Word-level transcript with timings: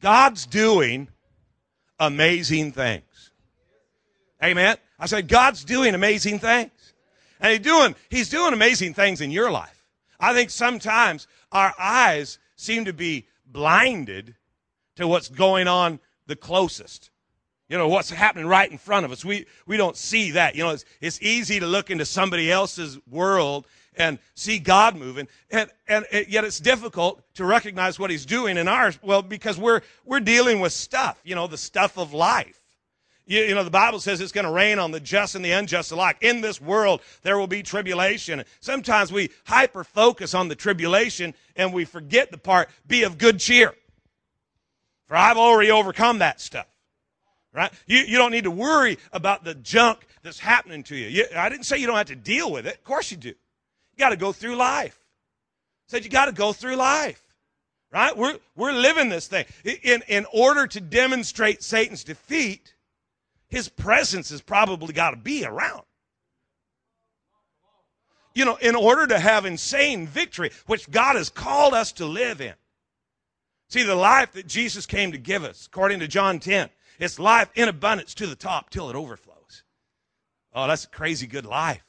God's 0.00 0.46
doing 0.46 1.08
amazing 1.98 2.72
things. 2.72 3.32
Amen. 4.42 4.76
I 4.98 5.06
said, 5.06 5.28
God's 5.28 5.64
doing 5.64 5.94
amazing 5.94 6.38
things. 6.38 6.70
And 7.40 7.52
he's 7.52 7.60
doing, 7.60 7.94
he's 8.08 8.28
doing 8.28 8.52
amazing 8.52 8.94
things 8.94 9.20
in 9.20 9.30
your 9.30 9.50
life. 9.50 9.84
I 10.18 10.32
think 10.32 10.50
sometimes 10.50 11.26
our 11.52 11.74
eyes 11.78 12.38
seem 12.56 12.86
to 12.86 12.92
be 12.92 13.26
blinded 13.46 14.34
to 14.96 15.06
what's 15.06 15.28
going 15.28 15.68
on 15.68 16.00
the 16.26 16.36
closest. 16.36 17.10
You 17.68 17.76
know, 17.76 17.88
what's 17.88 18.10
happening 18.10 18.46
right 18.46 18.70
in 18.70 18.78
front 18.78 19.04
of 19.04 19.12
us. 19.12 19.24
We, 19.24 19.46
we 19.66 19.76
don't 19.76 19.96
see 19.96 20.32
that. 20.32 20.54
You 20.54 20.64
know, 20.64 20.70
it's, 20.70 20.84
it's 21.00 21.20
easy 21.20 21.60
to 21.60 21.66
look 21.66 21.90
into 21.90 22.04
somebody 22.04 22.50
else's 22.50 22.98
world 23.10 23.66
and 23.96 24.18
see 24.34 24.58
God 24.58 24.96
moving. 24.96 25.28
And, 25.50 25.70
and 25.88 26.04
it, 26.12 26.28
yet 26.28 26.44
it's 26.44 26.60
difficult 26.60 27.22
to 27.34 27.44
recognize 27.44 27.98
what 27.98 28.10
he's 28.10 28.26
doing 28.26 28.56
in 28.56 28.68
ours. 28.68 28.98
Well, 29.02 29.22
because 29.22 29.58
we're, 29.58 29.80
we're 30.04 30.20
dealing 30.20 30.60
with 30.60 30.72
stuff, 30.72 31.20
you 31.24 31.34
know, 31.34 31.46
the 31.46 31.58
stuff 31.58 31.98
of 31.98 32.12
life. 32.12 32.60
You, 33.26 33.42
you 33.42 33.54
know, 33.54 33.64
the 33.64 33.70
Bible 33.70 33.98
says 33.98 34.20
it's 34.20 34.32
going 34.32 34.46
to 34.46 34.52
rain 34.52 34.78
on 34.78 34.92
the 34.92 35.00
just 35.00 35.34
and 35.34 35.44
the 35.44 35.50
unjust 35.50 35.90
alike. 35.90 36.18
In 36.20 36.40
this 36.40 36.60
world, 36.60 37.00
there 37.22 37.38
will 37.38 37.48
be 37.48 37.62
tribulation. 37.62 38.44
Sometimes 38.60 39.12
we 39.12 39.30
hyper 39.44 39.82
focus 39.82 40.34
on 40.34 40.48
the 40.48 40.54
tribulation 40.54 41.34
and 41.56 41.72
we 41.72 41.84
forget 41.84 42.30
the 42.30 42.38
part, 42.38 42.68
be 42.86 43.02
of 43.02 43.18
good 43.18 43.40
cheer. 43.40 43.74
For 45.06 45.16
I've 45.16 45.36
already 45.36 45.70
overcome 45.70 46.18
that 46.18 46.40
stuff. 46.40 46.66
Right? 47.52 47.72
You, 47.86 48.00
you 48.00 48.18
don't 48.18 48.32
need 48.32 48.44
to 48.44 48.50
worry 48.50 48.98
about 49.12 49.42
the 49.42 49.54
junk 49.54 50.06
that's 50.22 50.38
happening 50.38 50.82
to 50.84 50.96
you. 50.96 51.08
you. 51.08 51.24
I 51.34 51.48
didn't 51.48 51.64
say 51.64 51.78
you 51.78 51.86
don't 51.86 51.96
have 51.96 52.08
to 52.08 52.16
deal 52.16 52.52
with 52.52 52.66
it. 52.66 52.74
Of 52.74 52.84
course 52.84 53.10
you 53.10 53.16
do. 53.16 53.32
You 53.96 54.00
got 54.00 54.10
to 54.10 54.16
go 54.16 54.32
through 54.32 54.56
life. 54.56 54.98
I 55.88 55.90
said 55.90 56.04
you 56.04 56.10
got 56.10 56.26
to 56.26 56.32
go 56.32 56.52
through 56.52 56.76
life. 56.76 57.22
Right? 57.92 58.16
We're, 58.16 58.38
we're 58.56 58.72
living 58.72 59.08
this 59.08 59.26
thing. 59.26 59.46
In, 59.64 60.02
in 60.08 60.26
order 60.32 60.66
to 60.66 60.80
demonstrate 60.80 61.62
Satan's 61.62 62.04
defeat, 62.04 62.74
his 63.48 63.68
presence 63.68 64.30
has 64.30 64.42
probably 64.42 64.92
got 64.92 65.10
to 65.10 65.16
be 65.16 65.44
around. 65.44 65.82
You 68.34 68.44
know, 68.44 68.56
in 68.56 68.74
order 68.74 69.06
to 69.06 69.18
have 69.18 69.46
insane 69.46 70.06
victory, 70.06 70.50
which 70.66 70.90
God 70.90 71.16
has 71.16 71.30
called 71.30 71.72
us 71.72 71.92
to 71.92 72.04
live 72.06 72.40
in. 72.40 72.52
See, 73.68 73.82
the 73.82 73.94
life 73.94 74.32
that 74.32 74.46
Jesus 74.46 74.84
came 74.84 75.12
to 75.12 75.18
give 75.18 75.42
us, 75.42 75.66
according 75.66 76.00
to 76.00 76.08
John 76.08 76.38
10, 76.38 76.68
it's 76.98 77.18
life 77.18 77.50
in 77.54 77.68
abundance 77.68 78.14
to 78.14 78.26
the 78.26 78.36
top 78.36 78.68
till 78.68 78.90
it 78.90 78.96
overflows. 78.96 79.62
Oh, 80.52 80.66
that's 80.66 80.84
a 80.84 80.88
crazy 80.88 81.26
good 81.26 81.46
life. 81.46 81.85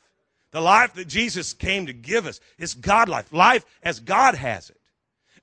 The 0.52 0.62
life 0.62 0.94
that 0.94 1.08
Jesus 1.08 1.53
came 1.53 1.88
to 1.88 1.94
give 1.94 2.26
us 2.26 2.40
is 2.58 2.73
God 2.73 3.09
life, 3.09 3.31
life 3.34 3.66
as 3.84 4.00
God 4.00 4.36
has 4.36 4.70
it. 4.70 4.80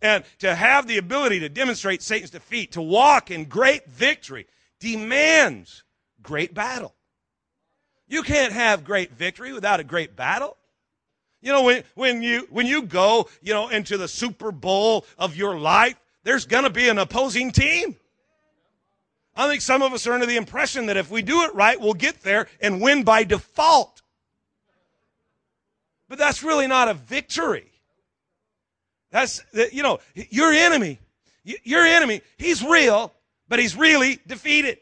And 0.01 0.25
to 0.41 0.55
have 0.55 0.87
the 0.87 0.99
ability 0.99 1.41
to 1.41 1.49
demonstrate 1.49 2.03
Satan's 2.03 2.31
defeat, 2.31 2.73
to 2.73 2.83
walk 2.83 3.31
in 3.31 3.45
great 3.45 3.87
victory, 3.87 4.47
demands 4.81 5.85
great 6.23 6.55
battle. 6.55 6.95
You 8.07 8.23
can't 8.23 8.53
have 8.53 8.85
great 8.85 9.13
victory 9.13 9.53
without 9.53 9.81
a 9.81 9.85
great 9.85 10.17
battle. 10.17 10.57
You 11.41 11.53
know, 11.53 11.63
when, 11.65 11.85
when 11.95 12.23
you, 12.23 12.47
when 12.51 12.67
you 12.67 12.83
go, 12.83 13.29
you 13.43 13.53
know, 13.53 13.69
into 13.69 13.99
the 13.99 14.09
Super 14.09 14.51
Bowl 14.51 15.05
of 15.19 15.37
your 15.37 15.59
life, 15.59 15.97
there's 16.23 16.47
gonna 16.47 16.71
be 16.71 16.89
an 16.89 16.99
opposing 16.99 17.53
team. 17.53 17.97
I 19.37 19.49
think 19.49 19.61
some 19.61 19.83
of 19.83 19.93
us 19.93 20.07
are 20.07 20.13
under 20.13 20.27
the 20.27 20.37
impression 20.37 20.87
that 20.87 20.97
if 20.97 21.11
we 21.11 21.23
do 21.23 21.43
it 21.43 21.55
right, 21.55 21.81
we'll 21.81 21.95
get 21.95 22.23
there 22.23 22.47
and 22.61 22.81
win 22.81 23.03
by 23.03 23.25
default. 23.25 24.01
But 26.09 26.19
that's 26.19 26.43
really 26.43 26.67
not 26.67 26.89
a 26.89 26.95
victory. 26.95 27.71
That's, 29.11 29.43
you 29.73 29.83
know, 29.83 30.01
your 30.15 30.53
enemy, 30.53 30.99
your 31.45 31.85
enemy, 31.85 32.21
he's 32.37 32.65
real, 32.65 33.13
but 33.49 33.59
he's 33.59 33.77
really 33.77 34.19
defeated. 34.27 34.79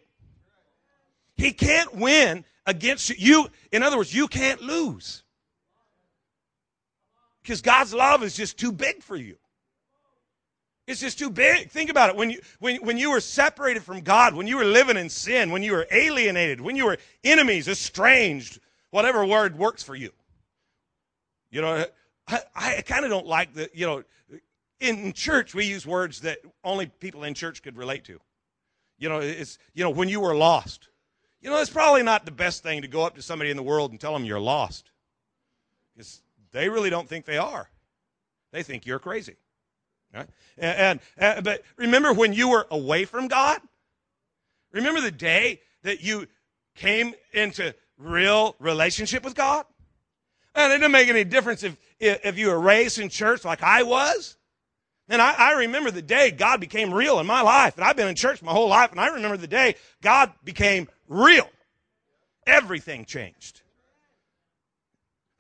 He 1.37 1.53
can't 1.53 1.95
win 1.95 2.45
against 2.67 3.11
you. 3.19 3.49
In 3.73 3.83
other 3.83 3.97
words, 3.97 4.15
you 4.15 4.29
can't 4.29 4.61
lose. 4.63 5.23
Because 7.43 7.61
God's 7.61 7.93
love 7.93 8.23
is 8.23 8.35
just 8.35 8.59
too 8.59 8.73
big 8.73 9.03
for 9.03 9.17
you. 9.17 9.37
It's 10.87 11.01
just 11.01 11.19
too 11.19 11.31
big. 11.31 11.71
Think 11.71 11.91
about 11.91 12.11
it. 12.11 12.17
When 12.17 12.31
you, 12.31 12.41
when, 12.59 12.77
when 12.85 12.99
you 12.99 13.11
were 13.11 13.21
separated 13.21 13.83
from 13.83 14.01
God, 14.01 14.35
when 14.35 14.47
you 14.47 14.57
were 14.57 14.65
living 14.65 14.97
in 14.97 15.09
sin, 15.09 15.51
when 15.51 15.63
you 15.63 15.73
were 15.73 15.87
alienated, 15.91 16.61
when 16.61 16.77
you 16.77 16.87
were 16.87 16.99
enemies, 17.23 17.69
estranged, 17.69 18.61
whatever 18.91 19.25
word 19.25 19.57
works 19.57 19.83
for 19.83 19.95
you. 19.95 20.11
You 21.53 21.61
know, 21.61 21.85
I, 22.27 22.41
I 22.57 22.83
kind 22.83 23.05
of 23.05 23.11
don't 23.11 23.27
like 23.27 23.55
the, 23.55 23.71
you 23.73 23.87
know, 23.87 24.03
in 24.81 25.13
church 25.13 25.55
we 25.55 25.67
use 25.67 25.87
words 25.87 26.23
that 26.23 26.39
only 26.65 26.87
people 26.87 27.23
in 27.23 27.35
church 27.35 27.63
could 27.63 27.77
relate 27.77 28.05
to. 28.05 28.19
You 28.99 29.09
know, 29.09 29.21
it's, 29.21 29.59
you 29.75 29.85
know, 29.85 29.91
when 29.91 30.09
you 30.09 30.19
were 30.19 30.35
lost. 30.35 30.89
You 31.41 31.51
know, 31.51 31.61
it's 31.61 31.71
probably 31.71 32.03
not 32.03 32.25
the 32.25 32.31
best 32.31 32.63
thing 32.63 32.83
to 32.83 32.89
go 32.89 33.03
up 33.03 33.17
to 33.17 33.23
somebody 33.23 33.51
in 33.51 33.57
the 33.57 33.63
world 33.63 33.91
and 33.91 34.01
tell 34.01 34.13
them 34.13 34.25
you're 34.25 34.41
lost. 34.41 34.91
Because 35.95 36.23
they 36.53 36.69
really 36.69 36.89
don't 36.89 37.09
think 37.09 37.25
they 37.27 37.39
are. 37.39 37.69
They 38.53 38.63
think 38.63 38.87
you're 38.87 38.99
crazy. 38.99 39.37
Right? 40.15 40.29
And, 40.57 41.01
and, 41.19 41.45
but 41.45 41.63
remember 41.77 42.13
when 42.13 42.33
you 42.33 42.49
were 42.49 42.67
away 42.71 43.05
from 43.05 43.29
God? 43.29 43.61
Remember 44.73 45.01
the 45.01 45.11
day 45.11 45.61
that 45.83 46.03
you 46.03 46.29
came 46.77 47.15
into 47.33 47.75
real 47.99 48.57
relationship 48.59 49.25
with 49.25 49.35
God? 49.35 49.67
And 50.55 50.73
it 50.73 50.77
didn't 50.77 50.93
make 50.93 51.09
any 51.09 51.25
difference 51.25 51.63
if, 51.63 51.77
if 51.99 52.39
you 52.39 52.49
were 52.49 52.61
raised 52.61 52.99
in 52.99 53.09
church 53.09 53.45
like 53.45 53.63
I 53.63 53.83
was. 53.83 54.37
And 55.09 55.21
I, 55.21 55.33
I, 55.33 55.53
remember 55.53 55.91
the 55.91 56.03
day 56.03 56.31
God 56.31 56.61
became 56.61 56.93
real 56.93 57.19
in 57.21 57.27
my 57.27 57.43
life. 57.43 57.77
And 57.77 57.85
I've 57.85 57.97
been 57.97 58.09
in 58.09 58.15
church 58.15 58.43
my 58.43 58.53
whole 58.53 58.69
life, 58.69 58.93
and 58.93 59.01
I 59.01 59.09
remember 59.09 59.37
the 59.37 59.47
day 59.47 59.75
God 60.01 60.33
became 60.45 60.89
real. 61.09 61.49
Everything 62.47 63.05
changed. 63.05 63.63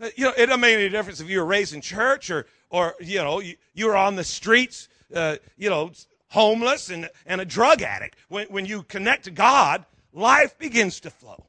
Uh, 0.01 0.09
you 0.17 0.25
know, 0.25 0.33
it 0.37 0.47
doesn't 0.47 0.61
make 0.61 0.75
any 0.75 0.89
difference 0.89 1.21
if 1.21 1.29
you 1.29 1.39
were 1.39 1.47
raised 1.47 1.75
in 1.75 1.81
church 1.81 2.31
or, 2.31 2.47
or 2.71 2.95
you 3.01 3.19
know, 3.19 3.41
you, 3.41 3.55
you 3.73 3.87
were 3.87 3.97
on 3.97 4.17
the 4.17 4.25
streets, 4.25 4.89
uh, 5.15 5.37
you 5.57 5.71
know, 5.71 5.93
homeless 6.29 6.91
and, 6.91 7.09
and 7.25 7.41
a 7.41 7.45
drug 7.45 7.83
addict. 7.83 8.17
When, 8.29 8.49
when 8.49 8.67
you 8.67 8.83
connect 8.83 9.25
to 9.25 9.31
God, 9.31 9.85
life 10.13 10.59
begins 10.59 11.01
to 11.01 11.11
flow. 11.11 11.45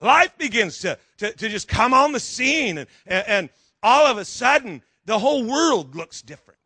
Life 0.00 0.36
begins 0.36 0.78
to, 0.80 0.98
to, 1.18 1.32
to 1.32 1.48
just 1.48 1.68
come 1.68 1.94
on 1.94 2.12
the 2.12 2.20
scene, 2.20 2.78
and, 2.78 2.88
and, 3.06 3.28
and 3.28 3.50
all 3.82 4.06
of 4.06 4.18
a 4.18 4.24
sudden, 4.24 4.82
the 5.06 5.18
whole 5.18 5.44
world 5.44 5.94
looks 5.94 6.22
different. 6.22 6.60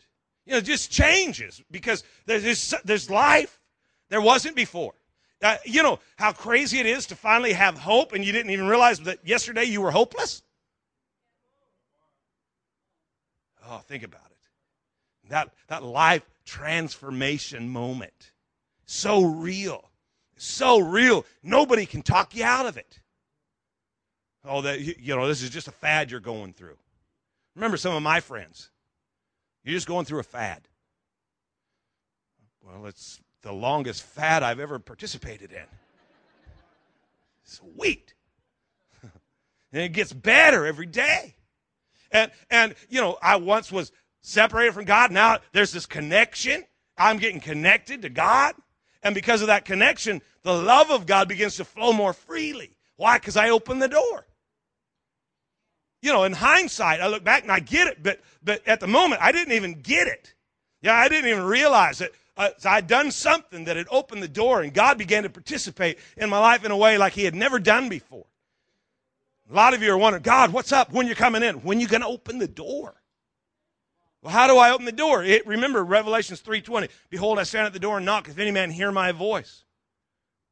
You 0.46 0.52
know, 0.52 0.58
it 0.58 0.64
just 0.64 0.90
changes 0.90 1.62
because 1.70 2.02
there's, 2.26 2.74
there's 2.84 3.10
life 3.10 3.60
there 4.08 4.20
wasn't 4.20 4.56
before. 4.56 4.94
Uh, 5.42 5.56
you 5.64 5.82
know 5.82 5.98
how 6.16 6.32
crazy 6.32 6.78
it 6.78 6.86
is 6.86 7.06
to 7.06 7.16
finally 7.16 7.52
have 7.52 7.78
hope 7.78 8.12
and 8.12 8.24
you 8.24 8.32
didn't 8.32 8.50
even 8.50 8.66
realize 8.66 9.00
that 9.00 9.18
yesterday 9.24 9.64
you 9.64 9.80
were 9.80 9.90
hopeless? 9.90 10.42
Oh, 13.66 13.78
think 13.78 14.02
about 14.02 14.26
it. 14.30 15.30
That, 15.30 15.50
that 15.68 15.82
life 15.82 16.28
transformation 16.44 17.68
moment. 17.68 18.32
So 18.84 19.22
real. 19.22 19.88
So 20.36 20.80
real. 20.80 21.24
Nobody 21.42 21.86
can 21.86 22.02
talk 22.02 22.34
you 22.34 22.44
out 22.44 22.66
of 22.66 22.76
it. 22.76 23.00
Oh, 24.44 24.62
that 24.62 24.80
you 24.80 25.14
know, 25.14 25.26
this 25.26 25.42
is 25.42 25.50
just 25.50 25.68
a 25.68 25.72
fad 25.72 26.10
you're 26.10 26.20
going 26.20 26.52
through. 26.52 26.76
Remember 27.54 27.76
some 27.76 27.94
of 27.94 28.02
my 28.02 28.20
friends. 28.20 28.70
You're 29.64 29.74
just 29.74 29.86
going 29.86 30.06
through 30.06 30.20
a 30.20 30.24
fad. 30.24 30.62
Well, 32.64 32.86
it's 32.86 33.20
the 33.42 33.52
longest 33.52 34.02
fad 34.02 34.42
I've 34.42 34.60
ever 34.60 34.78
participated 34.78 35.52
in. 35.52 35.64
Sweet. 37.42 38.14
and 39.02 39.82
it 39.82 39.92
gets 39.92 40.12
better 40.12 40.64
every 40.64 40.86
day. 40.86 41.34
And 42.10 42.30
and 42.50 42.74
you 42.88 43.00
know, 43.00 43.18
I 43.22 43.36
once 43.36 43.70
was 43.70 43.92
separated 44.22 44.72
from 44.72 44.84
God. 44.86 45.10
Now 45.10 45.38
there's 45.52 45.72
this 45.72 45.86
connection. 45.86 46.64
I'm 46.96 47.18
getting 47.18 47.40
connected 47.40 48.02
to 48.02 48.08
God. 48.08 48.54
And 49.02 49.14
because 49.14 49.40
of 49.40 49.46
that 49.48 49.64
connection, 49.64 50.22
the 50.42 50.52
love 50.52 50.90
of 50.90 51.06
God 51.06 51.28
begins 51.28 51.56
to 51.56 51.64
flow 51.64 51.92
more 51.92 52.12
freely. 52.12 52.76
Why? 52.96 53.18
Because 53.18 53.36
I 53.36 53.50
open 53.50 53.78
the 53.78 53.88
door 53.88 54.26
you 56.02 56.12
know, 56.12 56.24
in 56.24 56.32
hindsight, 56.32 57.00
I 57.00 57.08
look 57.08 57.24
back 57.24 57.42
and 57.42 57.52
I 57.52 57.60
get 57.60 57.88
it, 57.88 58.02
but 58.02 58.20
but 58.42 58.66
at 58.66 58.80
the 58.80 58.86
moment, 58.86 59.22
I 59.22 59.32
didn't 59.32 59.52
even 59.52 59.80
get 59.80 60.08
it. 60.08 60.34
Yeah, 60.82 60.94
I 60.94 61.08
didn't 61.08 61.30
even 61.30 61.44
realize 61.44 61.98
that 61.98 62.12
uh, 62.36 62.50
I'd 62.64 62.86
done 62.86 63.10
something 63.10 63.64
that 63.64 63.76
had 63.76 63.86
opened 63.90 64.22
the 64.22 64.28
door, 64.28 64.62
and 64.62 64.72
God 64.72 64.96
began 64.96 65.24
to 65.24 65.30
participate 65.30 65.98
in 66.16 66.30
my 66.30 66.38
life 66.38 66.64
in 66.64 66.70
a 66.70 66.76
way 66.76 66.96
like 66.96 67.12
He 67.12 67.24
had 67.24 67.34
never 67.34 67.58
done 67.58 67.88
before. 67.88 68.24
A 69.50 69.54
lot 69.54 69.74
of 69.74 69.82
you 69.82 69.92
are 69.92 69.98
wondering, 69.98 70.22
God, 70.22 70.52
what's 70.52 70.72
up? 70.72 70.92
When 70.92 71.06
you're 71.06 71.16
coming 71.16 71.42
in? 71.42 71.56
When 71.56 71.80
you 71.80 71.88
going 71.88 72.02
to 72.02 72.06
open 72.06 72.38
the 72.38 72.48
door? 72.48 72.94
Well, 74.22 74.32
how 74.32 74.46
do 74.46 74.56
I 74.56 74.70
open 74.70 74.84
the 74.84 74.92
door? 74.92 75.24
It, 75.24 75.46
remember 75.46 75.82
Revelations 75.82 76.40
3.20. 76.40 76.88
Behold, 77.08 77.38
I 77.38 77.42
stand 77.42 77.66
at 77.66 77.72
the 77.72 77.78
door 77.78 77.96
and 77.96 78.06
knock. 78.06 78.28
If 78.28 78.38
any 78.38 78.52
man 78.52 78.70
hear 78.70 78.92
my 78.92 79.12
voice 79.12 79.64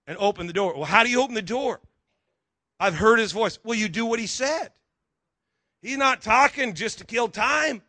and 0.07 0.17
open 0.19 0.47
the 0.47 0.53
door. 0.53 0.75
Well, 0.75 0.85
how 0.85 1.05
do 1.05 1.11
you 1.11 1.23
open 1.23 1.35
the 1.35 1.43
door? 1.43 1.81
I've 2.81 2.95
heard 2.95 3.19
his 3.19 3.33
voice. 3.33 3.59
Well, 3.63 3.79
you 3.79 3.89
do 3.89 4.07
what 4.07 4.19
he 4.19 4.27
said. 4.27 4.71
He's 5.83 5.97
not 5.97 6.23
talking 6.23 6.75
just 6.75 6.99
to 6.99 7.05
kill 7.05 7.29
time. 7.29 7.83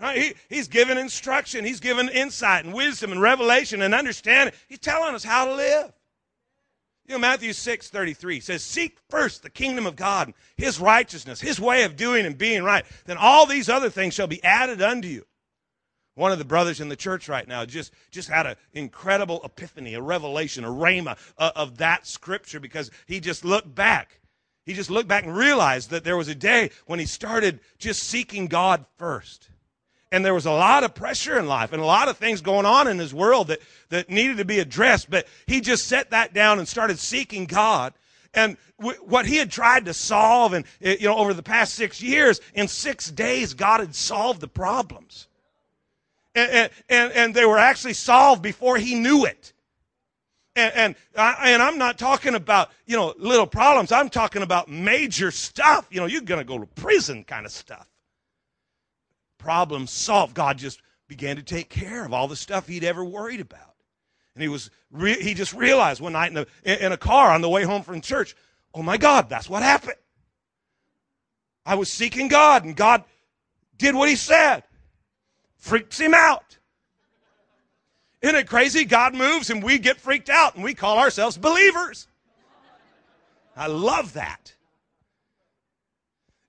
Right? 0.00 0.18
He, 0.18 0.34
he's 0.48 0.68
given 0.68 0.98
instruction. 0.98 1.64
He's 1.64 1.80
given 1.80 2.08
insight 2.08 2.64
and 2.64 2.74
wisdom 2.74 3.12
and 3.12 3.20
revelation 3.20 3.82
and 3.82 3.94
understanding. 3.94 4.54
He's 4.68 4.80
telling 4.80 5.14
us 5.14 5.22
how 5.22 5.44
to 5.44 5.54
live. 5.54 5.92
You 7.06 7.14
know, 7.14 7.20
Matthew 7.20 7.52
6 7.52 7.88
33 7.88 8.40
says, 8.40 8.62
Seek 8.62 8.98
first 9.10 9.42
the 9.42 9.50
kingdom 9.50 9.86
of 9.86 9.96
God, 9.96 10.28
and 10.28 10.34
his 10.56 10.80
righteousness, 10.80 11.40
his 11.40 11.60
way 11.60 11.84
of 11.84 11.96
doing 11.96 12.26
and 12.26 12.38
being 12.38 12.62
right. 12.62 12.84
Then 13.04 13.16
all 13.16 13.46
these 13.46 13.68
other 13.68 13.90
things 13.90 14.14
shall 14.14 14.28
be 14.28 14.42
added 14.42 14.80
unto 14.80 15.08
you. 15.08 15.26
One 16.14 16.32
of 16.32 16.38
the 16.38 16.44
brothers 16.44 16.80
in 16.80 16.88
the 16.88 16.96
church 16.96 17.28
right 17.28 17.46
now 17.46 17.64
just, 17.64 17.92
just 18.10 18.28
had 18.28 18.46
an 18.46 18.56
incredible 18.72 19.40
epiphany, 19.44 19.94
a 19.94 20.02
revelation, 20.02 20.64
a 20.64 20.68
rhema 20.68 21.16
of, 21.38 21.52
of 21.54 21.78
that 21.78 22.06
scripture 22.06 22.60
because 22.60 22.90
he 23.06 23.18
just 23.18 23.44
looked 23.44 23.74
back. 23.74 24.20
He 24.64 24.74
just 24.74 24.90
looked 24.90 25.08
back 25.08 25.24
and 25.24 25.36
realized 25.36 25.90
that 25.90 26.04
there 26.04 26.16
was 26.16 26.28
a 26.28 26.34
day 26.34 26.70
when 26.86 26.98
he 26.98 27.06
started 27.06 27.60
just 27.78 28.04
seeking 28.04 28.46
God 28.46 28.84
first. 28.96 29.48
And 30.10 30.24
there 30.24 30.34
was 30.34 30.46
a 30.46 30.52
lot 30.52 30.84
of 30.84 30.94
pressure 30.94 31.38
in 31.38 31.46
life 31.46 31.72
and 31.72 31.82
a 31.82 31.86
lot 31.86 32.08
of 32.08 32.18
things 32.18 32.42
going 32.42 32.66
on 32.66 32.86
in 32.86 32.98
his 32.98 33.14
world 33.14 33.48
that, 33.48 33.60
that 33.88 34.10
needed 34.10 34.36
to 34.36 34.44
be 34.44 34.58
addressed. 34.58 35.10
But 35.10 35.26
he 35.46 35.60
just 35.60 35.86
set 35.86 36.10
that 36.10 36.34
down 36.34 36.58
and 36.58 36.68
started 36.68 36.98
seeking 36.98 37.46
God. 37.46 37.94
And 38.34 38.56
w- 38.78 38.98
what 38.98 39.26
he 39.26 39.36
had 39.36 39.50
tried 39.50 39.86
to 39.86 39.94
solve 39.94 40.52
and, 40.52 40.66
eh, 40.82 40.96
you 41.00 41.08
know, 41.08 41.16
over 41.16 41.32
the 41.32 41.42
past 41.42 41.74
six 41.74 42.02
years, 42.02 42.40
in 42.54 42.68
six 42.68 43.10
days, 43.10 43.54
God 43.54 43.80
had 43.80 43.94
solved 43.94 44.40
the 44.40 44.48
problems 44.48 45.28
and, 46.34 46.70
and, 46.88 47.12
and 47.12 47.34
they 47.34 47.44
were 47.44 47.58
actually 47.58 47.92
solved 47.92 48.42
before 48.42 48.76
he 48.76 48.94
knew 48.94 49.24
it. 49.24 49.52
And, 50.54 50.72
and, 50.74 50.96
I, 51.16 51.50
and 51.50 51.62
I'm 51.62 51.78
not 51.78 51.98
talking 51.98 52.34
about, 52.34 52.70
you 52.84 52.96
know, 52.96 53.14
little 53.18 53.46
problems. 53.46 53.90
I'm 53.90 54.10
talking 54.10 54.42
about 54.42 54.68
major 54.68 55.30
stuff. 55.30 55.86
You 55.90 56.00
know, 56.00 56.06
you're 56.06 56.20
going 56.20 56.40
to 56.40 56.44
go 56.44 56.58
to 56.58 56.66
prison 56.66 57.24
kind 57.24 57.46
of 57.46 57.52
stuff. 57.52 57.88
Problem 59.38 59.86
solved. 59.86 60.34
God 60.34 60.58
just 60.58 60.82
began 61.08 61.36
to 61.36 61.42
take 61.42 61.68
care 61.68 62.04
of 62.04 62.12
all 62.12 62.28
the 62.28 62.36
stuff 62.36 62.66
he'd 62.66 62.84
ever 62.84 63.04
worried 63.04 63.40
about. 63.40 63.74
And 64.34 64.42
he 64.42 64.48
was, 64.48 64.70
re- 64.90 65.20
he 65.20 65.34
just 65.34 65.52
realized 65.52 66.00
one 66.00 66.12
night 66.12 66.32
in 66.32 66.46
in 66.64 66.92
a 66.92 66.96
car 66.96 67.30
on 67.30 67.40
the 67.40 67.48
way 67.48 67.64
home 67.64 67.82
from 67.82 68.00
church, 68.00 68.34
oh 68.74 68.82
my 68.82 68.96
God, 68.96 69.28
that's 69.28 69.48
what 69.48 69.62
happened. 69.62 69.96
I 71.64 71.74
was 71.74 71.90
seeking 71.90 72.28
God 72.28 72.64
and 72.64 72.76
God 72.76 73.04
did 73.78 73.94
what 73.94 74.08
he 74.08 74.16
said 74.16 74.64
freaks 75.62 75.98
him 75.98 76.12
out. 76.12 76.58
Isn't 78.22 78.36
it 78.36 78.48
crazy? 78.48 78.84
God 78.84 79.14
moves 79.14 79.50
and 79.50 79.62
we 79.62 79.78
get 79.78 80.00
freaked 80.00 80.30
out 80.30 80.54
and 80.54 80.62
we 80.62 80.74
call 80.74 80.98
ourselves 80.98 81.36
believers. 81.36 82.06
I 83.56 83.66
love 83.66 84.14
that. 84.14 84.54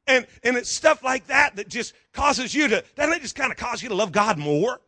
And, 0.05 0.27
and 0.43 0.55
it's 0.55 0.69
stuff 0.69 1.03
like 1.03 1.27
that 1.27 1.55
that 1.55 1.69
just 1.69 1.93
causes 2.13 2.53
you 2.53 2.67
to, 2.67 2.83
doesn't 2.95 3.13
it 3.13 3.21
just 3.21 3.35
kind 3.35 3.51
of 3.51 3.57
cause 3.57 3.81
you 3.81 3.89
to 3.89 3.95
love 3.95 4.11
God 4.11 4.37
more? 4.37 4.79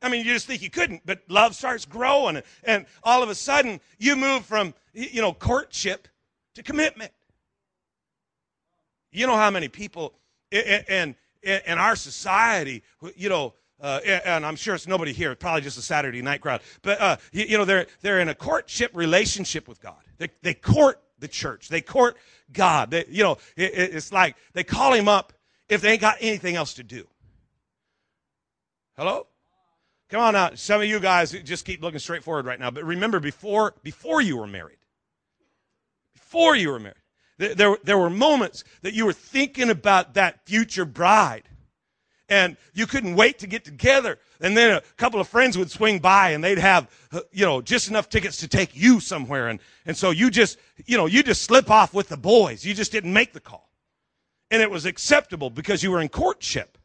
I 0.00 0.08
mean, 0.08 0.24
you 0.24 0.32
just 0.32 0.46
think 0.46 0.62
you 0.62 0.70
couldn't, 0.70 1.02
but 1.04 1.20
love 1.28 1.54
starts 1.54 1.84
growing. 1.84 2.36
And, 2.36 2.44
and 2.64 2.86
all 3.02 3.22
of 3.22 3.28
a 3.28 3.34
sudden, 3.34 3.80
you 3.98 4.16
move 4.16 4.44
from, 4.44 4.74
you 4.92 5.20
know, 5.20 5.32
courtship 5.32 6.08
to 6.54 6.62
commitment. 6.62 7.12
You 9.12 9.26
know 9.26 9.36
how 9.36 9.50
many 9.50 9.68
people, 9.68 10.14
and 10.52 11.14
in, 11.42 11.60
in 11.66 11.78
our 11.78 11.96
society, 11.96 12.82
you 13.16 13.28
know, 13.28 13.54
uh, 13.80 14.00
and 14.04 14.44
I'm 14.44 14.56
sure 14.56 14.74
it's 14.74 14.86
nobody 14.86 15.12
here, 15.12 15.34
probably 15.34 15.60
just 15.62 15.78
a 15.78 15.82
Saturday 15.82 16.22
night 16.22 16.40
crowd, 16.40 16.62
but, 16.82 17.00
uh, 17.00 17.16
you, 17.32 17.44
you, 17.44 17.58
know, 17.58 17.64
they're, 17.64 17.86
they're 18.00 18.20
in 18.20 18.28
a 18.28 18.34
courtship 18.34 18.90
relationship 18.94 19.68
with 19.68 19.80
God. 19.80 20.02
They, 20.18 20.28
they 20.42 20.54
court 20.54 21.00
the 21.18 21.28
church. 21.28 21.68
They 21.68 21.80
court 21.80 22.16
God. 22.52 22.90
They, 22.90 23.04
you 23.08 23.22
know, 23.22 23.38
it, 23.56 23.72
it's 23.74 24.12
like 24.12 24.36
they 24.52 24.64
call 24.64 24.92
him 24.92 25.08
up 25.08 25.32
if 25.68 25.80
they 25.80 25.92
ain't 25.92 26.00
got 26.00 26.16
anything 26.20 26.56
else 26.56 26.74
to 26.74 26.82
do. 26.82 27.06
Hello? 28.96 29.26
Come 30.08 30.20
on 30.20 30.32
now. 30.32 30.50
Some 30.54 30.80
of 30.80 30.88
you 30.88 31.00
guys 31.00 31.32
just 31.32 31.64
keep 31.64 31.82
looking 31.82 31.98
straight 31.98 32.24
forward 32.24 32.46
right 32.46 32.58
now. 32.58 32.70
But 32.70 32.84
remember, 32.84 33.20
before, 33.20 33.74
before 33.82 34.20
you 34.22 34.38
were 34.38 34.46
married, 34.46 34.78
before 36.14 36.56
you 36.56 36.70
were 36.70 36.80
married, 36.80 36.96
there, 37.38 37.76
there 37.84 37.98
were 37.98 38.10
moments 38.10 38.64
that 38.82 38.94
you 38.94 39.06
were 39.06 39.12
thinking 39.12 39.70
about 39.70 40.14
that 40.14 40.44
future 40.46 40.84
bride. 40.84 41.48
And 42.28 42.56
you 42.74 42.86
couldn't 42.86 43.14
wait 43.16 43.38
to 43.38 43.46
get 43.46 43.64
together. 43.64 44.18
And 44.40 44.56
then 44.56 44.76
a 44.76 44.80
couple 44.96 45.20
of 45.20 45.28
friends 45.28 45.56
would 45.56 45.70
swing 45.70 45.98
by 45.98 46.30
and 46.30 46.44
they'd 46.44 46.58
have, 46.58 46.90
uh, 47.10 47.20
you 47.32 47.44
know, 47.44 47.62
just 47.62 47.88
enough 47.88 48.08
tickets 48.08 48.36
to 48.38 48.48
take 48.48 48.76
you 48.76 49.00
somewhere. 49.00 49.48
And, 49.48 49.60
and 49.86 49.96
so 49.96 50.10
you 50.10 50.30
just, 50.30 50.58
you 50.84 50.96
know, 50.96 51.06
you 51.06 51.22
just 51.22 51.42
slip 51.42 51.70
off 51.70 51.94
with 51.94 52.08
the 52.08 52.16
boys. 52.18 52.64
You 52.64 52.74
just 52.74 52.92
didn't 52.92 53.12
make 53.12 53.32
the 53.32 53.40
call. 53.40 53.70
And 54.50 54.60
it 54.62 54.70
was 54.70 54.84
acceptable 54.84 55.48
because 55.50 55.82
you 55.82 55.90
were 55.90 56.00
in 56.00 56.08
courtship. 56.08 56.78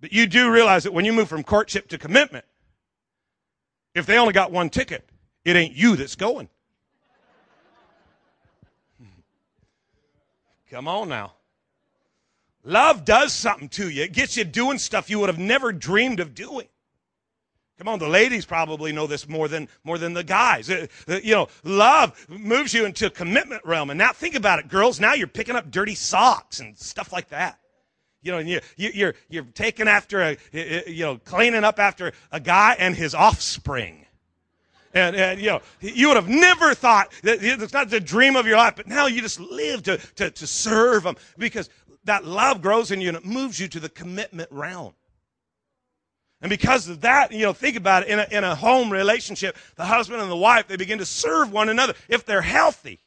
But 0.00 0.12
you 0.12 0.26
do 0.26 0.50
realize 0.50 0.84
that 0.84 0.92
when 0.92 1.06
you 1.06 1.12
move 1.14 1.28
from 1.28 1.42
courtship 1.42 1.88
to 1.88 1.98
commitment, 1.98 2.44
if 3.94 4.04
they 4.06 4.18
only 4.18 4.34
got 4.34 4.52
one 4.52 4.68
ticket, 4.68 5.08
it 5.44 5.56
ain't 5.56 5.74
you 5.74 5.96
that's 5.96 6.16
going. 6.16 6.48
Come 10.70 10.88
on 10.88 11.08
now. 11.08 11.32
Love 12.64 13.04
does 13.04 13.32
something 13.32 13.68
to 13.68 13.90
you. 13.90 14.02
It 14.02 14.12
gets 14.12 14.36
you 14.36 14.44
doing 14.44 14.78
stuff 14.78 15.10
you 15.10 15.18
would 15.20 15.28
have 15.28 15.38
never 15.38 15.70
dreamed 15.70 16.18
of 16.18 16.34
doing. 16.34 16.66
Come 17.76 17.88
on, 17.88 17.98
the 17.98 18.08
ladies 18.08 18.44
probably 18.46 18.92
know 18.92 19.06
this 19.06 19.28
more 19.28 19.48
than 19.48 19.68
more 19.82 19.98
than 19.98 20.14
the 20.14 20.22
guys. 20.22 20.70
Uh, 20.70 20.86
uh, 21.08 21.18
you 21.22 21.34
know, 21.34 21.48
love 21.64 22.26
moves 22.28 22.72
you 22.72 22.84
into 22.84 23.06
a 23.06 23.10
commitment 23.10 23.64
realm. 23.64 23.90
And 23.90 23.98
now 23.98 24.12
think 24.12 24.36
about 24.36 24.60
it, 24.60 24.68
girls. 24.68 25.00
Now 25.00 25.14
you're 25.14 25.26
picking 25.26 25.56
up 25.56 25.70
dirty 25.70 25.96
socks 25.96 26.60
and 26.60 26.78
stuff 26.78 27.12
like 27.12 27.30
that. 27.30 27.58
You 28.22 28.32
know, 28.32 28.38
and 28.38 28.48
you, 28.48 28.60
you, 28.76 28.90
you're 28.94 29.14
you're 29.28 29.44
taking 29.44 29.88
after 29.88 30.22
a 30.22 30.36
you 30.86 31.04
know 31.04 31.18
cleaning 31.18 31.64
up 31.64 31.80
after 31.80 32.12
a 32.30 32.38
guy 32.38 32.76
and 32.78 32.94
his 32.94 33.14
offspring. 33.14 34.04
And, 34.94 35.16
and, 35.16 35.40
you 35.40 35.48
know, 35.48 35.60
you 35.80 36.06
would 36.06 36.16
have 36.16 36.28
never 36.28 36.72
thought 36.72 37.10
that 37.24 37.42
it's 37.42 37.72
not 37.72 37.90
the 37.90 37.98
dream 37.98 38.36
of 38.36 38.46
your 38.46 38.56
life, 38.56 38.74
but 38.76 38.86
now 38.86 39.06
you 39.06 39.20
just 39.20 39.40
live 39.40 39.82
to, 39.82 39.96
to, 39.96 40.30
to 40.30 40.46
serve 40.46 41.02
them 41.02 41.16
because 41.36 41.68
that 42.04 42.24
love 42.24 42.62
grows 42.62 42.90
in 42.90 43.00
you 43.00 43.08
and 43.08 43.16
it 43.16 43.24
moves 43.24 43.58
you 43.58 43.68
to 43.68 43.80
the 43.80 43.88
commitment 43.88 44.50
realm. 44.50 44.94
And 46.40 46.50
because 46.50 46.88
of 46.88 47.00
that, 47.00 47.32
you 47.32 47.42
know, 47.42 47.52
think 47.52 47.76
about 47.76 48.02
it 48.02 48.08
in 48.10 48.18
a, 48.18 48.26
in 48.30 48.44
a 48.44 48.54
home 48.54 48.92
relationship, 48.92 49.56
the 49.76 49.86
husband 49.86 50.20
and 50.20 50.30
the 50.30 50.36
wife, 50.36 50.68
they 50.68 50.76
begin 50.76 50.98
to 50.98 51.06
serve 51.06 51.50
one 51.50 51.68
another 51.68 51.94
if 52.08 52.26
they're 52.26 52.42
healthy. 52.42 53.00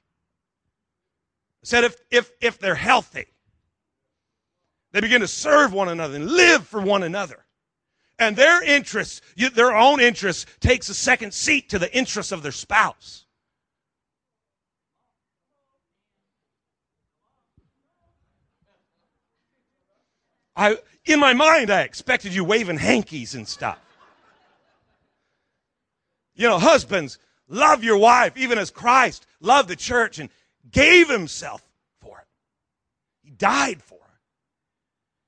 I 1.63 1.65
said 1.65 1.83
if, 1.83 1.97
if, 2.09 2.31
if 2.41 2.57
they're 2.57 2.75
healthy, 2.75 3.25
they 4.91 5.01
begin 5.01 5.21
to 5.21 5.27
serve 5.27 5.73
one 5.73 5.89
another 5.89 6.15
and 6.15 6.31
live 6.31 6.65
for 6.67 6.81
one 6.81 7.03
another 7.03 7.45
and 8.19 8.35
their 8.35 8.63
interests, 8.63 9.21
their 9.35 9.75
own 9.75 9.99
interests, 9.99 10.45
takes 10.59 10.89
a 10.89 10.93
second 10.93 11.33
seat 11.33 11.69
to 11.69 11.79
the 11.79 11.95
interests 11.95 12.31
of 12.31 12.41
their 12.41 12.51
spouse. 12.51 13.25
I, 20.57 20.77
in 21.05 21.19
my 21.19 21.33
mind, 21.33 21.69
I 21.69 21.83
expected 21.83 22.33
you 22.33 22.43
waving 22.43 22.77
hankies 22.77 23.35
and 23.35 23.47
stuff. 23.47 23.79
You 26.35 26.47
know, 26.47 26.57
husbands, 26.59 27.19
love 27.47 27.83
your 27.83 27.97
wife, 27.97 28.35
even 28.35 28.57
as 28.57 28.71
Christ 28.71 29.25
loved 29.39 29.69
the 29.69 29.75
church 29.75 30.19
and 30.19 30.29
gave 30.69 31.09
himself 31.09 31.61
for 32.01 32.17
it. 32.19 32.27
He 33.23 33.31
died 33.31 33.81
for 33.83 33.95
it. 33.95 34.01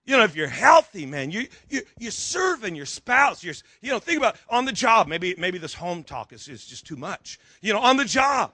You 0.06 0.18
know, 0.18 0.24
if 0.24 0.36
you're 0.36 0.48
healthy, 0.48 1.06
man, 1.06 1.30
you, 1.30 1.48
you, 1.70 1.82
you're 2.00 2.10
serving 2.10 2.76
your 2.76 2.88
spouse. 2.88 3.44
You're, 3.44 3.54
you 3.82 3.92
know, 3.92 4.00
think 4.00 4.18
about 4.18 4.38
on 4.50 4.66
the 4.66 4.72
job. 4.72 5.08
Maybe, 5.08 5.36
maybe 5.38 5.60
this 5.60 5.76
home 5.76 6.04
talk 6.04 6.34
is, 6.34 6.48
is 6.48 6.66
just 6.66 6.88
too 6.88 6.96
much. 6.96 7.40
You 7.62 7.74
know, 7.74 7.80
on 7.80 7.98
the 7.98 8.06
job. 8.06 8.52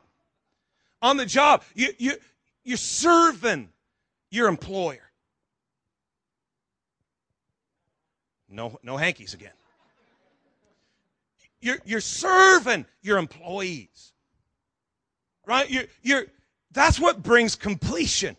On 1.01 1.15
the 1.15 1.25
job, 1.25 1.63
you, 1.73 1.89
you, 1.97 2.13
you're 2.65 2.77
serving 2.77 3.69
your 4.31 4.49
employer. 4.49 5.04
No, 8.55 8.79
no 8.81 8.95
hankies 8.95 9.33
again. 9.33 9.51
You're, 11.59 11.79
you're 11.85 12.01
serving 12.01 12.85
your 13.01 13.17
employees. 13.17 14.13
Right? 15.45 15.69
You're, 15.69 15.85
you're, 16.01 16.25
that's 16.71 16.99
what 16.99 17.21
brings 17.21 17.55
completion 17.55 18.35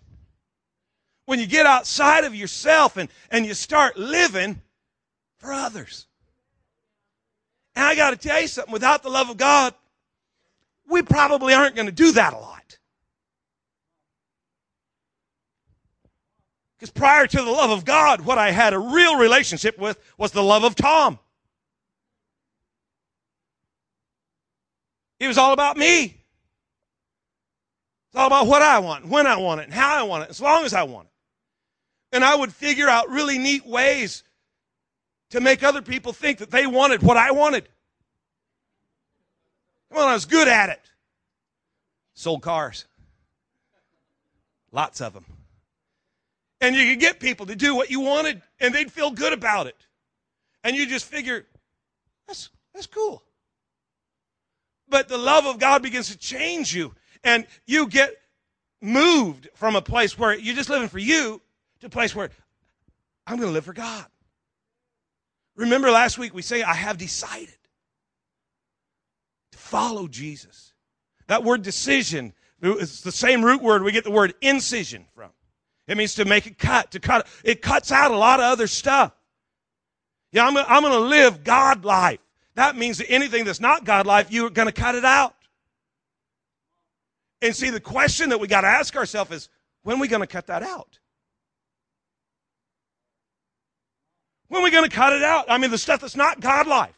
when 1.26 1.38
you 1.38 1.46
get 1.46 1.66
outside 1.66 2.24
of 2.24 2.34
yourself 2.34 2.96
and, 2.96 3.08
and 3.30 3.44
you 3.44 3.52
start 3.54 3.98
living 3.98 4.62
for 5.38 5.52
others. 5.52 6.06
And 7.74 7.84
I 7.84 7.94
got 7.94 8.10
to 8.10 8.16
tell 8.16 8.40
you 8.40 8.48
something 8.48 8.72
without 8.72 9.02
the 9.02 9.10
love 9.10 9.28
of 9.28 9.36
God, 9.36 9.74
we 10.88 11.02
probably 11.02 11.52
aren't 11.52 11.74
going 11.74 11.86
to 11.86 11.92
do 11.92 12.12
that 12.12 12.32
a 12.32 12.38
lot. 12.38 12.55
Because 16.86 17.00
prior 17.00 17.26
to 17.26 17.36
the 17.36 17.50
love 17.50 17.70
of 17.70 17.84
God, 17.84 18.20
what 18.20 18.38
I 18.38 18.52
had 18.52 18.72
a 18.72 18.78
real 18.78 19.16
relationship 19.16 19.78
with 19.78 19.98
was 20.16 20.30
the 20.30 20.42
love 20.42 20.62
of 20.62 20.74
Tom. 20.76 21.18
It 25.18 25.26
was 25.26 25.38
all 25.38 25.52
about 25.52 25.76
me. 25.76 26.04
It's 28.08 28.16
all 28.16 28.26
about 28.26 28.46
what 28.46 28.62
I 28.62 28.78
want, 28.78 29.06
when 29.06 29.26
I 29.26 29.36
want 29.36 29.60
it, 29.60 29.64
and 29.64 29.74
how 29.74 29.96
I 29.96 30.02
want 30.04 30.24
it, 30.24 30.30
as 30.30 30.40
long 30.40 30.64
as 30.64 30.74
I 30.74 30.84
want 30.84 31.06
it 31.06 31.12
and 32.12 32.24
I 32.24 32.34
would 32.34 32.52
figure 32.52 32.88
out 32.88 33.10
really 33.10 33.38
neat 33.38 33.66
ways 33.66 34.22
to 35.30 35.40
make 35.40 35.62
other 35.62 35.82
people 35.82 36.12
think 36.12 36.38
that 36.38 36.50
they 36.50 36.66
wanted 36.66 37.02
what 37.02 37.16
I 37.16 37.32
wanted. 37.32 37.68
Come 39.90 40.02
on, 40.02 40.08
I 40.08 40.14
was 40.14 40.24
good 40.24 40.48
at 40.48 40.70
it. 40.70 40.80
Sold 42.14 42.42
cars. 42.42 42.86
Lots 44.72 45.00
of 45.00 45.12
them. 45.12 45.24
And 46.60 46.74
you 46.74 46.90
could 46.90 47.00
get 47.00 47.20
people 47.20 47.46
to 47.46 47.56
do 47.56 47.74
what 47.74 47.90
you 47.90 48.00
wanted, 48.00 48.42
and 48.60 48.74
they'd 48.74 48.90
feel 48.90 49.10
good 49.10 49.32
about 49.32 49.66
it. 49.66 49.76
And 50.64 50.74
you 50.74 50.86
just 50.86 51.04
figure, 51.04 51.46
that's, 52.26 52.50
that's 52.74 52.86
cool. 52.86 53.22
But 54.88 55.08
the 55.08 55.18
love 55.18 55.46
of 55.46 55.58
God 55.58 55.82
begins 55.82 56.08
to 56.08 56.16
change 56.16 56.74
you, 56.74 56.94
and 57.22 57.46
you 57.66 57.88
get 57.88 58.14
moved 58.80 59.48
from 59.54 59.76
a 59.76 59.82
place 59.82 60.18
where 60.18 60.34
you're 60.34 60.54
just 60.54 60.70
living 60.70 60.88
for 60.88 60.98
you 60.98 61.40
to 61.80 61.86
a 61.86 61.90
place 61.90 62.14
where 62.14 62.30
I'm 63.26 63.36
going 63.36 63.48
to 63.48 63.52
live 63.52 63.64
for 63.64 63.72
God. 63.72 64.06
Remember 65.56 65.90
last 65.90 66.18
week 66.18 66.34
we 66.34 66.42
say, 66.42 66.62
I 66.62 66.74
have 66.74 66.98
decided 66.98 67.58
to 69.52 69.58
follow 69.58 70.06
Jesus. 70.06 70.74
That 71.26 71.42
word 71.42 71.62
decision 71.62 72.34
is 72.62 73.02
the 73.02 73.12
same 73.12 73.44
root 73.44 73.62
word 73.62 73.82
we 73.82 73.92
get 73.92 74.04
the 74.04 74.10
word 74.10 74.34
incision 74.40 75.06
from. 75.14 75.30
It 75.86 75.96
means 75.96 76.14
to 76.16 76.24
make 76.24 76.46
a 76.46 76.54
cut, 76.54 76.90
to 76.92 77.00
cut. 77.00 77.26
It 77.44 77.62
cuts 77.62 77.92
out 77.92 78.10
a 78.10 78.16
lot 78.16 78.40
of 78.40 78.46
other 78.46 78.66
stuff. 78.66 79.12
Yeah, 80.32 80.46
I'm, 80.46 80.56
I'm 80.56 80.82
going 80.82 80.92
to 80.92 81.08
live 81.08 81.44
God 81.44 81.84
life. 81.84 82.18
That 82.54 82.76
means 82.76 82.98
that 82.98 83.10
anything 83.10 83.44
that's 83.44 83.60
not 83.60 83.84
God 83.84 84.06
life, 84.06 84.30
you're 84.30 84.50
going 84.50 84.66
to 84.66 84.72
cut 84.72 84.94
it 84.94 85.04
out. 85.04 85.34
And 87.42 87.54
see, 87.54 87.70
the 87.70 87.80
question 87.80 88.30
that 88.30 88.40
we 88.40 88.48
got 88.48 88.62
to 88.62 88.66
ask 88.66 88.96
ourselves 88.96 89.30
is 89.30 89.48
when 89.82 89.98
are 89.98 90.00
we 90.00 90.08
going 90.08 90.22
to 90.22 90.26
cut 90.26 90.48
that 90.48 90.62
out? 90.62 90.98
When 94.48 94.62
are 94.62 94.64
we 94.64 94.70
going 94.70 94.88
to 94.88 94.94
cut 94.94 95.12
it 95.12 95.22
out? 95.22 95.46
I 95.48 95.58
mean, 95.58 95.70
the 95.70 95.78
stuff 95.78 96.00
that's 96.00 96.16
not 96.16 96.40
God 96.40 96.66
life. 96.66 96.95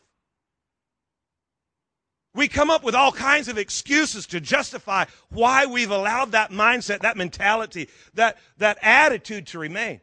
We 2.35 2.47
come 2.47 2.71
up 2.71 2.85
with 2.85 2.95
all 2.95 3.11
kinds 3.11 3.49
of 3.49 3.59
excuses 3.59 4.27
to 4.29 4.41
justify 4.41 5.07
why 5.31 5.67
we've 5.67 5.91
allowed 5.91 6.33
that 6.33 6.51
mindset, 6.51 7.01
that 7.01 7.17
mentality, 7.17 7.89
that, 8.15 8.39
that 8.59 8.79
attitude 8.83 9.47
to 9.49 9.59
remain. 9.59 10.01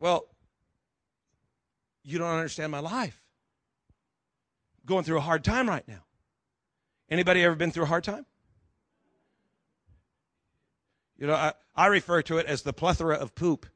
Well, 0.00 0.26
you 2.02 2.18
don't 2.18 2.30
understand 2.30 2.72
my 2.72 2.80
life. 2.80 3.20
going 4.86 5.04
through 5.04 5.18
a 5.18 5.20
hard 5.22 5.44
time 5.44 5.68
right 5.68 5.86
now. 5.86 6.02
Anybody 7.10 7.44
ever 7.44 7.54
been 7.54 7.70
through 7.70 7.84
a 7.84 7.86
hard 7.86 8.04
time? 8.04 8.26
You 11.18 11.26
know, 11.26 11.34
I, 11.34 11.52
I 11.76 11.86
refer 11.86 12.22
to 12.22 12.38
it 12.38 12.46
as 12.46 12.62
the 12.62 12.72
plethora 12.72 13.16
of 13.16 13.34
poop. 13.34 13.66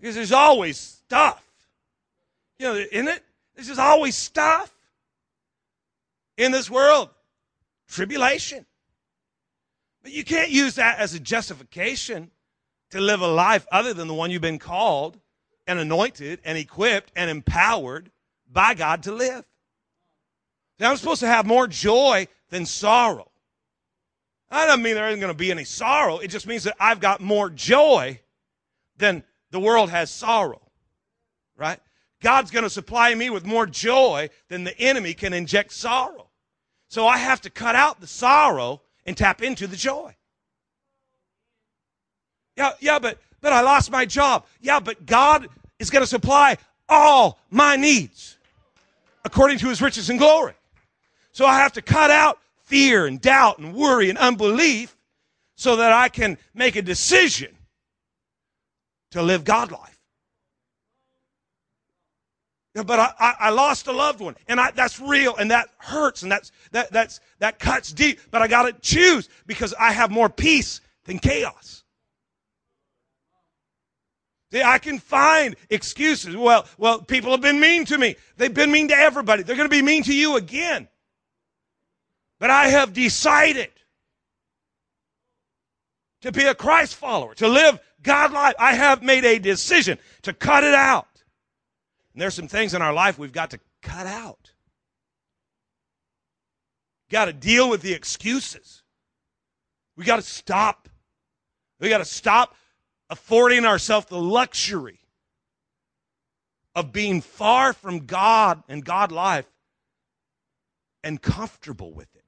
Because 0.00 0.14
there's 0.14 0.32
always 0.32 0.78
stuff. 0.78 1.44
You 2.58 2.66
know, 2.66 2.74
isn't 2.74 3.08
it? 3.08 3.24
There's 3.54 3.68
just 3.68 3.80
always 3.80 4.16
stuff 4.16 4.72
in 6.36 6.52
this 6.52 6.70
world. 6.70 7.10
Tribulation. 7.88 8.66
But 10.02 10.12
you 10.12 10.24
can't 10.24 10.50
use 10.50 10.76
that 10.76 10.98
as 10.98 11.14
a 11.14 11.20
justification 11.20 12.30
to 12.90 13.00
live 13.00 13.20
a 13.20 13.26
life 13.26 13.66
other 13.70 13.94
than 13.94 14.08
the 14.08 14.14
one 14.14 14.30
you've 14.30 14.42
been 14.42 14.58
called 14.58 15.18
and 15.66 15.78
anointed 15.78 16.40
and 16.44 16.58
equipped 16.58 17.12
and 17.14 17.30
empowered 17.30 18.10
by 18.50 18.74
God 18.74 19.04
to 19.04 19.12
live. 19.12 19.44
I'm 20.80 20.96
supposed 20.96 21.20
to 21.20 21.28
have 21.28 21.46
more 21.46 21.68
joy 21.68 22.26
than 22.50 22.66
sorrow. 22.66 23.30
I 24.50 24.66
don't 24.66 24.82
mean 24.82 24.94
there 24.94 25.08
isn't 25.08 25.20
going 25.20 25.32
to 25.32 25.38
be 25.38 25.50
any 25.50 25.64
sorrow. 25.64 26.18
It 26.18 26.28
just 26.28 26.46
means 26.46 26.64
that 26.64 26.76
I've 26.78 27.00
got 27.00 27.20
more 27.20 27.48
joy 27.48 28.20
than 28.96 29.22
the 29.50 29.60
world 29.60 29.90
has 29.90 30.10
sorrow. 30.10 30.60
Right? 31.56 31.78
God's 32.22 32.50
going 32.50 32.62
to 32.62 32.70
supply 32.70 33.14
me 33.14 33.30
with 33.30 33.44
more 33.44 33.66
joy 33.66 34.30
than 34.48 34.64
the 34.64 34.78
enemy 34.78 35.12
can 35.12 35.32
inject 35.32 35.72
sorrow. 35.72 36.28
So 36.88 37.06
I 37.06 37.18
have 37.18 37.40
to 37.42 37.50
cut 37.50 37.74
out 37.74 38.00
the 38.00 38.06
sorrow 38.06 38.82
and 39.04 39.16
tap 39.16 39.42
into 39.42 39.66
the 39.66 39.76
joy. 39.76 40.14
Yeah, 42.56 42.72
yeah, 42.80 42.98
but 42.98 43.18
but 43.40 43.52
I 43.52 43.60
lost 43.62 43.90
my 43.90 44.04
job. 44.04 44.44
Yeah, 44.60 44.78
but 44.78 45.04
God 45.04 45.48
is 45.78 45.90
going 45.90 46.02
to 46.02 46.06
supply 46.06 46.58
all 46.88 47.40
my 47.50 47.76
needs 47.76 48.36
according 49.24 49.58
to 49.58 49.68
his 49.68 49.82
riches 49.82 50.10
and 50.10 50.18
glory. 50.18 50.54
So 51.32 51.46
I 51.46 51.58
have 51.58 51.72
to 51.74 51.82
cut 51.82 52.10
out 52.10 52.38
fear 52.64 53.06
and 53.06 53.20
doubt 53.20 53.58
and 53.58 53.74
worry 53.74 54.10
and 54.10 54.18
unbelief 54.18 54.96
so 55.56 55.76
that 55.76 55.92
I 55.92 56.08
can 56.08 56.38
make 56.54 56.76
a 56.76 56.82
decision 56.82 57.56
to 59.12 59.22
live 59.22 59.44
God 59.44 59.70
life. 59.70 59.91
But 62.74 62.98
I, 62.98 63.12
I, 63.18 63.34
I, 63.40 63.50
lost 63.50 63.86
a 63.86 63.92
loved 63.92 64.20
one, 64.20 64.34
and 64.48 64.58
I, 64.58 64.70
that's 64.70 64.98
real, 64.98 65.36
and 65.36 65.50
that 65.50 65.68
hurts, 65.76 66.22
and 66.22 66.32
that's 66.32 66.52
that 66.70 66.90
that's 66.90 67.20
that 67.38 67.58
cuts 67.58 67.92
deep. 67.92 68.18
But 68.30 68.40
I 68.40 68.48
got 68.48 68.62
to 68.62 68.72
choose 68.72 69.28
because 69.46 69.74
I 69.78 69.92
have 69.92 70.10
more 70.10 70.30
peace 70.30 70.80
than 71.04 71.18
chaos. 71.18 71.84
See, 74.52 74.62
I 74.62 74.78
can 74.78 74.98
find 74.98 75.54
excuses. 75.68 76.34
Well, 76.34 76.66
well, 76.78 77.00
people 77.00 77.30
have 77.30 77.42
been 77.42 77.60
mean 77.60 77.84
to 77.86 77.98
me. 77.98 78.16
They've 78.38 78.52
been 78.52 78.72
mean 78.72 78.88
to 78.88 78.96
everybody. 78.96 79.42
They're 79.42 79.56
going 79.56 79.68
to 79.68 79.74
be 79.74 79.82
mean 79.82 80.02
to 80.04 80.14
you 80.14 80.36
again. 80.36 80.88
But 82.38 82.50
I 82.50 82.68
have 82.68 82.92
decided 82.92 83.70
to 86.22 86.32
be 86.32 86.44
a 86.44 86.54
Christ 86.54 86.94
follower, 86.96 87.34
to 87.34 87.48
live 87.48 87.80
God 88.02 88.32
life. 88.32 88.54
I 88.58 88.74
have 88.74 89.02
made 89.02 89.24
a 89.24 89.38
decision 89.38 89.98
to 90.22 90.32
cut 90.32 90.64
it 90.64 90.74
out. 90.74 91.06
And 92.12 92.20
there's 92.20 92.34
some 92.34 92.48
things 92.48 92.74
in 92.74 92.82
our 92.82 92.92
life 92.92 93.18
we've 93.18 93.32
got 93.32 93.50
to 93.50 93.60
cut 93.80 94.06
out. 94.06 94.52
Got 97.10 97.26
to 97.26 97.32
deal 97.32 97.68
with 97.68 97.82
the 97.82 97.92
excuses. 97.92 98.82
We 99.96 100.04
got 100.04 100.16
to 100.16 100.22
stop. 100.22 100.88
We 101.80 101.88
got 101.88 101.98
to 101.98 102.04
stop 102.04 102.54
affording 103.10 103.64
ourselves 103.64 104.06
the 104.06 104.20
luxury 104.20 105.00
of 106.74 106.92
being 106.92 107.20
far 107.20 107.72
from 107.72 108.06
God 108.06 108.62
and 108.68 108.84
God 108.84 109.12
life 109.12 109.50
and 111.04 111.20
comfortable 111.20 111.92
with 111.92 112.08
it. 112.14 112.22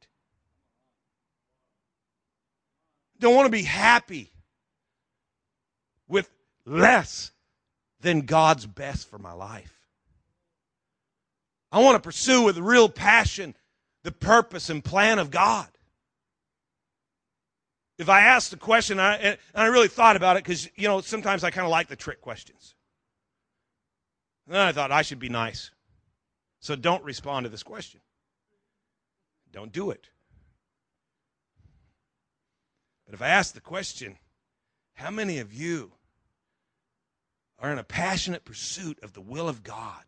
don't 3.25 3.35
want 3.35 3.47
to 3.47 3.51
be 3.51 3.63
happy 3.63 4.31
with 6.09 6.31
less 6.67 7.33
than 8.01 8.21
God's 8.21 8.67
best 8.67 9.09
for 9.09 9.19
my 9.19 9.33
life. 9.33 9.74
I 11.75 11.79
want 11.79 11.97
to 11.97 12.07
pursue 12.07 12.43
with 12.43 12.57
real 12.57 12.89
passion 12.89 13.57
the 14.05 14.13
purpose 14.13 14.71
and 14.71 14.83
plan 14.83 15.19
of 15.19 15.33
God. 15.33 15.67
If 17.99 18.09
I 18.09 18.21
asked 18.21 18.53
the 18.53 18.57
question, 18.57 19.01
I, 19.01 19.17
and 19.17 19.39
I 19.57 19.67
really 19.67 19.89
thought 19.89 20.15
about 20.15 20.37
it 20.37 20.45
because, 20.45 20.69
you 20.77 20.87
know, 20.87 21.01
sometimes 21.01 21.43
I 21.43 21.51
kind 21.51 21.65
of 21.65 21.73
like 21.73 21.89
the 21.89 21.97
trick 21.97 22.21
questions. 22.21 22.77
And 24.47 24.55
then 24.55 24.61
I 24.65 24.71
thought 24.71 24.93
I 24.93 25.03
should 25.03 25.19
be 25.19 25.29
nice. 25.29 25.73
So 26.61 26.77
don't 26.77 27.03
respond 27.03 27.43
to 27.43 27.51
this 27.51 27.65
question. 27.65 28.01
Don't 29.51 29.73
do 29.73 29.91
it. 29.91 30.07
But 33.05 33.15
if 33.15 33.23
I 33.23 33.31
ask 33.31 33.53
the 33.53 33.61
question, 33.61 34.19
how 34.93 35.11
many 35.11 35.41
of 35.41 35.53
you 35.53 35.91
are 37.59 37.73
in 37.73 37.79
a 37.79 37.85
passionate 37.85 38.45
pursuit 38.45 39.01
of 39.03 39.13
the 39.13 39.21
will 39.21 39.49
of 39.49 39.65
God? 39.65 40.05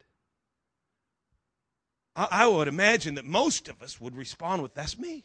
I, 2.17 2.29
I 2.31 2.47
would 2.49 2.67
imagine 2.67 3.15
that 3.15 3.25
most 3.25 3.69
of 3.69 3.83
us 3.83 4.01
would 4.01 4.17
respond 4.17 4.63
with, 4.63 4.75
That's 4.75 4.99
me. 4.99 5.25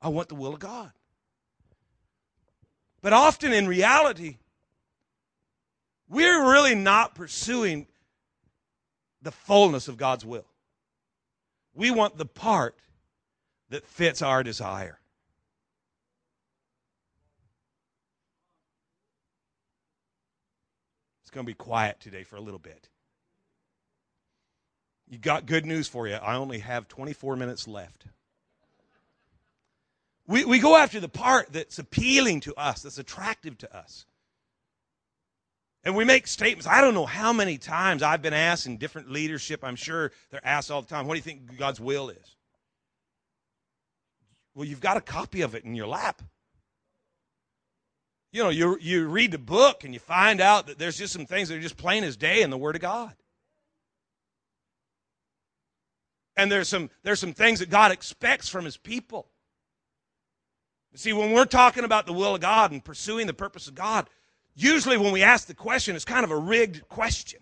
I 0.00 0.08
want 0.08 0.28
the 0.28 0.34
will 0.34 0.54
of 0.54 0.60
God. 0.60 0.92
But 3.02 3.12
often 3.12 3.52
in 3.52 3.66
reality, 3.66 4.38
we're 6.08 6.50
really 6.50 6.74
not 6.74 7.14
pursuing 7.14 7.86
the 9.20 9.32
fullness 9.32 9.88
of 9.88 9.96
God's 9.96 10.24
will. 10.24 10.46
We 11.74 11.90
want 11.90 12.16
the 12.16 12.26
part 12.26 12.76
that 13.70 13.84
fits 13.86 14.22
our 14.22 14.42
desire. 14.42 15.00
It's 21.22 21.30
going 21.30 21.44
to 21.44 21.50
be 21.50 21.54
quiet 21.54 21.98
today 22.00 22.22
for 22.22 22.36
a 22.36 22.40
little 22.40 22.60
bit. 22.60 22.88
You 25.08 25.18
got 25.18 25.46
good 25.46 25.66
news 25.66 25.88
for 25.88 26.08
you. 26.08 26.14
I 26.14 26.36
only 26.36 26.58
have 26.60 26.88
24 26.88 27.36
minutes 27.36 27.68
left. 27.68 28.06
We, 30.26 30.44
we 30.44 30.58
go 30.58 30.76
after 30.76 31.00
the 31.00 31.08
part 31.08 31.52
that's 31.52 31.78
appealing 31.78 32.40
to 32.40 32.54
us, 32.54 32.82
that's 32.82 32.98
attractive 32.98 33.58
to 33.58 33.76
us. 33.76 34.06
And 35.84 35.94
we 35.94 36.04
make 36.04 36.26
statements. 36.26 36.66
I 36.66 36.80
don't 36.80 36.94
know 36.94 37.04
how 37.04 37.34
many 37.34 37.58
times 37.58 38.02
I've 38.02 38.22
been 38.22 38.32
asked 38.32 38.66
in 38.66 38.78
different 38.78 39.10
leadership. 39.10 39.62
I'm 39.62 39.76
sure 39.76 40.12
they're 40.30 40.46
asked 40.46 40.70
all 40.70 40.80
the 40.80 40.88
time, 40.88 41.06
what 41.06 41.12
do 41.12 41.18
you 41.18 41.22
think 41.22 41.58
God's 41.58 41.78
will 41.78 42.08
is? 42.08 42.36
Well, 44.54 44.64
you've 44.64 44.80
got 44.80 44.96
a 44.96 45.02
copy 45.02 45.42
of 45.42 45.54
it 45.54 45.64
in 45.64 45.74
your 45.74 45.86
lap. 45.86 46.22
You 48.32 48.42
know, 48.42 48.48
you, 48.48 48.78
you 48.80 49.06
read 49.06 49.30
the 49.30 49.38
book 49.38 49.84
and 49.84 49.92
you 49.92 50.00
find 50.00 50.40
out 50.40 50.68
that 50.68 50.78
there's 50.78 50.96
just 50.96 51.12
some 51.12 51.26
things 51.26 51.50
that 51.50 51.58
are 51.58 51.60
just 51.60 51.76
plain 51.76 52.02
as 52.02 52.16
day 52.16 52.40
in 52.40 52.50
the 52.50 52.58
Word 52.58 52.76
of 52.76 52.82
God. 52.82 53.14
And 56.36 56.50
there's 56.50 56.68
some, 56.68 56.90
there's 57.02 57.20
some 57.20 57.32
things 57.32 57.60
that 57.60 57.70
God 57.70 57.92
expects 57.92 58.48
from 58.48 58.64
His 58.64 58.76
people. 58.76 59.28
See, 60.96 61.12
when 61.12 61.32
we're 61.32 61.44
talking 61.44 61.84
about 61.84 62.06
the 62.06 62.12
will 62.12 62.36
of 62.36 62.40
God 62.40 62.70
and 62.70 62.84
pursuing 62.84 63.26
the 63.26 63.34
purpose 63.34 63.66
of 63.66 63.74
God, 63.74 64.08
usually 64.54 64.96
when 64.96 65.12
we 65.12 65.22
ask 65.22 65.46
the 65.48 65.54
question, 65.54 65.96
it's 65.96 66.04
kind 66.04 66.24
of 66.24 66.30
a 66.30 66.36
rigged 66.36 66.88
question. 66.88 67.40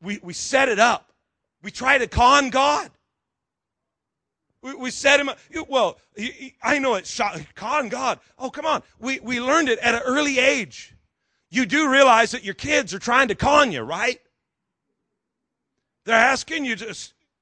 We, 0.00 0.20
we 0.22 0.32
set 0.32 0.68
it 0.68 0.78
up. 0.78 1.12
We 1.62 1.70
try 1.70 1.98
to 1.98 2.06
con 2.06 2.50
God. 2.50 2.90
We, 4.62 4.74
we 4.74 4.90
set 4.90 5.18
him 5.18 5.28
up. 5.28 5.38
Well, 5.68 5.98
I 6.62 6.78
know 6.78 6.94
it's 6.94 7.20
con 7.54 7.88
God. 7.88 8.20
Oh, 8.38 8.50
come 8.50 8.66
on. 8.66 8.82
We, 9.00 9.18
we 9.20 9.40
learned 9.40 9.68
it 9.68 9.78
at 9.80 9.94
an 9.94 10.02
early 10.04 10.38
age. 10.38 10.94
You 11.50 11.66
do 11.66 11.90
realize 11.90 12.30
that 12.32 12.44
your 12.44 12.54
kids 12.54 12.94
are 12.94 12.98
trying 12.98 13.28
to 13.28 13.34
con 13.34 13.72
you, 13.72 13.82
right? 13.82 14.20
They're 16.04 16.14
asking 16.14 16.64
you 16.64 16.76
to, 16.76 16.94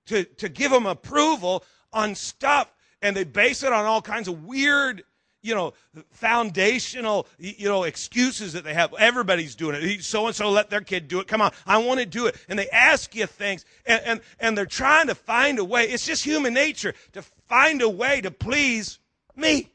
to, 0.07 0.25
to 0.25 0.49
give 0.49 0.71
them 0.71 0.87
approval 0.87 1.65
on 1.93 2.15
stuff, 2.15 2.73
and 3.01 3.17
they 3.17 3.25
base 3.25 3.63
it 3.63 3.73
on 3.73 3.85
all 3.85 4.03
kinds 4.03 4.29
of 4.29 4.45
weird 4.45 5.05
you 5.43 5.55
know, 5.55 5.75
foundational, 6.11 7.27
you 7.39 7.69
know, 7.69 7.83
excuses 7.83 8.53
that 8.53 8.65
they 8.65 8.75
have. 8.75 8.95
Everybody's 8.95 9.55
doing 9.57 9.77
it. 9.77 10.05
So 10.05 10.27
and 10.29 10.37
so 10.37 10.51
let 10.51 10.71
their 10.71 10.81
kid 10.81 11.09
do 11.09 11.21
it. 11.21 11.27
Come 11.27 11.41
on, 11.41 11.53
I 11.67 11.79
want 11.79 12.01
to 12.01 12.07
do 12.07 12.27
it. 12.27 12.37
And 12.49 12.59
they 12.59 12.69
ask 12.71 13.15
you 13.15 13.27
things, 13.27 13.65
and, 13.85 14.01
and, 14.05 14.21
and 14.39 14.57
they're 14.57 14.67
trying 14.67 15.09
to 15.09 15.15
find 15.15 15.59
a 15.59 15.65
way. 15.65 15.85
It's 15.85 16.07
just 16.07 16.25
human 16.25 16.55
nature 16.55 16.95
to 17.13 17.23
find 17.49 17.83
a 17.83 17.89
way 17.89 18.21
to 18.21 18.31
please 18.31 19.01
me. 19.35 19.69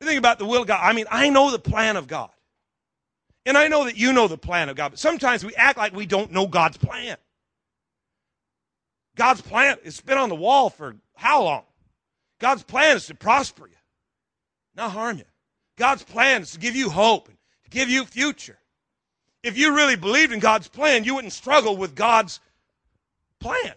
You 0.00 0.06
think 0.06 0.18
about 0.18 0.38
the 0.38 0.46
will 0.46 0.62
of 0.62 0.66
God. 0.66 0.80
I 0.82 0.92
mean, 0.92 1.06
I 1.10 1.28
know 1.28 1.50
the 1.50 1.58
plan 1.58 1.96
of 1.96 2.06
God. 2.06 2.30
And 3.46 3.58
I 3.58 3.68
know 3.68 3.84
that 3.84 3.96
you 3.96 4.12
know 4.12 4.26
the 4.26 4.38
plan 4.38 4.68
of 4.68 4.76
God, 4.76 4.90
but 4.90 4.98
sometimes 4.98 5.44
we 5.44 5.54
act 5.54 5.76
like 5.76 5.94
we 5.94 6.06
don't 6.06 6.32
know 6.32 6.46
God's 6.46 6.78
plan. 6.78 7.16
God's 9.16 9.42
plan 9.42 9.76
has 9.84 10.00
been 10.00 10.18
on 10.18 10.28
the 10.28 10.34
wall 10.34 10.70
for 10.70 10.96
how 11.14 11.42
long? 11.44 11.64
God's 12.40 12.62
plan 12.62 12.96
is 12.96 13.06
to 13.06 13.14
prosper 13.14 13.66
you, 13.66 13.76
not 14.74 14.90
harm 14.90 15.18
you. 15.18 15.24
God's 15.76 16.02
plan 16.02 16.42
is 16.42 16.52
to 16.52 16.58
give 16.58 16.74
you 16.74 16.90
hope 16.90 17.28
and 17.28 17.36
to 17.64 17.70
give 17.70 17.88
you 17.88 18.04
future. 18.04 18.58
If 19.42 19.58
you 19.58 19.74
really 19.74 19.96
believed 19.96 20.32
in 20.32 20.40
God's 20.40 20.68
plan, 20.68 21.04
you 21.04 21.14
wouldn't 21.14 21.32
struggle 21.32 21.76
with 21.76 21.94
God's 21.94 22.40
plan. 23.40 23.74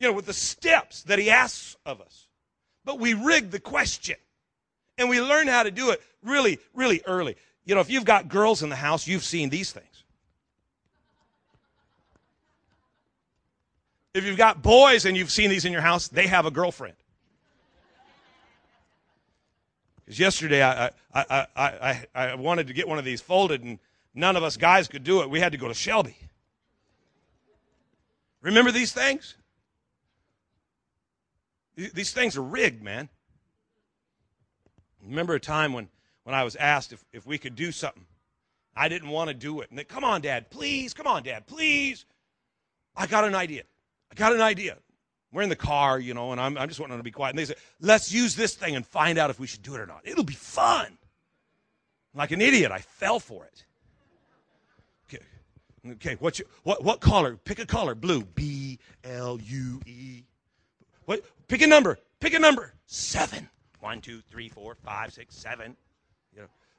You 0.00 0.08
know, 0.08 0.14
with 0.14 0.26
the 0.26 0.32
steps 0.32 1.02
that 1.04 1.18
He 1.18 1.30
asks 1.30 1.76
of 1.84 2.00
us. 2.00 2.26
But 2.84 2.98
we 2.98 3.14
rig 3.14 3.50
the 3.50 3.60
question. 3.60 4.16
And 4.96 5.08
we 5.08 5.20
learn 5.20 5.46
how 5.46 5.62
to 5.62 5.70
do 5.70 5.90
it 5.90 6.02
really, 6.22 6.58
really 6.74 7.02
early. 7.06 7.36
You 7.68 7.74
know, 7.74 7.82
if 7.82 7.90
you've 7.90 8.06
got 8.06 8.28
girls 8.28 8.62
in 8.62 8.70
the 8.70 8.76
house, 8.76 9.06
you've 9.06 9.22
seen 9.22 9.50
these 9.50 9.70
things. 9.70 10.04
If 14.14 14.24
you've 14.24 14.38
got 14.38 14.62
boys 14.62 15.04
and 15.04 15.14
you've 15.14 15.30
seen 15.30 15.50
these 15.50 15.66
in 15.66 15.72
your 15.72 15.82
house, 15.82 16.08
they 16.08 16.26
have 16.28 16.46
a 16.46 16.50
girlfriend. 16.50 16.96
Because 19.98 20.18
yesterday 20.18 20.62
I, 20.62 20.86
I, 21.12 21.46
I, 21.54 21.70
I, 21.84 22.06
I 22.14 22.34
wanted 22.36 22.68
to 22.68 22.72
get 22.72 22.88
one 22.88 22.98
of 22.98 23.04
these 23.04 23.20
folded, 23.20 23.62
and 23.62 23.78
none 24.14 24.34
of 24.34 24.42
us 24.42 24.56
guys 24.56 24.88
could 24.88 25.04
do 25.04 25.20
it. 25.20 25.28
We 25.28 25.38
had 25.38 25.52
to 25.52 25.58
go 25.58 25.68
to 25.68 25.74
Shelby. 25.74 26.16
Remember 28.40 28.72
these 28.72 28.94
things? 28.94 29.36
These 31.76 32.12
things 32.12 32.38
are 32.38 32.42
rigged, 32.42 32.82
man. 32.82 33.10
Remember 35.04 35.34
a 35.34 35.40
time 35.40 35.74
when, 35.74 35.90
when 36.28 36.34
I 36.34 36.44
was 36.44 36.56
asked 36.56 36.92
if, 36.92 37.02
if 37.10 37.24
we 37.26 37.38
could 37.38 37.56
do 37.56 37.72
something. 37.72 38.04
I 38.76 38.90
didn't 38.90 39.08
want 39.08 39.28
to 39.28 39.34
do 39.34 39.62
it. 39.62 39.70
And 39.70 39.78
they, 39.78 39.84
come 39.84 40.04
on, 40.04 40.20
Dad, 40.20 40.50
please. 40.50 40.92
Come 40.92 41.06
on, 41.06 41.22
Dad, 41.22 41.46
please. 41.46 42.04
I 42.94 43.06
got 43.06 43.24
an 43.24 43.34
idea. 43.34 43.62
I 44.12 44.14
got 44.14 44.34
an 44.34 44.42
idea. 44.42 44.76
We're 45.32 45.40
in 45.40 45.48
the 45.48 45.56
car, 45.56 45.98
you 45.98 46.12
know, 46.12 46.32
and 46.32 46.38
I'm, 46.38 46.58
I'm 46.58 46.68
just 46.68 46.80
wanting 46.80 46.98
to 46.98 47.02
be 47.02 47.10
quiet. 47.10 47.30
And 47.30 47.38
they 47.38 47.46
say, 47.46 47.54
let's 47.80 48.12
use 48.12 48.36
this 48.36 48.54
thing 48.54 48.76
and 48.76 48.86
find 48.86 49.16
out 49.16 49.30
if 49.30 49.40
we 49.40 49.46
should 49.46 49.62
do 49.62 49.74
it 49.74 49.80
or 49.80 49.86
not. 49.86 50.02
It'll 50.04 50.22
be 50.22 50.34
fun. 50.34 50.98
Like 52.14 52.30
an 52.30 52.42
idiot, 52.42 52.72
I 52.72 52.80
fell 52.80 53.20
for 53.20 53.46
it. 53.46 53.64
Okay, 55.08 55.24
okay 55.92 56.18
your, 56.20 56.46
what, 56.62 56.84
what 56.84 57.00
color? 57.00 57.38
Pick 57.42 57.58
a 57.58 57.64
color. 57.64 57.94
Blue. 57.94 58.22
B 58.22 58.78
L 59.02 59.40
U 59.42 59.80
E. 59.86 60.24
What? 61.06 61.24
Pick 61.48 61.62
a 61.62 61.66
number. 61.66 61.98
Pick 62.20 62.34
a 62.34 62.38
number. 62.38 62.74
Seven. 62.84 63.48
One, 63.80 64.02
two, 64.02 64.20
three, 64.30 64.50
four, 64.50 64.74
five, 64.74 65.14
six, 65.14 65.34
seven. 65.34 65.74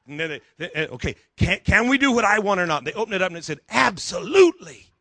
And 0.07 0.19
then 0.19 0.29
they, 0.29 0.41
they, 0.57 0.71
eh, 0.71 0.87
okay, 0.91 1.15
can, 1.37 1.59
can 1.63 1.87
we 1.87 1.97
do 1.97 2.11
what 2.11 2.25
I 2.25 2.39
want 2.39 2.59
or 2.59 2.65
not? 2.65 2.83
They 2.83 2.93
opened 2.93 3.15
it 3.15 3.21
up 3.21 3.29
and 3.29 3.37
it 3.37 3.43
said, 3.43 3.59
absolutely. 3.69 4.91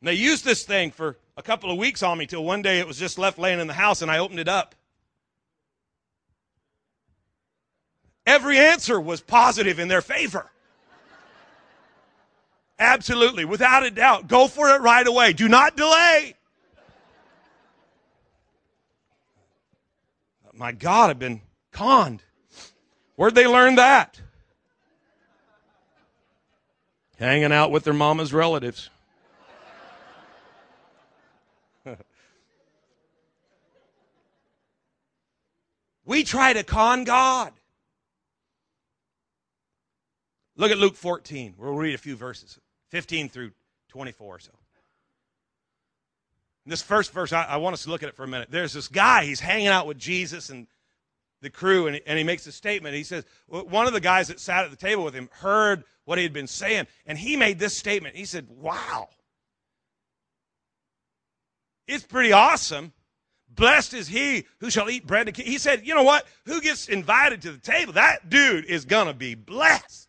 And 0.00 0.08
they 0.08 0.14
used 0.14 0.44
this 0.44 0.64
thing 0.64 0.90
for 0.90 1.16
a 1.36 1.42
couple 1.42 1.70
of 1.70 1.78
weeks 1.78 2.02
on 2.02 2.18
me 2.18 2.26
till 2.26 2.44
one 2.44 2.62
day 2.62 2.78
it 2.78 2.86
was 2.86 2.98
just 2.98 3.18
left 3.18 3.38
laying 3.38 3.60
in 3.60 3.66
the 3.66 3.74
house 3.74 4.02
and 4.02 4.10
I 4.10 4.18
opened 4.18 4.40
it 4.40 4.48
up. 4.48 4.74
Every 8.26 8.58
answer 8.58 9.00
was 9.00 9.20
positive 9.20 9.78
in 9.78 9.88
their 9.88 10.00
favor. 10.00 10.50
Absolutely, 12.78 13.44
without 13.44 13.84
a 13.84 13.90
doubt. 13.90 14.26
Go 14.26 14.48
for 14.48 14.74
it 14.74 14.80
right 14.80 15.06
away. 15.06 15.32
Do 15.32 15.48
not 15.48 15.76
delay. 15.76 16.34
My 20.52 20.72
God, 20.72 21.10
I've 21.10 21.18
been 21.18 21.40
conned. 21.74 22.22
Where'd 23.16 23.34
they 23.34 23.46
learn 23.46 23.74
that? 23.74 24.18
Hanging 27.18 27.52
out 27.52 27.70
with 27.70 27.84
their 27.84 27.92
mama's 27.92 28.32
relatives. 28.32 28.88
we 36.04 36.24
try 36.24 36.54
to 36.54 36.64
con 36.64 37.04
God. 37.04 37.52
Look 40.56 40.70
at 40.70 40.78
Luke 40.78 40.96
14. 40.96 41.54
We'll 41.58 41.74
read 41.74 41.94
a 41.94 41.98
few 41.98 42.16
verses 42.16 42.58
15 42.90 43.28
through 43.28 43.52
24 43.88 44.36
or 44.36 44.38
so. 44.38 44.50
In 46.66 46.70
this 46.70 46.82
first 46.82 47.12
verse, 47.12 47.32
I, 47.32 47.44
I, 47.44 47.56
want 47.58 47.74
us 47.74 47.84
to 47.84 47.90
look 47.90 48.02
at 48.02 48.08
it 48.08 48.16
for 48.16 48.24
a 48.24 48.28
minute. 48.28 48.48
There's 48.50 48.72
this 48.72 48.88
guy, 48.88 49.26
he's 49.26 49.40
hanging 49.40 49.66
out 49.66 49.86
with 49.86 49.98
Jesus 49.98 50.48
and 50.48 50.66
the 51.44 51.50
crew, 51.50 51.86
and, 51.86 52.00
and 52.06 52.18
he 52.18 52.24
makes 52.24 52.46
a 52.46 52.52
statement. 52.52 52.96
He 52.96 53.04
says, 53.04 53.24
one 53.46 53.86
of 53.86 53.92
the 53.92 54.00
guys 54.00 54.28
that 54.28 54.40
sat 54.40 54.64
at 54.64 54.70
the 54.70 54.76
table 54.76 55.04
with 55.04 55.14
him 55.14 55.28
heard 55.32 55.84
what 56.04 56.18
he 56.18 56.24
had 56.24 56.32
been 56.32 56.48
saying, 56.48 56.86
and 57.06 57.16
he 57.16 57.36
made 57.36 57.58
this 57.58 57.76
statement. 57.76 58.16
He 58.16 58.24
said, 58.24 58.46
Wow, 58.48 59.08
it's 61.86 62.04
pretty 62.04 62.32
awesome. 62.32 62.92
Blessed 63.48 63.94
is 63.94 64.08
he 64.08 64.46
who 64.58 64.70
shall 64.70 64.90
eat 64.90 65.06
bread. 65.06 65.28
And 65.28 65.36
he 65.36 65.58
said, 65.58 65.86
you 65.86 65.94
know 65.94 66.02
what? 66.02 66.26
Who 66.46 66.60
gets 66.60 66.88
invited 66.88 67.42
to 67.42 67.52
the 67.52 67.58
table? 67.58 67.92
That 67.92 68.28
dude 68.28 68.64
is 68.64 68.84
going 68.84 69.06
to 69.06 69.14
be 69.14 69.34
blessed. 69.34 70.08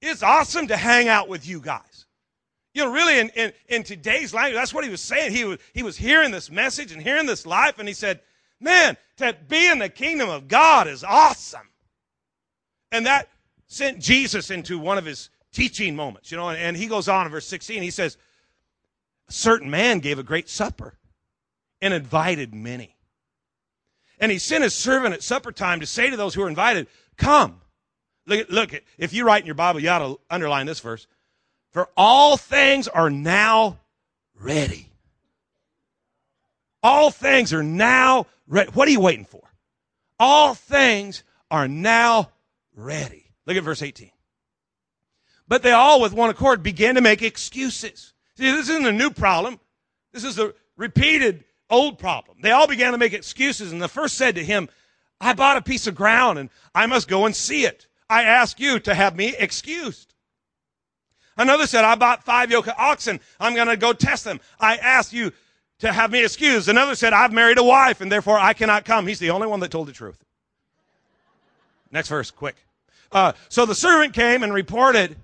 It's 0.00 0.22
awesome 0.22 0.68
to 0.68 0.76
hang 0.76 1.08
out 1.08 1.28
with 1.28 1.46
you 1.46 1.60
guys. 1.60 2.06
You 2.72 2.84
know, 2.84 2.92
really, 2.92 3.18
in, 3.18 3.30
in, 3.30 3.52
in 3.68 3.82
today's 3.82 4.32
language, 4.32 4.54
that's 4.54 4.72
what 4.72 4.84
he 4.84 4.90
was 4.90 5.00
saying. 5.00 5.32
He 5.32 5.44
was, 5.44 5.58
he 5.72 5.82
was 5.82 5.96
hearing 5.96 6.30
this 6.30 6.50
message 6.50 6.92
and 6.92 7.02
hearing 7.02 7.26
this 7.26 7.44
life, 7.44 7.80
and 7.80 7.88
he 7.88 7.94
said, 7.94 8.20
man, 8.60 8.96
to 9.18 9.36
be 9.48 9.70
in 9.70 9.78
the 9.78 9.88
kingdom 9.88 10.28
of 10.28 10.48
God 10.48 10.88
is 10.88 11.04
awesome. 11.04 11.68
And 12.92 13.06
that 13.06 13.28
sent 13.66 14.00
Jesus 14.00 14.50
into 14.50 14.78
one 14.78 14.98
of 14.98 15.04
his 15.04 15.30
teaching 15.52 15.94
moments, 15.94 16.30
you 16.30 16.36
know, 16.36 16.48
and, 16.48 16.58
and 16.58 16.76
he 16.76 16.86
goes 16.86 17.08
on 17.08 17.26
in 17.26 17.32
verse 17.32 17.46
16. 17.46 17.82
He 17.82 17.90
says, 17.90 18.16
a 19.28 19.32
certain 19.32 19.70
man 19.70 19.98
gave 19.98 20.18
a 20.18 20.22
great 20.22 20.48
supper 20.48 20.94
and 21.80 21.92
invited 21.92 22.54
many. 22.54 22.96
And 24.18 24.32
he 24.32 24.38
sent 24.38 24.64
his 24.64 24.74
servant 24.74 25.14
at 25.14 25.22
supper 25.22 25.52
time 25.52 25.80
to 25.80 25.86
say 25.86 26.10
to 26.10 26.16
those 26.16 26.34
who 26.34 26.40
were 26.40 26.48
invited, 26.48 26.88
Come. 27.16 27.60
Look, 28.26 28.48
look, 28.50 28.82
if 28.98 29.12
you 29.12 29.24
write 29.24 29.42
in 29.42 29.46
your 29.46 29.54
Bible, 29.54 29.80
you 29.80 29.88
ought 29.88 29.98
to 30.00 30.20
underline 30.30 30.66
this 30.66 30.80
verse. 30.80 31.06
For 31.72 31.88
all 31.96 32.36
things 32.36 32.88
are 32.88 33.10
now 33.10 33.78
ready. 34.38 34.88
All 36.82 37.10
things 37.10 37.52
are 37.52 37.62
now 37.62 38.26
ready. 38.46 38.70
What 38.70 38.88
are 38.88 38.92
you 38.92 39.00
waiting 39.00 39.24
for? 39.24 39.42
All 40.18 40.54
things 40.54 41.22
are 41.50 41.68
now 41.68 42.30
ready. 42.74 43.32
Look 43.46 43.56
at 43.56 43.64
verse 43.64 43.82
18. 43.82 44.10
But 45.46 45.62
they 45.62 45.72
all, 45.72 46.00
with 46.00 46.12
one 46.12 46.30
accord, 46.30 46.62
began 46.62 46.96
to 46.96 47.00
make 47.00 47.22
excuses. 47.22 48.12
See, 48.36 48.50
this 48.50 48.68
isn't 48.68 48.86
a 48.86 48.92
new 48.92 49.10
problem. 49.10 49.58
This 50.12 50.24
is 50.24 50.38
a 50.38 50.52
repeated 50.76 51.44
old 51.70 51.98
problem. 51.98 52.38
They 52.42 52.50
all 52.50 52.66
began 52.66 52.92
to 52.92 52.98
make 52.98 53.14
excuses, 53.14 53.72
and 53.72 53.80
the 53.80 53.88
first 53.88 54.16
said 54.16 54.34
to 54.34 54.44
him, 54.44 54.68
I 55.20 55.32
bought 55.32 55.56
a 55.56 55.62
piece 55.62 55.86
of 55.86 55.94
ground 55.94 56.38
and 56.38 56.50
I 56.74 56.86
must 56.86 57.08
go 57.08 57.26
and 57.26 57.34
see 57.34 57.64
it. 57.64 57.88
I 58.08 58.22
ask 58.22 58.60
you 58.60 58.78
to 58.80 58.94
have 58.94 59.16
me 59.16 59.34
excused. 59.36 60.14
Another 61.36 61.66
said, 61.66 61.84
I 61.84 61.94
bought 61.94 62.24
five 62.24 62.50
yoke 62.50 62.66
of 62.66 62.74
oxen. 62.78 63.20
I'm 63.38 63.54
going 63.54 63.68
to 63.68 63.76
go 63.76 63.92
test 63.92 64.24
them. 64.24 64.40
I 64.60 64.76
ask 64.76 65.12
you 65.12 65.32
to 65.80 65.92
have 65.92 66.10
me 66.10 66.24
excused. 66.24 66.68
Another 66.68 66.94
said, 66.94 67.12
I've 67.12 67.32
married 67.32 67.58
a 67.58 67.62
wife 67.62 68.00
and 68.00 68.10
therefore 68.10 68.38
I 68.38 68.52
cannot 68.52 68.84
come. 68.84 69.06
He's 69.06 69.18
the 69.18 69.30
only 69.30 69.46
one 69.46 69.60
that 69.60 69.70
told 69.70 69.88
the 69.88 69.92
truth. 69.92 70.22
Next 71.90 72.08
verse, 72.08 72.30
quick. 72.30 72.56
Uh, 73.10 73.32
so 73.48 73.64
the 73.64 73.74
servant 73.74 74.12
came 74.12 74.42
and 74.42 74.52
reported. 74.52 75.16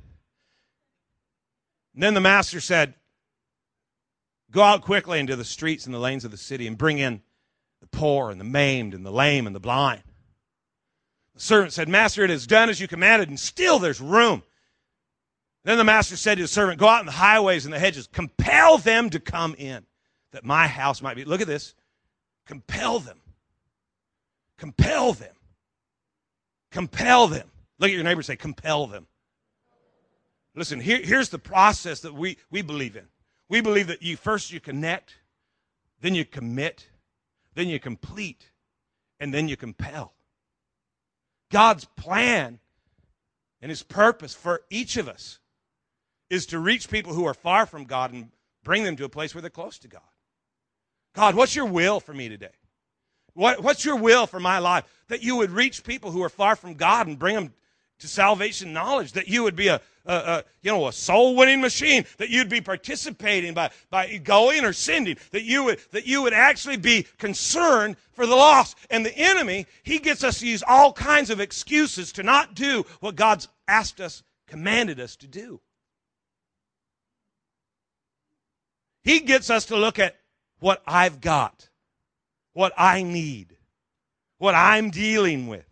And 1.94 2.02
then 2.02 2.14
the 2.14 2.20
master 2.20 2.60
said, 2.60 2.94
Go 4.50 4.62
out 4.62 4.82
quickly 4.82 5.18
into 5.18 5.34
the 5.34 5.44
streets 5.44 5.84
and 5.84 5.94
the 5.94 5.98
lanes 5.98 6.24
of 6.24 6.30
the 6.30 6.36
city 6.36 6.68
and 6.68 6.78
bring 6.78 6.98
in 6.98 7.22
the 7.80 7.88
poor 7.88 8.30
and 8.30 8.40
the 8.40 8.44
maimed 8.44 8.94
and 8.94 9.04
the 9.04 9.10
lame 9.10 9.46
and 9.46 9.54
the 9.54 9.60
blind. 9.60 10.02
The 11.34 11.40
servant 11.40 11.72
said, 11.72 11.88
Master, 11.88 12.22
it 12.22 12.30
is 12.30 12.46
done 12.46 12.70
as 12.70 12.80
you 12.80 12.86
commanded, 12.86 13.28
and 13.28 13.40
still 13.40 13.80
there's 13.80 14.00
room. 14.00 14.44
Then 15.64 15.78
the 15.78 15.84
master 15.84 16.16
said 16.16 16.36
to 16.36 16.44
the 16.44 16.48
servant, 16.48 16.78
Go 16.78 16.86
out 16.86 17.00
in 17.00 17.06
the 17.06 17.12
highways 17.12 17.64
and 17.64 17.74
the 17.74 17.78
hedges, 17.78 18.06
compel 18.06 18.78
them 18.78 19.10
to 19.10 19.18
come 19.18 19.56
in, 19.56 19.84
that 20.34 20.44
my 20.44 20.66
house 20.66 21.00
might 21.00 21.16
be. 21.16 21.24
Look 21.24 21.40
at 21.40 21.46
this. 21.46 21.74
Compel 22.44 22.98
them. 22.98 23.18
Compel 24.58 25.12
them. 25.12 25.34
Compel 26.70 27.28
them. 27.28 27.48
Look 27.78 27.90
at 27.90 27.94
your 27.94 28.04
neighbor 28.04 28.22
say, 28.22 28.36
compel 28.36 28.86
them. 28.86 29.06
Listen, 30.56 30.80
here, 30.80 31.00
here's 31.02 31.30
the 31.30 31.38
process 31.38 32.00
that 32.00 32.14
we, 32.14 32.36
we 32.50 32.62
believe 32.62 32.96
in. 32.96 33.06
We 33.48 33.60
believe 33.60 33.86
that 33.86 34.02
you 34.02 34.16
first 34.16 34.52
you 34.52 34.60
connect, 34.60 35.14
then 36.00 36.14
you 36.14 36.24
commit, 36.24 36.88
then 37.54 37.68
you 37.68 37.78
complete, 37.78 38.50
and 39.20 39.32
then 39.32 39.48
you 39.48 39.56
compel. 39.56 40.14
God's 41.50 41.84
plan 41.84 42.58
and 43.60 43.70
his 43.70 43.82
purpose 43.82 44.34
for 44.34 44.62
each 44.70 44.96
of 44.96 45.08
us 45.08 45.38
is 46.28 46.46
to 46.46 46.58
reach 46.58 46.90
people 46.90 47.14
who 47.14 47.26
are 47.26 47.34
far 47.34 47.66
from 47.66 47.84
God 47.84 48.12
and 48.12 48.30
bring 48.64 48.82
them 48.82 48.96
to 48.96 49.04
a 49.04 49.08
place 49.08 49.34
where 49.34 49.42
they're 49.42 49.50
close 49.50 49.78
to 49.78 49.88
God. 49.88 50.02
God, 51.14 51.34
what's 51.34 51.54
your 51.54 51.66
will 51.66 52.00
for 52.00 52.12
me 52.12 52.28
today? 52.28 52.48
What, 53.34 53.62
what's 53.62 53.84
your 53.84 53.96
will 53.96 54.26
for 54.26 54.40
my 54.40 54.58
life? 54.58 54.84
That 55.08 55.22
you 55.22 55.36
would 55.36 55.50
reach 55.50 55.84
people 55.84 56.10
who 56.10 56.22
are 56.22 56.28
far 56.28 56.56
from 56.56 56.74
God 56.74 57.06
and 57.06 57.18
bring 57.18 57.34
them 57.34 57.52
to 58.00 58.08
salvation 58.08 58.72
knowledge. 58.72 59.12
That 59.12 59.28
you 59.28 59.42
would 59.42 59.56
be 59.56 59.68
a, 59.68 59.80
a, 60.06 60.14
a 60.14 60.44
you 60.62 60.70
know 60.70 60.88
a 60.88 60.92
soul 60.92 61.36
winning 61.36 61.60
machine. 61.60 62.04
That 62.18 62.30
you'd 62.30 62.48
be 62.48 62.60
participating 62.60 63.54
by 63.54 63.70
by 63.90 64.16
going 64.18 64.64
or 64.64 64.72
sending. 64.72 65.16
That 65.30 65.42
you 65.42 65.64
would 65.64 65.80
that 65.92 66.06
you 66.06 66.22
would 66.22 66.32
actually 66.32 66.76
be 66.76 67.06
concerned 67.18 67.96
for 68.12 68.26
the 68.26 68.34
lost. 68.34 68.76
And 68.90 69.04
the 69.04 69.16
enemy, 69.16 69.66
he 69.82 69.98
gets 69.98 70.24
us 70.24 70.40
to 70.40 70.48
use 70.48 70.62
all 70.66 70.92
kinds 70.92 71.30
of 71.30 71.40
excuses 71.40 72.12
to 72.12 72.22
not 72.22 72.54
do 72.54 72.84
what 73.00 73.16
God's 73.16 73.48
asked 73.68 74.00
us, 74.00 74.22
commanded 74.46 75.00
us 75.00 75.16
to 75.16 75.26
do. 75.26 75.60
He 79.02 79.20
gets 79.20 79.50
us 79.50 79.66
to 79.66 79.76
look 79.76 79.98
at 79.98 80.16
what 80.64 80.82
I've 80.86 81.20
got 81.20 81.68
what 82.54 82.72
I 82.78 83.02
need, 83.02 83.54
what 84.38 84.54
I'm 84.54 84.88
dealing 84.88 85.46
with. 85.46 85.68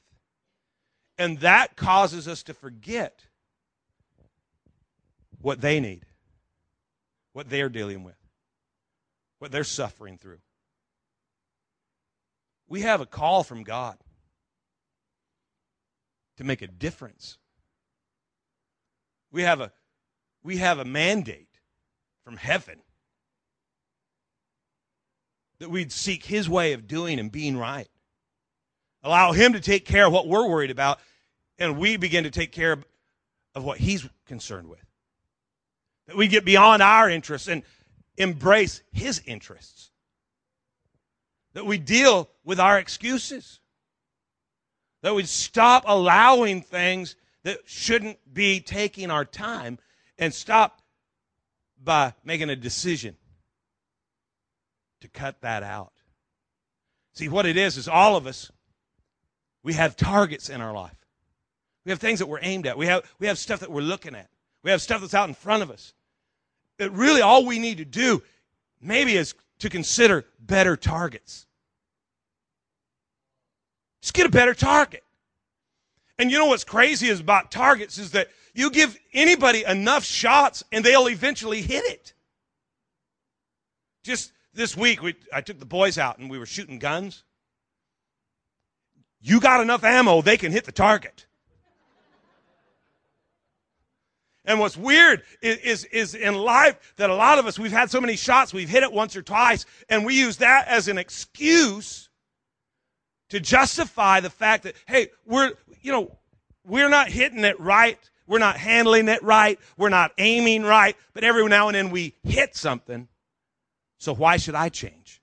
And 1.16 1.38
that 1.38 1.76
causes 1.76 2.28
us 2.28 2.42
to 2.42 2.54
forget 2.54 3.24
what 5.40 5.62
they 5.62 5.80
need, 5.80 6.04
what 7.32 7.48
they're 7.48 7.70
dealing 7.70 8.04
with, 8.04 8.16
what 9.38 9.50
they're 9.50 9.64
suffering 9.64 10.18
through. 10.18 10.40
We 12.68 12.82
have 12.82 13.00
a 13.00 13.06
call 13.06 13.44
from 13.44 13.62
God 13.62 13.96
to 16.36 16.44
make 16.44 16.60
a 16.60 16.66
difference. 16.66 17.38
We 19.30 19.42
have 19.42 19.60
a, 19.60 19.72
we 20.42 20.58
have 20.58 20.78
a 20.78 20.84
mandate 20.84 21.48
from 22.24 22.36
heaven 22.36 22.82
that 25.62 25.70
we'd 25.70 25.92
seek 25.92 26.24
His 26.24 26.48
way 26.48 26.72
of 26.72 26.88
doing 26.88 27.20
and 27.20 27.30
being 27.30 27.56
right. 27.56 27.86
Allow 29.04 29.30
Him 29.30 29.52
to 29.52 29.60
take 29.60 29.84
care 29.86 30.06
of 30.06 30.12
what 30.12 30.26
we're 30.26 30.48
worried 30.48 30.72
about, 30.72 30.98
and 31.56 31.78
we 31.78 31.96
begin 31.96 32.24
to 32.24 32.32
take 32.32 32.50
care 32.50 32.78
of 33.54 33.62
what 33.62 33.78
He's 33.78 34.04
concerned 34.26 34.68
with. 34.68 34.84
That 36.08 36.16
we 36.16 36.26
get 36.26 36.44
beyond 36.44 36.82
our 36.82 37.08
interests 37.08 37.46
and 37.46 37.62
embrace 38.16 38.82
His 38.90 39.22
interests. 39.24 39.92
That 41.54 41.64
we 41.64 41.78
deal 41.78 42.28
with 42.42 42.58
our 42.58 42.76
excuses. 42.76 43.60
That 45.02 45.14
we 45.14 45.22
stop 45.22 45.84
allowing 45.86 46.62
things 46.62 47.14
that 47.44 47.58
shouldn't 47.66 48.18
be 48.34 48.58
taking 48.58 49.12
our 49.12 49.24
time 49.24 49.78
and 50.18 50.34
stop 50.34 50.82
by 51.80 52.14
making 52.24 52.50
a 52.50 52.56
decision 52.56 53.16
to 55.02 55.08
cut 55.08 55.40
that 55.42 55.62
out. 55.62 55.92
See, 57.14 57.28
what 57.28 57.46
it 57.46 57.56
is, 57.56 57.76
is 57.76 57.88
all 57.88 58.16
of 58.16 58.26
us, 58.26 58.50
we 59.62 59.74
have 59.74 59.96
targets 59.96 60.48
in 60.48 60.60
our 60.60 60.72
life. 60.72 60.96
We 61.84 61.90
have 61.90 61.98
things 61.98 62.20
that 62.20 62.26
we're 62.26 62.38
aimed 62.42 62.66
at. 62.66 62.78
We 62.78 62.86
have, 62.86 63.04
we 63.18 63.26
have 63.26 63.38
stuff 63.38 63.60
that 63.60 63.70
we're 63.70 63.82
looking 63.82 64.14
at. 64.14 64.28
We 64.62 64.70
have 64.70 64.80
stuff 64.80 65.00
that's 65.00 65.14
out 65.14 65.28
in 65.28 65.34
front 65.34 65.62
of 65.62 65.70
us. 65.70 65.92
That 66.78 66.90
really 66.92 67.20
all 67.20 67.44
we 67.44 67.58
need 67.58 67.78
to 67.78 67.84
do, 67.84 68.22
maybe, 68.80 69.16
is 69.16 69.34
to 69.58 69.68
consider 69.68 70.24
better 70.40 70.76
targets. 70.76 71.46
Just 74.00 74.14
get 74.14 74.26
a 74.26 74.30
better 74.30 74.54
target. 74.54 75.04
And 76.18 76.30
you 76.30 76.38
know 76.38 76.46
what's 76.46 76.64
crazy 76.64 77.08
is 77.08 77.20
about 77.20 77.50
targets 77.50 77.98
is 77.98 78.12
that 78.12 78.28
you 78.54 78.70
give 78.70 78.98
anybody 79.12 79.64
enough 79.64 80.04
shots 80.04 80.62
and 80.72 80.84
they'll 80.84 81.08
eventually 81.08 81.62
hit 81.62 81.84
it. 81.84 82.14
Just 84.02 84.32
this 84.54 84.76
week 84.76 85.02
we, 85.02 85.14
I 85.32 85.40
took 85.40 85.58
the 85.58 85.66
boys 85.66 85.98
out 85.98 86.18
and 86.18 86.30
we 86.30 86.38
were 86.38 86.46
shooting 86.46 86.78
guns. 86.78 87.24
You 89.20 89.40
got 89.40 89.60
enough 89.60 89.84
ammo, 89.84 90.22
they 90.22 90.36
can 90.36 90.52
hit 90.52 90.64
the 90.64 90.72
target. 90.72 91.26
And 94.44 94.58
what's 94.58 94.76
weird 94.76 95.22
is, 95.40 95.58
is, 95.58 95.84
is, 95.84 96.14
in 96.16 96.34
life 96.34 96.94
that 96.96 97.10
a 97.10 97.14
lot 97.14 97.38
of 97.38 97.46
us, 97.46 97.58
we've 97.58 97.70
had 97.70 97.90
so 97.90 98.00
many 98.00 98.16
shots, 98.16 98.52
we've 98.52 98.68
hit 98.68 98.82
it 98.82 98.92
once 98.92 99.14
or 99.14 99.22
twice, 99.22 99.64
and 99.88 100.04
we 100.04 100.18
use 100.18 100.38
that 100.38 100.66
as 100.66 100.88
an 100.88 100.98
excuse 100.98 102.08
to 103.28 103.38
justify 103.38 104.18
the 104.18 104.30
fact 104.30 104.64
that, 104.64 104.74
hey, 104.86 105.08
we're, 105.24 105.52
you 105.80 105.92
know, 105.92 106.18
we're 106.66 106.88
not 106.88 107.08
hitting 107.08 107.44
it 107.44 107.58
right. 107.60 107.98
We're 108.26 108.40
not 108.40 108.56
handling 108.56 109.08
it 109.08 109.22
right. 109.22 109.58
We're 109.76 109.88
not 109.88 110.12
aiming 110.18 110.64
right. 110.64 110.96
But 111.12 111.22
every 111.22 111.46
now 111.48 111.68
and 111.68 111.74
then 111.74 111.90
we 111.90 112.14
hit 112.24 112.56
something. 112.56 113.08
So 114.02 114.12
why 114.12 114.36
should 114.36 114.56
I 114.56 114.68
change? 114.68 115.22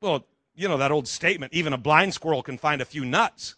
Well, 0.00 0.24
you 0.54 0.68
know 0.68 0.78
that 0.78 0.90
old 0.90 1.06
statement, 1.06 1.52
even 1.52 1.74
a 1.74 1.76
blind 1.76 2.14
squirrel 2.14 2.42
can 2.42 2.56
find 2.56 2.80
a 2.80 2.86
few 2.86 3.04
nuts. 3.04 3.56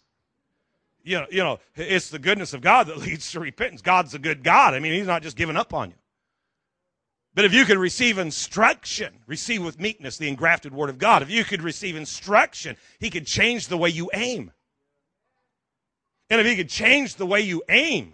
You 1.01 1.19
know, 1.19 1.27
you 1.31 1.41
know, 1.41 1.59
it's 1.77 2.09
the 2.09 2.19
goodness 2.19 2.53
of 2.53 2.59
God 2.59 2.87
that 2.87 2.97
leads 3.07 3.31
to 3.31 3.39
repentance. 3.39 3.81
God's 3.81 4.13
a 4.13 4.19
good 4.19 4.43
God. 4.43 4.73
I 4.73 4.79
mean, 4.79 4.91
he's 4.91 5.07
not 5.07 5.23
just 5.23 5.37
giving 5.37 5.55
up 5.55 5.73
on 5.73 5.91
you. 5.91 5.95
But 7.35 7.45
if 7.45 7.53
you 7.53 7.63
could 7.63 7.77
receive 7.77 8.17
instruction, 8.17 9.13
receive 9.27 9.63
with 9.63 9.79
meekness 9.79 10.17
the 10.17 10.27
engrafted 10.27 10.73
word 10.73 10.89
of 10.89 10.97
God. 10.97 11.21
If 11.21 11.31
you 11.31 11.45
could 11.45 11.61
receive 11.61 11.95
instruction, 11.95 12.75
he 12.99 13.09
could 13.09 13.25
change 13.25 13.69
the 13.69 13.77
way 13.77 13.87
you 13.87 14.11
aim. 14.13 14.51
And 16.29 16.41
if 16.41 16.45
he 16.45 16.57
could 16.57 16.69
change 16.69 17.15
the 17.15 17.25
way 17.25 17.39
you 17.39 17.63
aim, 17.69 18.11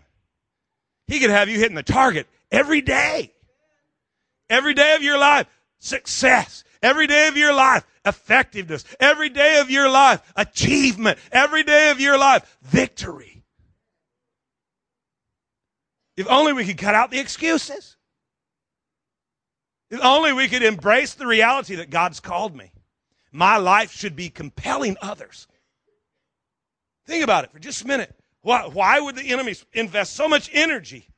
he 1.07 1.19
could 1.19 1.31
have 1.31 1.49
you 1.49 1.57
hitting 1.57 1.75
the 1.75 1.81
target 1.81 2.27
every 2.51 2.81
day. 2.81 3.33
Every 4.49 4.73
day 4.73 4.95
of 4.95 5.03
your 5.03 5.17
life, 5.17 5.47
success. 5.79 6.63
Every 6.81 7.07
day 7.07 7.27
of 7.27 7.37
your 7.37 7.53
life, 7.53 7.85
effectiveness. 8.05 8.85
Every 8.99 9.29
day 9.29 9.59
of 9.59 9.69
your 9.69 9.89
life, 9.89 10.21
achievement. 10.35 11.19
Every 11.31 11.63
day 11.63 11.91
of 11.91 11.99
your 11.99 12.17
life, 12.17 12.57
victory. 12.61 13.43
If 16.17 16.27
only 16.29 16.53
we 16.53 16.65
could 16.65 16.77
cut 16.77 16.95
out 16.95 17.11
the 17.11 17.19
excuses. 17.19 17.97
If 19.89 20.03
only 20.03 20.33
we 20.33 20.47
could 20.47 20.63
embrace 20.63 21.13
the 21.13 21.27
reality 21.27 21.75
that 21.75 21.89
God's 21.89 22.19
called 22.19 22.55
me. 22.55 22.71
My 23.31 23.57
life 23.57 23.91
should 23.91 24.15
be 24.15 24.29
compelling 24.29 24.97
others. 25.01 25.47
Think 27.05 27.23
about 27.23 27.43
it 27.43 27.51
for 27.51 27.59
just 27.59 27.83
a 27.83 27.87
minute. 27.87 28.15
Why, 28.41 28.67
why 28.67 28.99
would 28.99 29.15
the 29.15 29.29
enemy 29.29 29.55
invest 29.73 30.15
so 30.15 30.27
much 30.27 30.49
energy? 30.53 31.09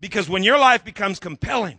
Because 0.00 0.28
when 0.28 0.42
your 0.42 0.58
life 0.58 0.84
becomes 0.84 1.18
compelling, 1.18 1.78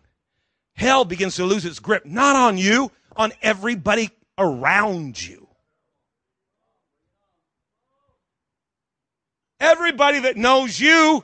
hell 0.73 1.05
begins 1.05 1.35
to 1.35 1.45
lose 1.45 1.65
its 1.65 1.79
grip, 1.79 2.05
not 2.05 2.35
on 2.35 2.57
you, 2.57 2.91
on 3.15 3.31
everybody 3.41 4.09
around 4.37 5.21
you. 5.21 5.47
Everybody 9.59 10.19
that 10.19 10.35
knows 10.35 10.79
you 10.79 11.23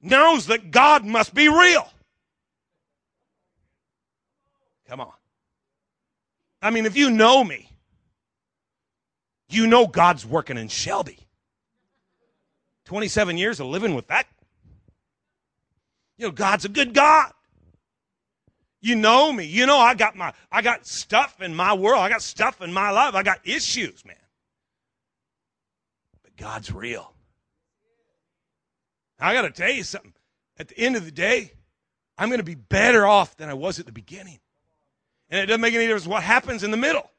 knows 0.00 0.46
that 0.46 0.70
God 0.70 1.04
must 1.04 1.34
be 1.34 1.48
real. 1.48 1.86
Come 4.88 5.00
on. 5.00 5.12
I 6.62 6.70
mean, 6.70 6.86
if 6.86 6.96
you 6.96 7.10
know 7.10 7.44
me, 7.44 7.68
you 9.48 9.66
know 9.66 9.86
God's 9.86 10.24
working 10.24 10.56
in 10.56 10.68
Shelby. 10.68 11.18
27 12.86 13.36
years 13.38 13.60
of 13.60 13.66
living 13.66 13.94
with 13.94 14.06
that. 14.08 14.26
You 16.16 16.26
know, 16.26 16.32
God's 16.32 16.64
a 16.64 16.68
good 16.68 16.94
God. 16.94 17.32
You 18.84 18.96
know 18.96 19.32
me. 19.32 19.44
You 19.44 19.64
know 19.64 19.78
I 19.78 19.94
got 19.94 20.14
my 20.14 20.34
I 20.52 20.60
got 20.60 20.86
stuff 20.86 21.40
in 21.40 21.54
my 21.54 21.72
world. 21.72 22.02
I 22.02 22.10
got 22.10 22.20
stuff 22.20 22.60
in 22.60 22.70
my 22.70 22.90
life. 22.90 23.14
I 23.14 23.22
got 23.22 23.40
issues, 23.42 24.04
man. 24.04 24.14
But 26.22 26.36
God's 26.36 26.70
real. 26.70 27.14
I 29.18 29.32
got 29.32 29.42
to 29.42 29.50
tell 29.50 29.70
you 29.70 29.84
something. 29.84 30.12
At 30.58 30.68
the 30.68 30.78
end 30.78 30.96
of 30.96 31.06
the 31.06 31.10
day, 31.10 31.52
I'm 32.18 32.28
going 32.28 32.40
to 32.40 32.44
be 32.44 32.56
better 32.56 33.06
off 33.06 33.38
than 33.38 33.48
I 33.48 33.54
was 33.54 33.80
at 33.80 33.86
the 33.86 33.92
beginning. 33.92 34.38
And 35.30 35.40
it 35.40 35.46
doesn't 35.46 35.62
make 35.62 35.72
any 35.72 35.86
difference 35.86 36.06
what 36.06 36.22
happens 36.22 36.62
in 36.62 36.70
the 36.70 36.76
middle. 36.76 37.10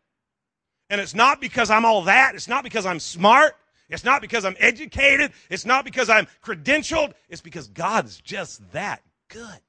And 0.91 1.01
it's 1.01 1.15
not 1.15 1.41
because 1.41 1.71
I'm 1.71 1.83
all 1.83 2.03
that. 2.03 2.35
It's 2.35 2.47
not 2.47 2.63
because 2.63 2.85
I'm 2.85 2.99
smart. 2.99 3.55
It's 3.89 4.03
not 4.03 4.21
because 4.21 4.45
I'm 4.45 4.55
educated. 4.59 5.31
It's 5.49 5.65
not 5.65 5.83
because 5.83 6.11
I'm 6.11 6.27
credentialed. 6.43 7.13
It's 7.27 7.41
because 7.41 7.69
God's 7.69 8.21
just 8.21 8.71
that 8.73 9.01
good. 9.29 9.61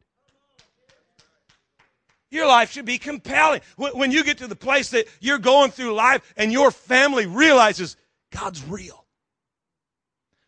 Your 2.31 2.47
life 2.47 2.73
should 2.73 2.85
be 2.85 2.99
compelling. 2.99 3.61
When 3.77 4.11
you 4.11 4.25
get 4.25 4.39
to 4.39 4.47
the 4.47 4.57
place 4.57 4.91
that 4.91 5.07
you're 5.21 5.39
going 5.39 5.71
through 5.71 5.95
life 5.95 6.35
and 6.37 6.53
your 6.53 6.71
family 6.71 7.27
realizes 7.27 7.97
God's 8.31 8.65
real. 8.67 9.05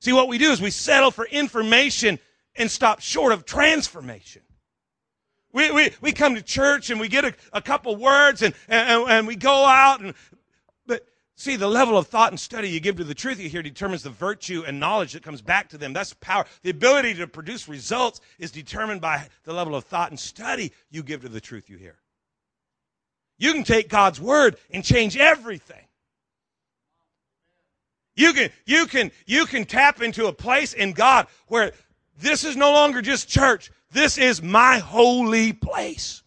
See, 0.01 0.13
what 0.13 0.29
we 0.29 0.39
do 0.39 0.51
is 0.51 0.61
we 0.61 0.71
settle 0.71 1.11
for 1.11 1.27
information 1.27 2.19
and 2.57 2.71
stop 2.71 3.01
short 3.01 3.33
of 3.33 3.45
transformation. 3.45 4.43
We, 5.53 5.71
we, 5.71 5.91
we 6.01 6.13
come 6.13 6.35
to 6.35 6.43
church 6.43 6.91
and 6.91 7.01
we 7.01 7.09
get 7.09 7.25
a, 7.25 7.35
a 7.53 7.63
couple 7.63 7.97
words 7.97 8.43
and, 8.43 8.55
and, 8.69 9.09
and 9.09 9.27
we 9.27 9.35
go 9.35 9.65
out 9.65 10.01
and 10.01 10.15
See, 11.39 11.55
the 11.55 11.69
level 11.69 11.97
of 11.97 12.09
thought 12.09 12.33
and 12.33 12.41
study 12.41 12.69
you 12.69 12.81
give 12.81 12.97
to 12.97 13.05
the 13.05 13.15
truth 13.15 13.39
you 13.39 13.49
hear 13.49 13.63
determines 13.63 14.03
the 14.03 14.11
virtue 14.11 14.65
and 14.67 14.81
knowledge 14.81 15.13
that 15.13 15.23
comes 15.23 15.41
back 15.41 15.69
to 15.69 15.79
them. 15.79 15.93
That's 15.93 16.13
power. 16.15 16.45
The 16.63 16.71
ability 16.71 17.15
to 17.15 17.29
produce 17.29 17.69
results 17.69 18.21
is 18.41 18.51
determined 18.51 19.01
by 19.01 19.29
the 19.45 19.53
level 19.53 19.77
of 19.77 19.85
thought 19.85 20.11
and 20.11 20.19
study 20.19 20.73
you 20.91 21.05
give 21.05 21.23
to 21.23 21.29
the 21.29 21.41
truth 21.41 21.71
you 21.71 21.77
hear. 21.77 21.95
You 23.39 23.53
can 23.53 23.63
take 23.63 23.89
God's 23.89 24.21
word 24.21 24.57
and 24.73 24.85
change 24.85 25.17
everything. 25.17 25.85
You 28.17 28.33
can, 28.33 28.51
you 28.67 28.87
can, 28.87 29.13
you 29.25 29.47
can 29.47 29.65
tap 29.65 30.03
into 30.03 30.27
a 30.27 30.33
place 30.33 30.73
in 30.73 30.91
God 30.91 31.29
where 31.47 31.71
this 32.21 32.43
is 32.43 32.57
no 32.57 32.73
longer 32.73 33.01
just 33.01 33.29
church. 33.29 33.71
This 33.93 34.19
is 34.19 34.43
my 34.43 34.79
holy 34.79 35.53
place. 35.53 36.25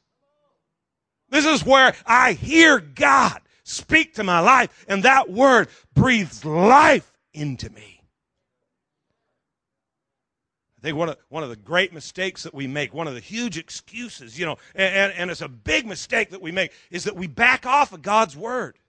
This 1.30 1.46
is 1.46 1.66
where 1.66 1.96
I 2.06 2.32
hear 2.32 2.80
God 2.80 3.42
speak 3.72 4.16
to 4.16 4.24
my 4.24 4.40
life, 4.40 4.86
and 4.88 5.04
that 5.04 5.30
word 5.30 5.70
breathes 5.94 6.46
life 6.46 7.12
into 7.34 7.70
me. 7.70 8.02
I 10.82 10.88
think 10.88 10.98
one 10.98 11.10
of, 11.10 11.18
one 11.30 11.44
of 11.44 11.50
the 11.50 11.56
great 11.56 11.94
mistakes 11.94 12.42
that 12.44 12.56
we 12.56 12.66
make, 12.66 12.92
one 12.92 13.08
of 13.08 13.14
the 13.14 13.20
huge 13.20 13.58
excuses, 13.58 14.40
you 14.40 14.48
know, 14.48 14.58
and, 14.74 15.14
and, 15.14 15.30
it's 15.30 15.42
a 15.42 15.48
big 15.48 15.86
mistake 15.86 16.32
that 16.32 16.42
we 16.42 16.52
make, 16.52 16.72
is 16.90 17.04
that 17.04 17.16
we 17.16 17.28
back 17.28 17.68
off 17.68 17.94
of 17.94 18.02
God's 18.02 18.36
word. 18.36 18.80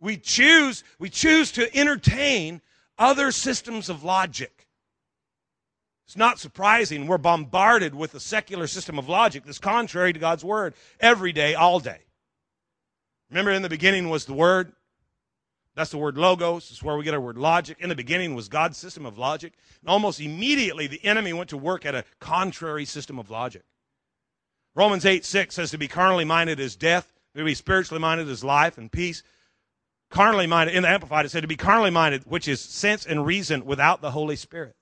We 0.00 0.16
choose, 0.16 0.84
we 0.98 1.10
choose 1.10 1.52
to 1.52 1.76
entertain 1.76 2.62
other 2.98 3.30
systems 3.30 3.90
of 3.90 4.02
logic. 4.02 4.66
It's 6.06 6.16
not 6.16 6.38
surprising 6.38 7.06
we're 7.06 7.18
bombarded 7.18 7.94
with 7.94 8.14
a 8.14 8.20
secular 8.20 8.66
system 8.66 8.98
of 8.98 9.08
logic 9.08 9.44
that's 9.44 9.58
contrary 9.58 10.14
to 10.14 10.18
God's 10.18 10.44
word 10.44 10.74
every 10.98 11.32
day, 11.32 11.54
all 11.54 11.78
day. 11.78 12.00
Remember, 13.32 13.50
in 13.50 13.62
the 13.62 13.70
beginning 13.70 14.10
was 14.10 14.26
the 14.26 14.34
Word. 14.34 14.72
That's 15.74 15.90
the 15.90 15.96
word 15.96 16.18
logos. 16.18 16.70
It's 16.70 16.82
where 16.82 16.98
we 16.98 17.04
get 17.04 17.14
our 17.14 17.20
word 17.20 17.38
logic. 17.38 17.78
In 17.80 17.88
the 17.88 17.94
beginning 17.94 18.34
was 18.34 18.50
God's 18.50 18.76
system 18.76 19.06
of 19.06 19.16
logic. 19.16 19.54
And 19.80 19.88
almost 19.88 20.20
immediately, 20.20 20.86
the 20.86 21.02
enemy 21.02 21.32
went 21.32 21.48
to 21.48 21.56
work 21.56 21.86
at 21.86 21.94
a 21.94 22.04
contrary 22.20 22.84
system 22.84 23.18
of 23.18 23.30
logic. 23.30 23.62
Romans 24.74 25.06
8 25.06 25.24
6 25.24 25.54
says 25.54 25.70
to 25.70 25.78
be 25.78 25.88
carnally 25.88 26.26
minded 26.26 26.60
is 26.60 26.76
death, 26.76 27.10
to 27.34 27.42
be 27.42 27.54
spiritually 27.54 28.02
minded 28.02 28.28
is 28.28 28.44
life 28.44 28.76
and 28.76 28.92
peace. 28.92 29.22
Carnally 30.10 30.46
minded, 30.46 30.74
in 30.74 30.82
the 30.82 30.90
Amplified, 30.90 31.24
it 31.24 31.30
said 31.30 31.40
to 31.40 31.48
be 31.48 31.56
carnally 31.56 31.88
minded, 31.88 32.24
which 32.26 32.46
is 32.46 32.60
sense 32.60 33.06
and 33.06 33.24
reason 33.24 33.64
without 33.64 34.02
the 34.02 34.10
Holy 34.10 34.36
Spirit. 34.36 34.76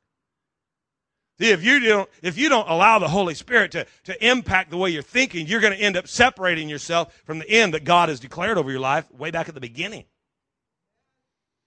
See, 1.40 1.50
if 1.50 1.64
you 1.64 1.80
don't, 1.80 2.08
if 2.22 2.36
you 2.36 2.50
don't 2.50 2.68
allow 2.68 2.98
the 2.98 3.08
Holy 3.08 3.34
Spirit 3.34 3.72
to, 3.72 3.86
to 4.04 4.26
impact 4.26 4.70
the 4.70 4.76
way 4.76 4.90
you're 4.90 5.02
thinking, 5.02 5.46
you're 5.46 5.62
going 5.62 5.72
to 5.72 5.82
end 5.82 5.96
up 5.96 6.06
separating 6.06 6.68
yourself 6.68 7.18
from 7.24 7.38
the 7.38 7.48
end 7.48 7.72
that 7.72 7.84
God 7.84 8.10
has 8.10 8.20
declared 8.20 8.58
over 8.58 8.70
your 8.70 8.80
life 8.80 9.10
way 9.12 9.30
back 9.30 9.48
at 9.48 9.54
the 9.54 9.60
beginning. 9.60 10.04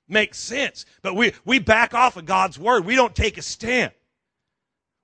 Makes 0.07 0.37
sense. 0.37 0.85
But 1.01 1.15
we, 1.15 1.33
we 1.43 1.57
back 1.57 1.95
off 1.95 2.17
of 2.17 2.25
God's 2.25 2.59
word. 2.59 2.85
We 2.85 2.95
don't 2.95 3.15
take 3.15 3.39
a 3.39 3.41
stand. 3.41 3.93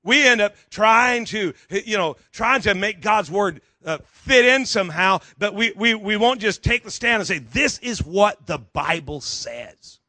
We 0.04 0.28
end 0.28 0.40
up 0.40 0.56
trying 0.70 1.26
to, 1.26 1.54
you 1.72 1.98
know, 1.98 2.18
trying 2.32 2.62
to 2.62 2.76
make 2.76 3.02
God's 3.02 3.32
word 3.32 3.62
uh, 3.84 3.98
fit 4.06 4.46
in 4.46 4.68
somehow, 4.68 5.22
but 5.40 5.56
we, 5.56 5.74
we, 5.76 5.96
we 5.96 6.16
won't 6.16 6.42
just 6.42 6.64
take 6.64 6.84
the 6.84 6.92
stand 6.92 7.22
and 7.22 7.28
say, 7.28 7.40
this 7.40 7.80
is 7.80 8.04
what 8.04 8.46
the 8.46 8.60
Bible 8.60 9.20
says. 9.20 10.00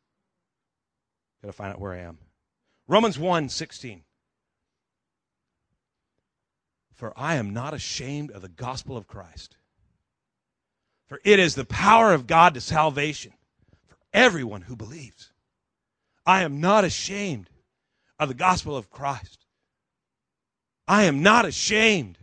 Gotta 1.40 1.54
find 1.54 1.72
out 1.72 1.80
where 1.80 1.94
I 1.94 2.00
am. 2.00 2.18
Romans 2.88 3.18
1 3.18 3.48
16. 3.48 4.02
For 7.00 7.14
I 7.16 7.36
am 7.36 7.54
not 7.54 7.72
ashamed 7.72 8.30
of 8.30 8.42
the 8.42 8.48
gospel 8.48 8.94
of 8.94 9.06
Christ. 9.06 9.56
For 11.08 11.18
it 11.24 11.38
is 11.38 11.54
the 11.54 11.64
power 11.64 12.12
of 12.12 12.26
God 12.26 12.52
to 12.52 12.60
salvation 12.60 13.32
for 13.88 13.96
everyone 14.12 14.60
who 14.60 14.76
believes. 14.76 15.32
I 16.26 16.42
am 16.42 16.60
not 16.60 16.84
ashamed 16.84 17.48
of 18.18 18.28
the 18.28 18.34
gospel 18.34 18.76
of 18.76 18.90
Christ. 18.90 19.46
I 20.86 21.04
am 21.04 21.22
not 21.22 21.46
ashamed 21.46 22.18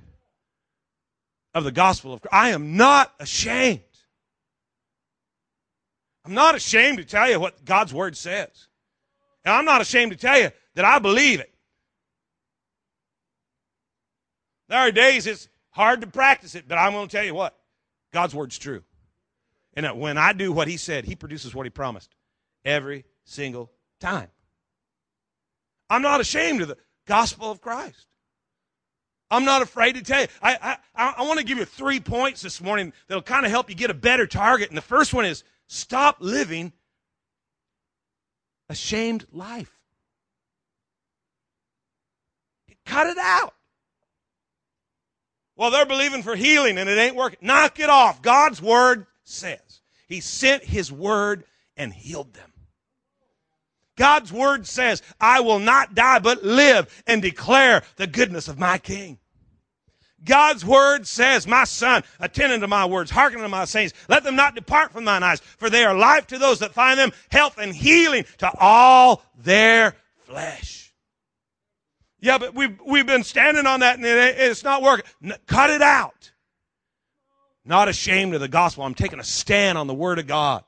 of 1.55 1.63
the 1.63 1.71
gospel 1.71 2.13
of 2.13 2.21
Christ. 2.21 2.35
I 2.35 2.49
am 2.49 2.77
not 2.77 3.15
ashamed. 3.19 3.81
I'm 6.23 6.35
not 6.35 6.53
ashamed 6.53 6.99
to 6.99 7.03
tell 7.03 7.27
you 7.27 7.39
what 7.39 7.65
God's 7.65 7.95
word 7.95 8.15
says. 8.15 8.67
And 9.43 9.55
I'm 9.55 9.65
not 9.65 9.81
ashamed 9.81 10.11
to 10.11 10.17
tell 10.19 10.39
you 10.39 10.51
that 10.75 10.85
I 10.85 10.99
believe 10.99 11.39
it. 11.39 11.51
There 14.69 14.79
are 14.79 14.91
days 14.91 15.27
it's 15.27 15.47
hard 15.71 16.01
to 16.01 16.07
practice 16.07 16.55
it, 16.55 16.67
but 16.67 16.77
I'm 16.77 16.91
going 16.91 17.07
to 17.07 17.15
tell 17.15 17.25
you 17.25 17.33
what 17.33 17.57
God's 18.11 18.35
word's 18.35 18.57
true. 18.57 18.83
And 19.73 19.99
when 19.99 20.17
I 20.17 20.33
do 20.33 20.51
what 20.51 20.67
He 20.67 20.77
said, 20.77 21.05
He 21.05 21.15
produces 21.15 21.53
what 21.53 21.65
He 21.65 21.69
promised 21.69 22.13
every 22.65 23.05
single 23.23 23.71
time. 23.99 24.29
I'm 25.89 26.01
not 26.01 26.19
ashamed 26.19 26.61
of 26.61 26.67
the 26.67 26.77
gospel 27.05 27.49
of 27.51 27.61
Christ. 27.61 28.07
I'm 29.29 29.45
not 29.45 29.61
afraid 29.61 29.95
to 29.95 30.03
tell 30.03 30.21
you. 30.21 30.27
I, 30.41 30.77
I, 30.95 31.13
I 31.17 31.23
want 31.23 31.39
to 31.39 31.45
give 31.45 31.57
you 31.57 31.65
three 31.65 31.99
points 31.99 32.41
this 32.41 32.61
morning 32.61 32.93
that'll 33.07 33.21
kind 33.21 33.45
of 33.45 33.51
help 33.51 33.69
you 33.69 33.75
get 33.75 33.89
a 33.89 33.93
better 33.93 34.25
target. 34.25 34.69
And 34.69 34.77
the 34.77 34.81
first 34.81 35.13
one 35.13 35.25
is 35.25 35.43
stop 35.67 36.17
living 36.19 36.71
a 38.69 38.75
shamed 38.75 39.25
life. 39.31 39.77
Cut 42.85 43.07
it 43.07 43.17
out. 43.17 43.53
Well, 45.57 45.71
they're 45.71 45.85
believing 45.87 46.21
for 46.21 46.35
healing 46.35 46.77
and 46.77 46.87
it 46.87 46.97
ain't 46.97 47.15
working. 47.15 47.39
Knock 47.41 47.79
it 47.79 47.89
off. 47.89 48.21
God's 48.21 48.61
word 48.61 49.07
says. 49.23 49.81
He 50.07 50.21
sent 50.21 50.63
his 50.63 50.91
word 50.91 51.43
and 51.75 51.91
healed 51.91 52.33
them. 52.33 52.53
God's 53.97 54.31
word 54.31 54.67
says, 54.67 55.01
I 55.19 55.41
will 55.41 55.59
not 55.59 55.95
die 55.95 56.19
but 56.19 56.43
live 56.43 57.03
and 57.07 57.21
declare 57.21 57.81
the 57.95 58.05
goodness 58.05 58.47
of 58.47 58.59
my 58.59 58.77
King. 58.77 59.17
God's 60.23 60.63
word 60.63 61.07
says, 61.07 61.47
My 61.47 61.63
son, 61.63 62.03
attend 62.19 62.53
unto 62.53 62.67
my 62.67 62.85
words, 62.85 63.09
hearken 63.09 63.39
unto 63.39 63.49
my 63.49 63.65
sayings. 63.65 63.93
Let 64.07 64.23
them 64.23 64.35
not 64.35 64.55
depart 64.55 64.91
from 64.91 65.05
thine 65.05 65.23
eyes, 65.23 65.39
for 65.39 65.69
they 65.69 65.83
are 65.83 65.95
life 65.95 66.27
to 66.27 66.37
those 66.37 66.59
that 66.59 66.73
find 66.73 66.99
them, 66.99 67.11
health 67.31 67.57
and 67.57 67.73
healing 67.73 68.25
to 68.39 68.51
all 68.59 69.23
their 69.35 69.95
flesh. 70.25 70.86
Yeah, 72.19 72.37
but 72.37 72.55
we've, 72.55 72.79
we've 72.85 73.05
been 73.05 73.23
standing 73.23 73.65
on 73.65 73.81
that 73.81 73.97
and 73.97 74.05
it, 74.05 74.35
it's 74.37 74.63
not 74.63 74.81
working. 74.81 75.05
cut 75.45 75.69
it 75.69 75.81
out. 75.81 76.31
Not 77.63 77.89
ashamed 77.89 78.33
of 78.33 78.41
the 78.41 78.47
gospel. 78.47 78.83
I'm 78.83 78.95
taking 78.95 79.19
a 79.19 79.23
stand 79.23 79.77
on 79.77 79.87
the 79.87 79.93
word 79.93 80.19
of 80.19 80.27
God. 80.27 80.63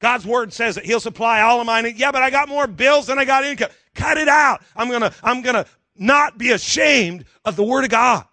God's 0.00 0.26
word 0.26 0.52
says 0.52 0.74
that 0.74 0.84
he'll 0.84 0.98
supply 0.98 1.42
all 1.42 1.60
of 1.60 1.66
my. 1.66 1.86
Yeah, 1.86 2.10
but 2.10 2.22
I 2.22 2.30
got 2.30 2.48
more 2.48 2.66
bills 2.66 3.06
than 3.06 3.18
I 3.18 3.24
got 3.24 3.44
income. 3.44 3.70
Cut 3.94 4.18
it 4.18 4.28
out. 4.28 4.62
I'm 4.74 4.88
going 4.88 5.02
to, 5.02 5.14
I'm 5.22 5.42
going 5.42 5.54
to 5.54 5.66
not 5.96 6.38
be 6.38 6.50
ashamed 6.50 7.24
of 7.44 7.54
the 7.54 7.62
word 7.62 7.84
of 7.84 7.90
God. 7.90 8.24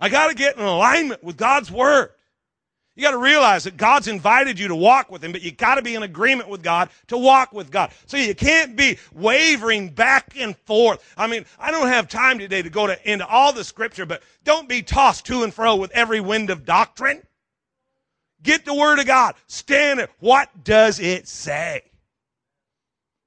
I 0.00 0.08
got 0.08 0.28
to 0.28 0.34
get 0.34 0.56
in 0.56 0.64
alignment 0.64 1.22
with 1.22 1.36
God's 1.36 1.70
word. 1.70 2.10
You 3.00 3.06
got 3.06 3.12
to 3.12 3.16
realize 3.16 3.64
that 3.64 3.78
God's 3.78 4.08
invited 4.08 4.58
you 4.58 4.68
to 4.68 4.76
walk 4.76 5.10
with 5.10 5.24
Him, 5.24 5.32
but 5.32 5.40
you 5.40 5.52
got 5.52 5.76
to 5.76 5.82
be 5.82 5.94
in 5.94 6.02
agreement 6.02 6.50
with 6.50 6.62
God 6.62 6.90
to 7.06 7.16
walk 7.16 7.50
with 7.50 7.70
God. 7.70 7.92
So 8.04 8.18
you 8.18 8.34
can't 8.34 8.76
be 8.76 8.98
wavering 9.14 9.88
back 9.88 10.34
and 10.36 10.54
forth. 10.54 11.02
I 11.16 11.26
mean, 11.26 11.46
I 11.58 11.70
don't 11.70 11.88
have 11.88 12.08
time 12.08 12.38
today 12.38 12.60
to 12.60 12.68
go 12.68 12.86
to, 12.86 13.10
into 13.10 13.26
all 13.26 13.54
the 13.54 13.64
scripture, 13.64 14.04
but 14.04 14.22
don't 14.44 14.68
be 14.68 14.82
tossed 14.82 15.24
to 15.28 15.44
and 15.44 15.54
fro 15.54 15.76
with 15.76 15.90
every 15.92 16.20
wind 16.20 16.50
of 16.50 16.66
doctrine. 16.66 17.22
Get 18.42 18.66
the 18.66 18.74
Word 18.74 18.98
of 18.98 19.06
God. 19.06 19.34
Stand 19.46 20.00
it. 20.00 20.10
What 20.18 20.50
does 20.62 21.00
it 21.00 21.26
say? 21.26 21.89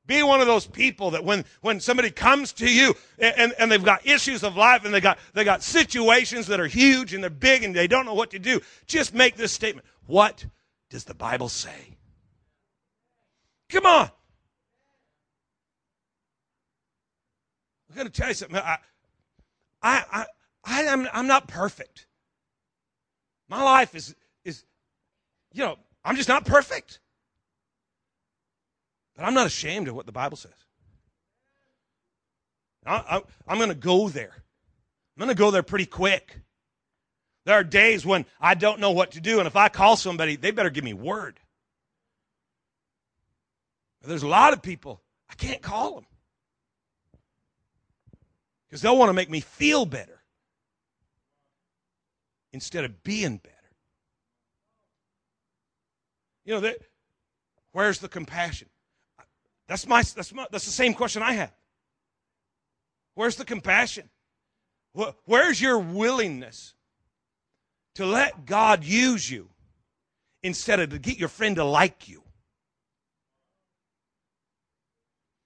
Be 0.06 0.22
one 0.22 0.42
of 0.42 0.48
those 0.48 0.68
people 0.68 1.12
that 1.12 1.24
when, 1.24 1.46
when 1.62 1.80
somebody 1.80 2.12
comes 2.12 2.52
to 2.54 2.70
you 2.70 2.94
and, 3.18 3.54
and 3.58 3.72
they've 3.72 3.84
got 3.84 4.06
issues 4.06 4.44
of 4.44 4.58
life 4.58 4.84
and 4.84 4.94
they 4.94 5.00
got, 5.00 5.18
they 5.34 5.46
got 5.46 5.63
situations 5.63 6.48
that 6.48 6.60
are 6.60 6.68
huge 6.68 7.13
and 7.13 7.24
they're 7.24 7.30
big 7.30 7.63
and 7.63 7.74
they 7.74 7.88
don't 7.88 8.06
know 8.06 8.13
what 8.13 8.32
to 8.32 8.39
do, 8.39 8.60
just 8.86 9.13
make 9.13 9.38
this 9.38 9.54
statement. 9.54 9.88
What 10.06 10.46
does 10.89 11.06
the 11.06 11.13
Bible 11.13 11.48
say? 11.48 11.98
Come 13.70 13.86
on. 13.86 14.12
I'm 17.89 17.96
going 17.96 18.08
to 18.08 18.13
tell 18.13 18.28
you 18.28 18.34
something. 18.34 18.58
I, 18.58 18.78
I, 19.82 20.04
I, 20.12 20.26
I 20.66 20.82
am, 20.84 21.08
I'm 21.13 21.28
not 21.28 21.48
perfect. 21.48 22.08
My 23.48 23.63
life 23.63 23.96
is, 23.96 24.16
is, 24.44 24.66
you 25.54 25.63
know, 25.63 25.78
I'm 26.04 26.16
just 26.18 26.28
not 26.28 26.44
perfect. 26.44 27.00
But 29.15 29.26
I'm 29.26 29.34
not 29.34 29.47
ashamed 29.47 29.88
of 29.88 29.95
what 29.95 30.06
the 30.06 30.12
Bible 30.12 30.38
says. 30.38 30.52
I, 32.86 33.21
am 33.47 33.58
going 33.58 33.69
to 33.69 33.76
go 33.76 34.10
there. 34.10 34.34
I'm 34.36 35.19
going 35.19 35.30
to 35.30 35.36
go 35.36 35.52
there 35.52 35.63
pretty 35.63 35.86
quick. 35.86 36.39
There 37.45 37.56
are 37.56 37.63
days 37.63 38.06
when 38.06 38.26
I 38.39 38.56
don't 38.56 38.80
know 38.80 38.91
what 38.91 39.12
to 39.12 39.21
do, 39.21 39.39
and 39.39 39.47
if 39.47 39.56
I 39.56 39.69
call 39.69 39.95
somebody, 39.95 40.36
they 40.36 40.52
better 40.52 40.69
give 40.69 40.84
me 40.84 40.93
word. 40.93 41.39
There's 44.02 44.23
a 44.23 44.28
lot 44.28 44.54
of 44.54 44.62
people, 44.62 45.02
I 45.30 45.36
can't 45.36 45.62
call 45.62 45.95
them 45.95 46.06
because 48.67 48.82
they'll 48.82 48.97
want 48.97 49.10
to 49.10 49.13
make 49.13 49.30
me 49.30 49.39
feel 49.39 49.86
better 49.86 50.23
instead 52.52 52.84
of 52.84 53.04
being 53.04 53.38
better. 53.38 53.56
You 56.43 56.56
know, 56.56 56.60
that, 56.62 56.80
where's 57.71 57.99
the 57.99 58.10
compassion? 58.10 58.67
That's, 59.67 59.88
my, 59.88 60.02
that's, 60.02 60.34
my, 60.34 60.45
that's 60.52 60.65
the 60.65 60.71
same 60.71 60.93
question 60.93 61.21
I 61.21 61.34
have. 61.34 61.54
Where's 63.15 63.36
the 63.36 63.45
compassion? 63.45 64.10
Where's 65.26 65.60
your 65.60 65.80
willingness 65.80 66.76
to 67.95 68.06
let 68.06 68.45
God 68.45 68.84
use 68.84 69.30
you 69.30 69.49
instead 70.43 70.80
of 70.80 70.89
to 70.91 70.99
get 70.99 71.17
your 71.17 71.30
friend 71.30 71.56
to 71.56 71.63
like 71.63 72.08
you? 72.08 72.23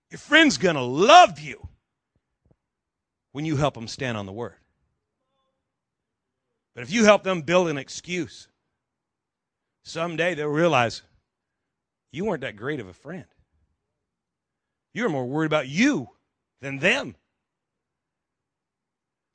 Your 0.10 0.20
friend's 0.20 0.58
going 0.58 0.76
to 0.76 0.82
love 0.82 1.40
you 1.40 1.68
when 3.34 3.46
you 3.46 3.58
help 3.58 3.74
them 3.74 3.88
stand 3.88 4.18
on 4.18 4.26
the 4.26 4.32
word. 4.32 4.56
But 6.74 6.84
if 6.84 6.92
you 6.92 7.06
help 7.06 7.24
them 7.24 7.42
build 7.42 7.70
an 7.70 7.78
excuse, 7.78 8.48
someday 9.84 10.36
they'll 10.36 10.48
realize 10.48 11.02
you 12.12 12.26
weren't 12.26 12.42
that 12.42 12.56
great 12.56 12.80
of 12.80 12.88
a 12.88 12.94
friend. 12.94 13.26
You're 14.98 15.10
more 15.10 15.28
worried 15.28 15.46
about 15.46 15.68
you 15.68 16.10
than 16.60 16.80
them. 16.80 17.16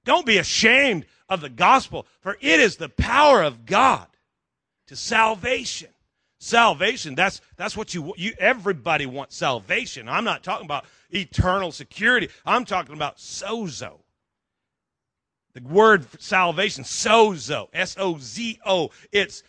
Don't 0.04 0.26
be 0.26 0.38
ashamed 0.38 1.06
of 1.28 1.40
the 1.40 1.48
gospel, 1.48 2.04
for 2.20 2.36
it 2.40 2.58
is 2.58 2.76
the 2.76 2.88
power 2.88 3.42
of 3.44 3.64
God 3.64 4.08
to 4.88 4.96
salvation. 4.96 5.90
Salvation, 6.40 7.14
that's, 7.14 7.40
that's 7.56 7.76
what 7.76 7.94
you, 7.94 8.12
you, 8.16 8.32
everybody 8.40 9.06
wants 9.06 9.36
salvation. 9.36 10.08
I'm 10.08 10.24
not 10.24 10.42
talking 10.42 10.64
about 10.64 10.84
eternal 11.10 11.70
security. 11.70 12.28
I'm 12.44 12.64
talking 12.64 12.96
about 12.96 13.18
sozo. 13.18 14.00
The 15.54 15.62
word 15.62 16.06
salvation, 16.20 16.82
sozo, 16.82 17.68
S 17.72 17.94
O 18.00 18.18
Z 18.18 18.58
O. 18.66 18.90
It's 19.12 19.44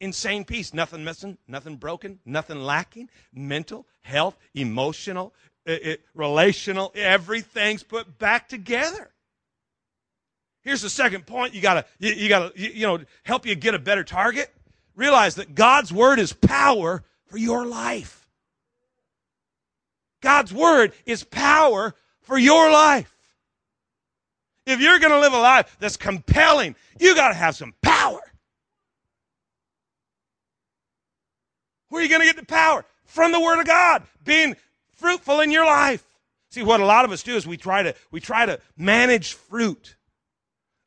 insane 0.00 0.44
peace. 0.44 0.74
Nothing 0.74 1.04
missing, 1.04 1.38
nothing 1.46 1.76
broken, 1.76 2.18
nothing 2.24 2.60
lacking. 2.60 3.08
Mental, 3.32 3.86
health, 4.02 4.36
emotional, 4.54 5.34
it, 5.66 5.86
it, 5.86 6.00
relational, 6.14 6.92
everything's 6.94 7.82
put 7.82 8.18
back 8.18 8.48
together. 8.48 9.10
Here's 10.62 10.82
the 10.82 10.90
second 10.90 11.26
point 11.26 11.54
you 11.54 11.60
gotta, 11.60 11.84
you, 11.98 12.12
you 12.12 12.28
gotta, 12.28 12.52
you, 12.54 12.70
you 12.70 12.86
know, 12.86 12.98
help 13.24 13.46
you 13.46 13.54
get 13.54 13.74
a 13.74 13.78
better 13.78 14.04
target. 14.04 14.52
Realize 14.96 15.36
that 15.36 15.54
God's 15.54 15.92
word 15.92 16.18
is 16.18 16.32
power 16.32 17.04
for 17.26 17.38
your 17.38 17.66
life. 17.66 18.28
God's 20.20 20.52
word 20.52 20.92
is 21.06 21.24
power 21.24 21.94
for 22.22 22.38
your 22.38 22.70
life. 22.70 23.16
If 24.66 24.80
you're 24.80 24.98
to 24.98 25.18
live 25.18 25.32
a 25.32 25.40
life 25.40 25.76
that's 25.80 25.96
compelling, 25.96 26.76
you 26.98 27.14
got 27.14 27.28
to 27.28 27.34
have 27.34 27.56
some 27.56 27.74
power. 27.82 27.99
Where 31.90 32.00
are 32.00 32.02
you 32.02 32.08
going 32.08 32.22
to 32.22 32.26
get 32.26 32.36
the 32.36 32.46
power? 32.46 32.84
From 33.04 33.32
the 33.32 33.40
Word 33.40 33.60
of 33.60 33.66
God, 33.66 34.04
being 34.24 34.56
fruitful 34.94 35.40
in 35.40 35.50
your 35.50 35.66
life. 35.66 36.04
See, 36.50 36.62
what 36.62 36.80
a 36.80 36.84
lot 36.84 37.04
of 37.04 37.12
us 37.12 37.22
do 37.22 37.36
is 37.36 37.46
we 37.46 37.56
try 37.56 37.82
to, 37.82 37.94
we 38.10 38.20
try 38.20 38.46
to 38.46 38.60
manage 38.76 39.34
fruit. 39.34 39.96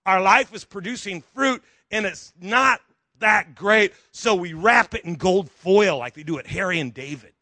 Our 0.05 0.21
life 0.21 0.53
is 0.53 0.65
producing 0.65 1.21
fruit, 1.33 1.63
and 1.91 2.05
it's 2.05 2.33
not 2.41 2.81
that 3.19 3.55
great, 3.55 3.93
so 4.11 4.35
we 4.35 4.53
wrap 4.53 4.93
it 4.93 5.05
in 5.05 5.15
gold 5.15 5.49
foil 5.49 5.97
like 5.97 6.13
they 6.13 6.23
do 6.23 6.39
at 6.39 6.47
Harry 6.47 6.79
and 6.79 6.93
David. 6.93 7.33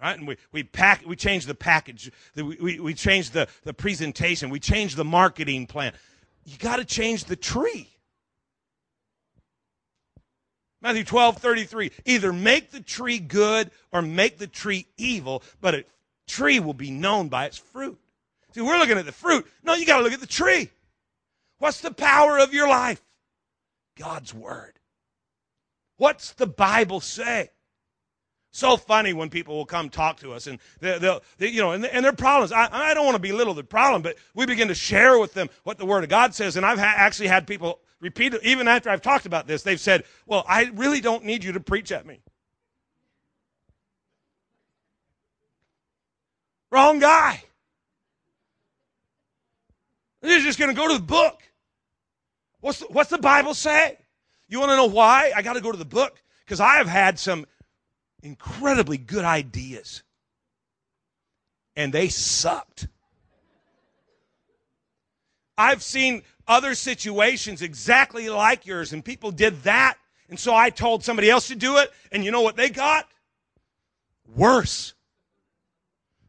Right? 0.00 0.18
And 0.18 0.28
we, 0.28 0.36
we 0.52 0.62
pack, 0.62 1.06
we 1.06 1.16
change 1.16 1.46
the 1.46 1.54
package, 1.54 2.10
we, 2.34 2.42
we, 2.42 2.80
we 2.80 2.94
change 2.94 3.30
the, 3.30 3.48
the 3.64 3.74
presentation, 3.74 4.50
we 4.50 4.60
change 4.60 4.94
the 4.94 5.04
marketing 5.04 5.66
plan. 5.66 5.92
You 6.44 6.58
got 6.58 6.76
to 6.76 6.84
change 6.84 7.24
the 7.24 7.36
tree. 7.36 7.95
Matthew 10.86 11.02
12, 11.02 11.38
33. 11.38 11.90
Either 12.04 12.32
make 12.32 12.70
the 12.70 12.78
tree 12.78 13.18
good 13.18 13.72
or 13.90 14.02
make 14.02 14.38
the 14.38 14.46
tree 14.46 14.86
evil, 14.96 15.42
but 15.60 15.74
a 15.74 15.84
tree 16.28 16.60
will 16.60 16.74
be 16.74 16.92
known 16.92 17.28
by 17.28 17.46
its 17.46 17.58
fruit. 17.58 17.98
See, 18.52 18.60
we're 18.60 18.78
looking 18.78 18.96
at 18.96 19.04
the 19.04 19.10
fruit. 19.10 19.48
No, 19.64 19.74
you 19.74 19.84
got 19.84 19.98
to 19.98 20.04
look 20.04 20.12
at 20.12 20.20
the 20.20 20.28
tree. 20.28 20.70
What's 21.58 21.80
the 21.80 21.90
power 21.90 22.38
of 22.38 22.54
your 22.54 22.68
life? 22.68 23.02
God's 23.98 24.32
Word. 24.32 24.78
What's 25.96 26.34
the 26.34 26.46
Bible 26.46 27.00
say? 27.00 27.50
So 28.52 28.76
funny 28.76 29.12
when 29.12 29.28
people 29.28 29.56
will 29.56 29.66
come 29.66 29.88
talk 29.88 30.20
to 30.20 30.34
us 30.34 30.46
and 30.46 30.60
they'll, 30.78 31.00
they'll 31.00 31.22
they, 31.38 31.48
you 31.48 31.62
know, 31.62 31.72
and, 31.72 31.84
and 31.84 32.04
their 32.04 32.12
problems. 32.12 32.52
I, 32.52 32.68
I 32.70 32.94
don't 32.94 33.04
want 33.04 33.16
to 33.16 33.20
belittle 33.20 33.54
the 33.54 33.64
problem, 33.64 34.02
but 34.02 34.18
we 34.34 34.46
begin 34.46 34.68
to 34.68 34.74
share 34.74 35.18
with 35.18 35.34
them 35.34 35.50
what 35.64 35.78
the 35.78 35.84
Word 35.84 36.04
of 36.04 36.10
God 36.10 36.32
says. 36.32 36.56
And 36.56 36.64
I've 36.64 36.78
ha- 36.78 36.94
actually 36.96 37.26
had 37.26 37.48
people 37.48 37.80
repeat 38.00 38.34
even 38.42 38.68
after 38.68 38.90
I've 38.90 39.02
talked 39.02 39.26
about 39.26 39.46
this. 39.46 39.62
They've 39.62 39.80
said, 39.80 40.04
Well, 40.26 40.44
I 40.48 40.70
really 40.74 41.00
don't 41.00 41.24
need 41.24 41.44
you 41.44 41.52
to 41.52 41.60
preach 41.60 41.92
at 41.92 42.06
me. 42.06 42.20
Wrong 46.70 46.98
guy. 46.98 47.42
You're 50.22 50.40
just 50.40 50.58
going 50.58 50.74
to 50.74 50.76
go 50.76 50.88
to 50.88 50.94
the 50.94 51.04
book. 51.04 51.42
What's 52.60 52.80
the, 52.80 52.86
what's 52.86 53.10
the 53.10 53.18
Bible 53.18 53.54
say? 53.54 53.96
You 54.48 54.58
want 54.58 54.70
to 54.70 54.76
know 54.76 54.86
why? 54.86 55.32
I 55.34 55.42
got 55.42 55.52
to 55.52 55.60
go 55.60 55.70
to 55.70 55.78
the 55.78 55.84
book 55.84 56.20
because 56.44 56.60
I 56.60 56.76
have 56.76 56.88
had 56.88 57.18
some 57.18 57.46
incredibly 58.22 58.98
good 58.98 59.24
ideas. 59.24 60.02
And 61.76 61.92
they 61.92 62.08
sucked. 62.08 62.88
I've 65.58 65.82
seen 65.82 66.22
other 66.48 66.74
situations 66.74 67.62
exactly 67.62 68.28
like 68.28 68.66
yours, 68.66 68.92
and 68.92 69.04
people 69.04 69.30
did 69.30 69.62
that. 69.64 69.96
And 70.28 70.38
so 70.38 70.54
I 70.54 70.70
told 70.70 71.04
somebody 71.04 71.30
else 71.30 71.48
to 71.48 71.56
do 71.56 71.76
it, 71.78 71.92
and 72.10 72.24
you 72.24 72.30
know 72.30 72.42
what 72.42 72.56
they 72.56 72.68
got? 72.68 73.08
Worse. 74.34 74.94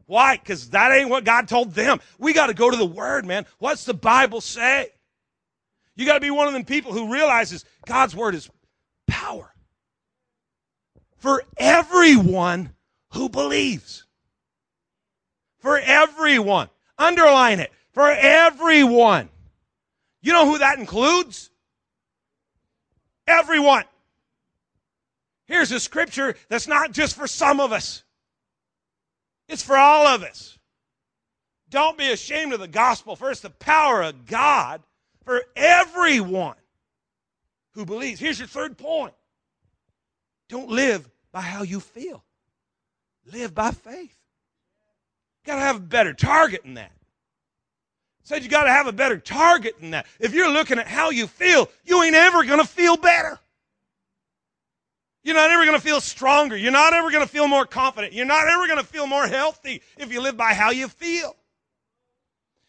Why? 0.06 0.36
Because 0.36 0.70
that 0.70 0.92
ain't 0.92 1.10
what 1.10 1.24
God 1.24 1.48
told 1.48 1.74
them. 1.74 2.00
We 2.18 2.32
got 2.32 2.46
to 2.46 2.54
go 2.54 2.70
to 2.70 2.76
the 2.76 2.86
Word, 2.86 3.26
man. 3.26 3.44
What's 3.58 3.84
the 3.84 3.94
Bible 3.94 4.40
say? 4.40 4.88
You 5.96 6.06
got 6.06 6.14
to 6.14 6.20
be 6.20 6.30
one 6.30 6.46
of 6.46 6.52
them 6.52 6.64
people 6.64 6.92
who 6.92 7.12
realizes 7.12 7.64
God's 7.86 8.14
Word 8.14 8.34
is 8.34 8.48
power 9.06 9.52
for 11.18 11.42
everyone 11.56 12.70
who 13.12 13.28
believes. 13.28 14.04
For 15.58 15.78
everyone. 15.78 16.68
Underline 16.96 17.60
it. 17.60 17.72
For 17.92 18.08
everyone. 18.08 19.28
You 20.20 20.32
know 20.32 20.46
who 20.46 20.58
that 20.58 20.78
includes? 20.78 21.50
Everyone. 23.26 23.84
Here's 25.46 25.72
a 25.72 25.80
scripture 25.80 26.34
that's 26.48 26.68
not 26.68 26.92
just 26.92 27.16
for 27.16 27.26
some 27.26 27.60
of 27.60 27.72
us, 27.72 28.02
it's 29.48 29.62
for 29.62 29.76
all 29.76 30.06
of 30.06 30.22
us. 30.22 30.58
Don't 31.70 31.98
be 31.98 32.10
ashamed 32.10 32.52
of 32.52 32.60
the 32.60 32.68
gospel. 32.68 33.14
First, 33.14 33.42
the 33.42 33.50
power 33.50 34.02
of 34.02 34.26
God 34.26 34.82
for 35.24 35.44
everyone 35.54 36.56
who 37.72 37.84
believes. 37.84 38.20
Here's 38.20 38.38
your 38.38 38.48
third 38.48 38.78
point 38.78 39.14
don't 40.48 40.70
live 40.70 41.08
by 41.30 41.42
how 41.42 41.62
you 41.62 41.80
feel, 41.80 42.24
live 43.30 43.54
by 43.54 43.70
faith. 43.70 44.16
Got 45.44 45.56
to 45.56 45.60
have 45.60 45.76
a 45.76 45.80
better 45.80 46.14
target 46.14 46.62
than 46.62 46.74
that. 46.74 46.92
Said 48.28 48.42
you 48.42 48.50
got 48.50 48.64
to 48.64 48.70
have 48.70 48.86
a 48.86 48.92
better 48.92 49.16
target 49.16 49.80
than 49.80 49.92
that. 49.92 50.04
If 50.20 50.34
you're 50.34 50.52
looking 50.52 50.78
at 50.78 50.86
how 50.86 51.08
you 51.08 51.26
feel, 51.26 51.70
you 51.82 52.02
ain't 52.02 52.14
ever 52.14 52.44
going 52.44 52.60
to 52.60 52.66
feel 52.66 52.98
better. 52.98 53.38
You're 55.22 55.34
not 55.34 55.50
ever 55.50 55.64
going 55.64 55.78
to 55.78 55.82
feel 55.82 56.02
stronger. 56.02 56.54
You're 56.54 56.70
not 56.70 56.92
ever 56.92 57.10
going 57.10 57.24
to 57.24 57.32
feel 57.32 57.48
more 57.48 57.64
confident. 57.64 58.12
You're 58.12 58.26
not 58.26 58.46
ever 58.46 58.66
going 58.66 58.80
to 58.80 58.84
feel 58.84 59.06
more 59.06 59.26
healthy 59.26 59.80
if 59.96 60.12
you 60.12 60.20
live 60.20 60.36
by 60.36 60.52
how 60.52 60.72
you 60.72 60.88
feel. 60.88 61.34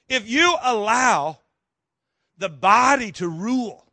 If 0.08 0.30
you 0.30 0.56
allow 0.64 1.40
the 2.38 2.48
body 2.48 3.12
to 3.12 3.28
rule, 3.28 3.86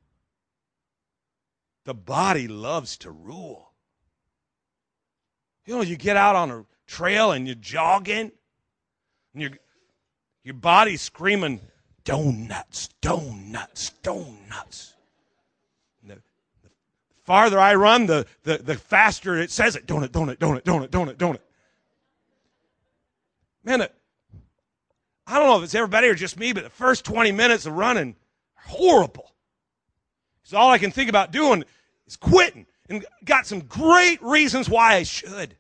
the 1.85 1.95
body 1.95 2.47
loves 2.47 2.97
to 2.99 3.11
rule. 3.11 3.73
You 5.65 5.75
know, 5.75 5.83
you 5.83 5.97
get 5.97 6.17
out 6.17 6.37
on 6.37 6.53
a 6.53 6.65
trail 6.87 7.33
and 7.33 7.45
you're 7.45 7.57
jogging, 7.57 8.31
and 9.33 9.43
your 9.43 9.51
your 10.47 10.55
body's 10.55 11.03
screaming, 11.03 11.61
donuts, 12.05 12.91
donuts, 13.01 13.91
donuts. 14.05 14.95
The, 16.05 16.15
the 16.15 16.71
farther 17.25 17.59
I 17.59 17.75
run, 17.75 18.07
the, 18.07 18.27
the, 18.45 18.59
the 18.59 18.77
faster 18.77 19.37
it 19.37 19.51
says 19.51 19.75
it. 19.75 19.87
Donut, 19.89 20.11
donut, 20.11 20.37
donut, 20.37 20.63
donut, 20.63 20.89
donut, 20.91 21.17
donut. 21.17 21.41
Man, 23.65 23.81
it, 23.81 23.95
I 25.27 25.41
don't 25.41 25.49
know 25.49 25.59
if 25.59 25.65
it's 25.65 25.75
everybody 25.75 26.07
or 26.07 26.15
just 26.15 26.39
me, 26.39 26.53
but 26.53 26.63
the 26.63 26.71
first 26.71 27.05
20 27.05 27.33
minutes 27.33 27.67
of 27.67 27.73
running, 27.73 28.15
horrible. 28.55 29.33
Because 30.43 30.55
all 30.55 30.71
I 30.71 30.79
can 30.79 30.93
think 30.93 31.11
about 31.11 31.33
doing 31.33 31.65
is 32.07 32.15
quitting. 32.15 32.67
And 32.89 33.05
got 33.25 33.49
some 33.49 33.63
great 33.63 34.23
reasons 34.23 34.71
why 34.71 34.95
I 34.95 35.03
should. 35.03 35.57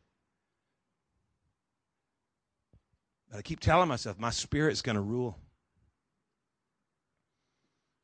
But 3.37 3.41
I 3.41 3.43
keep 3.43 3.61
telling 3.61 3.87
myself, 3.87 4.18
my 4.18 4.30
spirit's 4.30 4.80
going 4.80 4.95
to 4.97 5.03
rule. 5.03 5.37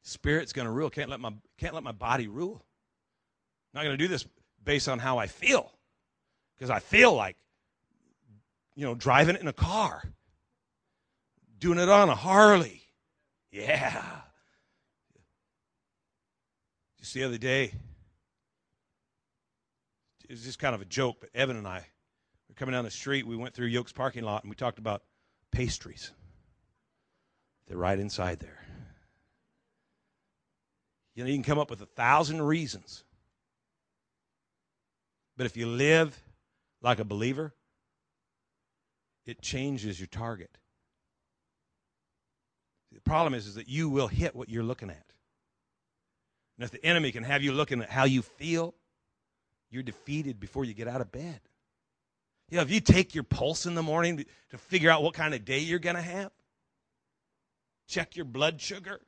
Spirit's 0.02 0.52
going 0.52 0.66
to 0.66 0.70
rule. 0.70 0.90
Can't 0.90 1.08
let 1.08 1.20
my 1.20 1.32
can't 1.56 1.72
let 1.72 1.82
my 1.82 1.92
body 1.92 2.28
rule. 2.28 2.62
I'm 3.72 3.78
not 3.78 3.84
going 3.84 3.96
to 3.96 4.04
do 4.04 4.08
this 4.08 4.26
based 4.62 4.90
on 4.90 4.98
how 4.98 5.16
I 5.16 5.28
feel, 5.28 5.72
because 6.54 6.68
I 6.68 6.80
feel 6.80 7.14
like, 7.14 7.38
you 8.74 8.84
know, 8.84 8.94
driving 8.94 9.36
it 9.36 9.40
in 9.40 9.48
a 9.48 9.54
car, 9.54 10.02
doing 11.58 11.78
it 11.78 11.88
on 11.88 12.10
a 12.10 12.14
Harley. 12.14 12.82
Yeah. 13.50 14.04
Just 17.00 17.14
the 17.14 17.24
other 17.24 17.38
day, 17.38 17.72
it 20.28 20.30
was 20.30 20.44
just 20.44 20.58
kind 20.58 20.74
of 20.74 20.82
a 20.82 20.84
joke, 20.84 21.16
but 21.20 21.30
Evan 21.34 21.56
and 21.56 21.66
I 21.66 21.86
were 22.50 22.54
coming 22.54 22.74
down 22.74 22.84
the 22.84 22.90
street. 22.90 23.26
We 23.26 23.36
went 23.36 23.54
through 23.54 23.68
Yoke's 23.68 23.92
parking 23.92 24.24
lot 24.24 24.44
and 24.44 24.50
we 24.50 24.56
talked 24.56 24.78
about 24.78 25.02
pastries. 25.52 26.10
They're 27.68 27.76
right 27.76 27.98
inside 27.98 28.40
there. 28.40 28.58
You 31.14 31.22
know, 31.22 31.28
you 31.30 31.36
can 31.36 31.44
come 31.44 31.58
up 31.58 31.70
with 31.70 31.80
a 31.80 31.86
thousand 31.86 32.42
reasons. 32.42 33.04
But 35.36 35.46
if 35.46 35.56
you 35.56 35.66
live 35.66 36.20
like 36.80 36.98
a 36.98 37.04
believer, 37.04 37.54
it 39.26 39.40
changes 39.40 40.00
your 40.00 40.08
target. 40.08 40.58
The 42.92 43.00
problem 43.00 43.34
is, 43.34 43.46
is 43.46 43.54
that 43.54 43.68
you 43.68 43.88
will 43.88 44.08
hit 44.08 44.34
what 44.34 44.48
you're 44.48 44.62
looking 44.62 44.90
at. 44.90 45.04
And 46.58 46.64
if 46.64 46.70
the 46.70 46.84
enemy 46.84 47.12
can 47.12 47.24
have 47.24 47.42
you 47.42 47.52
looking 47.52 47.80
at 47.82 47.90
how 47.90 48.04
you 48.04 48.22
feel, 48.22 48.74
you're 49.70 49.82
defeated 49.82 50.38
before 50.38 50.64
you 50.64 50.74
get 50.74 50.88
out 50.88 51.00
of 51.00 51.10
bed. 51.10 51.40
You 52.52 52.56
know, 52.56 52.64
if 52.64 52.70
you 52.70 52.80
take 52.80 53.14
your 53.14 53.24
pulse 53.24 53.64
in 53.64 53.74
the 53.74 53.82
morning 53.82 54.26
to 54.50 54.58
figure 54.58 54.90
out 54.90 55.02
what 55.02 55.14
kind 55.14 55.32
of 55.32 55.42
day 55.42 55.60
you're 55.60 55.78
going 55.78 55.96
to 55.96 56.02
have, 56.02 56.30
check 57.88 58.14
your 58.14 58.26
blood 58.26 58.60
sugar. 58.60 59.00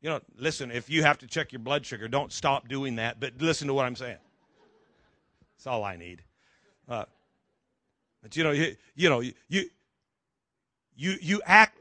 You 0.00 0.10
know, 0.10 0.20
listen, 0.38 0.70
if 0.70 0.88
you 0.88 1.02
have 1.02 1.18
to 1.18 1.26
check 1.26 1.50
your 1.50 1.58
blood 1.58 1.84
sugar, 1.84 2.06
don't 2.06 2.32
stop 2.32 2.68
doing 2.68 2.96
that, 2.96 3.18
but 3.18 3.32
listen 3.40 3.66
to 3.66 3.74
what 3.74 3.84
I'm 3.84 3.96
saying. 3.96 4.18
That's 5.56 5.66
all 5.66 5.82
I 5.82 5.96
need. 5.96 6.22
Uh, 6.88 7.06
but 8.22 8.36
you 8.36 8.44
know, 8.44 8.52
you, 8.52 8.76
you 8.94 9.08
know, 9.08 9.18
you, 9.18 9.32
you 9.48 11.16
you 11.20 11.42
act 11.44 11.80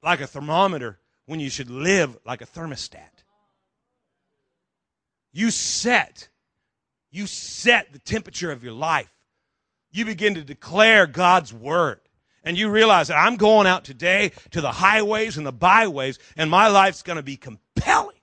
like 0.00 0.20
a 0.20 0.28
thermometer 0.28 1.00
when 1.26 1.40
you 1.40 1.50
should 1.50 1.70
live 1.70 2.16
like 2.24 2.40
a 2.40 2.46
thermostat. 2.46 3.24
You 5.32 5.50
set 5.50 6.28
you 7.10 7.26
set 7.26 7.92
the 7.92 7.98
temperature 7.98 8.52
of 8.52 8.62
your 8.62 8.74
life 8.74 9.12
you 9.92 10.04
begin 10.04 10.34
to 10.34 10.42
declare 10.42 11.06
God's 11.06 11.52
word. 11.52 12.00
And 12.44 12.58
you 12.58 12.70
realize 12.70 13.08
that 13.08 13.18
I'm 13.18 13.36
going 13.36 13.68
out 13.68 13.84
today 13.84 14.32
to 14.50 14.60
the 14.60 14.72
highways 14.72 15.36
and 15.36 15.46
the 15.46 15.52
byways, 15.52 16.18
and 16.36 16.50
my 16.50 16.66
life's 16.66 17.02
going 17.02 17.18
to 17.18 17.22
be 17.22 17.36
compelling. 17.36 18.16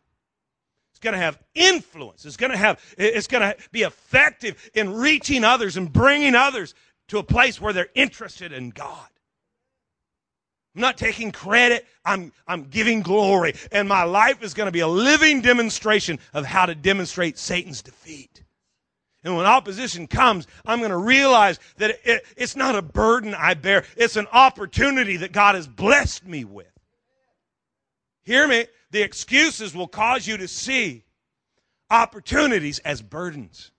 It's 0.91 0.99
going 0.99 1.13
to 1.13 1.19
have 1.19 1.39
influence. 1.55 2.25
It's 2.25 2.35
going 2.35 2.51
to 2.51 2.57
have, 2.57 2.83
it's 2.97 3.27
going 3.27 3.41
to 3.41 3.55
be 3.71 3.83
effective 3.83 4.69
in 4.73 4.93
reaching 4.93 5.45
others 5.45 5.77
and 5.77 5.93
bringing 5.93 6.35
others 6.35 6.75
to 7.07 7.19
a 7.19 7.23
place 7.23 7.61
where 7.61 7.71
they're 7.71 7.87
interested 7.95 8.51
in 8.51 8.71
God. 8.71 9.07
I'm 10.75 10.81
not 10.81 10.97
taking 10.97 11.31
credit. 11.31 11.87
I'm, 12.03 12.33
I'm 12.45 12.65
giving 12.65 13.01
glory. 13.01 13.55
And 13.71 13.87
my 13.87 14.03
life 14.03 14.43
is 14.43 14.53
going 14.53 14.67
to 14.67 14.71
be 14.71 14.81
a 14.81 14.87
living 14.87 15.41
demonstration 15.41 16.19
of 16.33 16.45
how 16.45 16.65
to 16.65 16.75
demonstrate 16.75 17.37
Satan's 17.37 17.81
defeat. 17.81 18.43
And 19.23 19.35
when 19.35 19.45
opposition 19.45 20.07
comes, 20.07 20.47
I'm 20.65 20.79
going 20.79 20.91
to 20.91 20.97
realize 20.97 21.59
that 21.77 21.99
it, 22.05 22.25
it's 22.37 22.55
not 22.55 22.75
a 22.75 22.81
burden 22.81 23.33
I 23.33 23.53
bear. 23.53 23.83
It's 23.97 24.15
an 24.15 24.27
opportunity 24.31 25.17
that 25.17 25.33
God 25.33 25.55
has 25.55 25.67
blessed 25.67 26.25
me 26.25 26.45
with. 26.45 26.67
Hear 28.23 28.47
me? 28.47 28.67
The 28.91 29.01
excuses 29.01 29.75
will 29.75 29.87
cause 29.87 30.25
you 30.25 30.37
to 30.37 30.47
see 30.47 31.03
opportunities 31.89 32.79
as 32.79 33.01
burdens. 33.01 33.71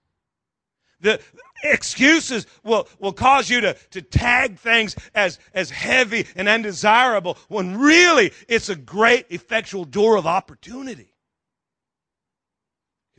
The 1.00 1.20
excuses 1.62 2.46
will, 2.62 2.86
will 2.98 3.12
cause 3.12 3.48
you 3.48 3.62
to, 3.62 3.74
to 3.92 4.02
tag 4.02 4.58
things 4.58 4.94
as, 5.14 5.38
as 5.54 5.70
heavy 5.70 6.26
and 6.36 6.48
undesirable 6.48 7.38
when 7.48 7.78
really 7.78 8.32
it's 8.48 8.68
a 8.68 8.76
great 8.76 9.26
effectual 9.30 9.84
door 9.84 10.16
of 10.16 10.26
opportunity. 10.26 11.09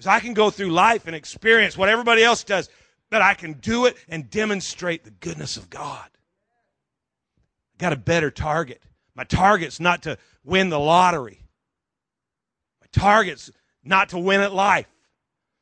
Because 0.02 0.16
I 0.16 0.20
can 0.20 0.34
go 0.34 0.50
through 0.50 0.72
life 0.72 1.06
and 1.06 1.16
experience 1.16 1.78
what 1.78 1.88
everybody 1.88 2.24
else 2.24 2.44
does, 2.44 2.72
but 3.12 3.22
I 3.22 3.36
can 3.36 3.54
do 3.54 3.86
it 3.86 3.96
and 4.10 4.32
demonstrate 4.32 5.04
the 5.04 5.12
goodness 5.12 5.58
of 5.58 5.70
God. 5.70 6.10
I 7.76 7.78
got 7.78 7.94
a 7.94 7.98
better 7.98 8.32
target. 8.32 8.82
My 9.14 9.26
target's 9.26 9.80
not 9.80 10.02
to 10.02 10.18
win 10.44 10.70
the 10.70 10.80
lottery. 10.80 11.44
My 12.82 12.88
target's 12.92 13.52
not 13.84 14.10
to 14.10 14.18
win 14.18 14.42
at 14.42 14.56
life. 14.56 14.88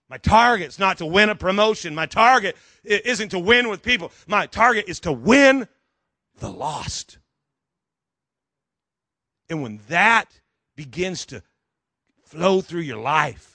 My 0.08 0.18
target's 0.18 0.80
not 0.80 1.00
to 1.00 1.06
win 1.06 1.28
a 1.28 1.36
promotion. 1.36 1.94
My 1.94 2.06
target 2.06 2.56
isn't 2.86 3.30
to 3.30 3.40
win 3.40 3.68
with 3.68 3.82
people. 3.82 4.10
My 4.26 4.46
target 4.46 4.86
is 4.88 5.02
to 5.02 5.12
win 5.12 5.68
the 6.38 6.50
lost. 6.50 7.18
And 9.50 9.62
when 9.62 9.82
that 9.90 10.32
begins 10.78 11.26
to 11.26 11.44
flow 12.24 12.62
through 12.62 12.84
your 12.84 13.02
life, 13.02 13.49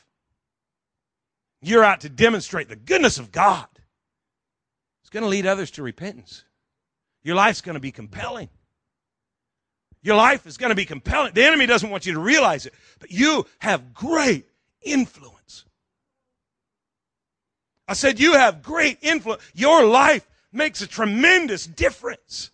you're 1.67 1.85
out 1.85 2.01
to 2.03 2.09
demonstrate 2.09 2.69
the 2.69 2.77
goodness 2.77 3.19
of 3.19 3.33
God. 3.33 3.67
It's 5.03 5.11
going 5.11 5.23
to 5.23 5.29
lead 5.29 5.47
others 5.47 5.71
to 5.73 5.83
repentance. 5.83 6.45
Your 7.23 7.37
life's 7.37 7.61
going 7.61 7.75
to 7.75 7.81
be 7.81 7.93
compelling. 7.93 8.49
Your 10.03 10.17
life 10.17 10.47
is 10.47 10.59
going 10.59 10.71
to 10.71 10.77
be 10.77 10.85
compelling. 10.85 11.33
The 11.33 11.45
enemy 11.45 11.67
doesn't 11.67 11.89
want 11.89 12.05
you 12.05 12.13
to 12.13 12.21
realize 12.21 12.67
it, 12.67 12.75
but 12.99 13.11
you 13.11 13.47
have 13.59 13.95
great 13.95 14.47
influence. 14.83 15.65
I 17.89 17.95
said, 17.95 18.21
You 18.21 18.35
have 18.35 18.63
great 18.63 18.99
influence. 19.01 19.43
Your 19.55 19.85
life 19.85 20.29
makes 20.53 20.83
a 20.83 20.87
tremendous 20.87 21.67
difference. 21.67 22.51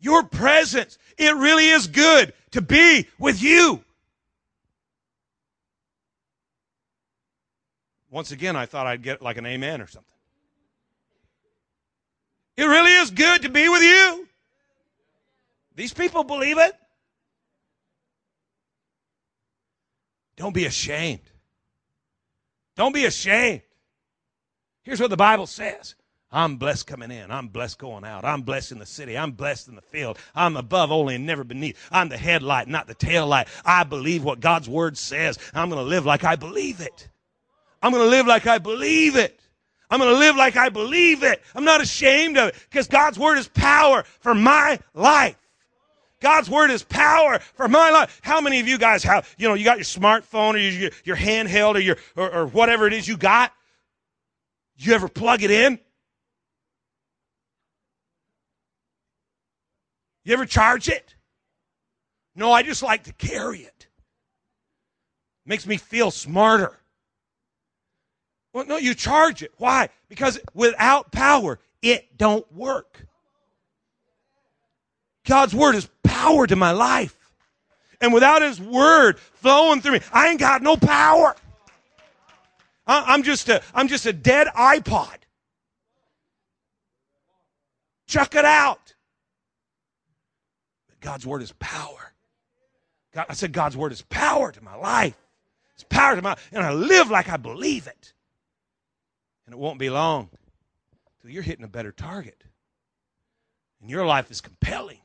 Your 0.00 0.22
presence, 0.22 0.98
it 1.18 1.34
really 1.34 1.68
is 1.68 1.86
good 1.86 2.32
to 2.52 2.62
be 2.62 3.06
with 3.18 3.42
you. 3.42 3.84
Once 8.10 8.32
again, 8.32 8.56
I 8.56 8.66
thought 8.66 8.86
I'd 8.86 9.02
get 9.02 9.22
like 9.22 9.36
an 9.36 9.46
amen 9.46 9.80
or 9.80 9.86
something. 9.86 10.10
It 12.56 12.64
really 12.64 12.92
is 12.92 13.10
good 13.10 13.42
to 13.42 13.48
be 13.48 13.68
with 13.68 13.82
you. 13.82 14.28
These 15.76 15.94
people 15.94 16.24
believe 16.24 16.58
it. 16.58 16.74
Don't 20.36 20.54
be 20.54 20.64
ashamed. 20.64 21.20
Don't 22.76 22.94
be 22.94 23.04
ashamed. 23.04 23.62
Here's 24.82 25.00
what 25.00 25.10
the 25.10 25.16
Bible 25.16 25.46
says 25.46 25.94
I'm 26.32 26.56
blessed 26.56 26.86
coming 26.86 27.10
in. 27.10 27.30
I'm 27.30 27.48
blessed 27.48 27.78
going 27.78 28.04
out. 28.04 28.24
I'm 28.24 28.42
blessed 28.42 28.72
in 28.72 28.78
the 28.78 28.86
city. 28.86 29.18
I'm 29.18 29.32
blessed 29.32 29.68
in 29.68 29.74
the 29.74 29.82
field. 29.82 30.18
I'm 30.34 30.56
above 30.56 30.92
only 30.92 31.16
and 31.16 31.26
never 31.26 31.44
beneath. 31.44 31.78
I'm 31.90 32.08
the 32.08 32.16
headlight, 32.16 32.68
not 32.68 32.86
the 32.86 32.94
tail 32.94 33.26
light. 33.26 33.48
I 33.64 33.84
believe 33.84 34.24
what 34.24 34.40
God's 34.40 34.68
word 34.68 34.96
says. 34.96 35.38
I'm 35.54 35.68
going 35.68 35.82
to 35.82 35.88
live 35.88 36.06
like 36.06 36.24
I 36.24 36.36
believe 36.36 36.80
it. 36.80 37.08
I'm 37.82 37.92
going 37.92 38.04
to 38.04 38.10
live 38.10 38.26
like 38.26 38.46
I 38.46 38.58
believe 38.58 39.16
it. 39.16 39.40
I'm 39.90 39.98
going 39.98 40.12
to 40.12 40.18
live 40.18 40.36
like 40.36 40.56
I 40.56 40.68
believe 40.68 41.22
it. 41.22 41.42
I'm 41.54 41.64
not 41.64 41.80
ashamed 41.80 42.36
of 42.38 42.48
it 42.48 42.54
because 42.70 42.86
God's 42.86 43.18
word 43.18 43.38
is 43.38 43.48
power 43.48 44.04
for 44.20 44.34
my 44.34 44.78
life. 44.94 45.36
God's 46.20 46.50
word 46.50 46.70
is 46.70 46.82
power 46.84 47.38
for 47.38 47.66
my 47.66 47.90
life. 47.90 48.20
How 48.22 48.40
many 48.40 48.60
of 48.60 48.68
you 48.68 48.78
guys 48.78 49.02
have, 49.04 49.34
you 49.38 49.48
know, 49.48 49.54
you 49.54 49.64
got 49.64 49.78
your 49.78 49.84
smartphone 49.84 50.54
or 50.54 50.58
your, 50.58 50.90
your 51.04 51.16
handheld 51.16 51.76
or 51.76 51.80
your, 51.80 51.96
or, 52.14 52.30
or 52.30 52.46
whatever 52.46 52.86
it 52.86 52.92
is 52.92 53.08
you 53.08 53.16
got? 53.16 53.52
You 54.76 54.94
ever 54.94 55.08
plug 55.08 55.42
it 55.42 55.50
in? 55.50 55.78
You 60.24 60.34
ever 60.34 60.46
charge 60.46 60.88
it? 60.88 61.14
No, 62.34 62.52
I 62.52 62.62
just 62.62 62.82
like 62.82 63.04
to 63.04 63.12
carry 63.12 63.60
it. 63.60 63.88
Makes 65.46 65.66
me 65.66 65.78
feel 65.78 66.10
smarter. 66.10 66.79
Well, 68.52 68.66
no, 68.66 68.76
you 68.76 68.94
charge 68.94 69.42
it. 69.42 69.52
Why? 69.58 69.88
Because 70.08 70.38
without 70.54 71.12
power, 71.12 71.58
it 71.82 72.16
don't 72.16 72.50
work. 72.52 73.06
God's 75.24 75.54
word 75.54 75.74
is 75.76 75.88
power 76.02 76.46
to 76.46 76.56
my 76.56 76.72
life. 76.72 77.16
And 78.00 78.12
without 78.12 78.42
his 78.42 78.60
word 78.60 79.18
flowing 79.18 79.80
through 79.80 79.92
me, 79.92 80.00
I 80.12 80.28
ain't 80.28 80.40
got 80.40 80.62
no 80.62 80.76
power. 80.76 81.36
I'm 82.86 83.22
just 83.22 83.48
a, 83.48 83.62
I'm 83.72 83.86
just 83.88 84.06
a 84.06 84.12
dead 84.12 84.48
iPod. 84.48 85.16
Chuck 88.06 88.34
it 88.34 88.44
out. 88.44 88.94
God's 91.00 91.24
word 91.24 91.42
is 91.42 91.52
power. 91.60 92.12
God, 93.14 93.26
I 93.28 93.34
said 93.34 93.52
God's 93.52 93.76
word 93.76 93.92
is 93.92 94.02
power 94.02 94.50
to 94.50 94.64
my 94.64 94.74
life. 94.74 95.16
It's 95.74 95.84
power 95.84 96.16
to 96.16 96.22
my, 96.22 96.36
and 96.52 96.64
I 96.64 96.72
live 96.72 97.10
like 97.10 97.28
I 97.28 97.36
believe 97.36 97.86
it. 97.86 98.12
And 99.50 99.58
it 99.58 99.62
won't 99.62 99.80
be 99.80 99.90
long 99.90 100.28
till 101.20 101.32
you're 101.32 101.42
hitting 101.42 101.64
a 101.64 101.68
better 101.68 101.90
target. 101.90 102.44
And 103.80 103.90
your 103.90 104.06
life 104.06 104.30
is 104.30 104.40
compelling. 104.40 105.00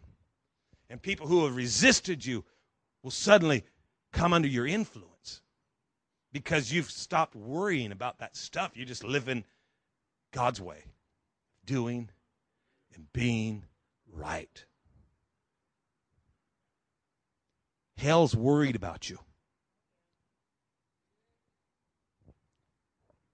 And 0.88 1.02
people 1.02 1.26
who 1.26 1.46
have 1.46 1.56
resisted 1.56 2.24
you 2.24 2.46
will 3.02 3.10
suddenly 3.10 3.64
come 4.14 4.34
under 4.34 4.48
your 4.48 4.68
influence 4.68 5.42
because 6.32 6.72
you've 6.72 6.92
stopped 6.92 7.36
worrying 7.36 7.92
about 7.92 8.20
that 8.20 8.36
stuff. 8.36 8.74
You're 8.76 8.86
just 8.86 9.04
live 9.04 9.30
in 9.30 9.46
God's 10.32 10.62
way, 10.62 10.84
doing 11.66 12.12
and 12.94 13.12
being 13.14 13.66
right. 14.14 14.64
Hell's 17.98 18.36
worried 18.36 18.76
about 18.76 19.10
you. 19.10 19.18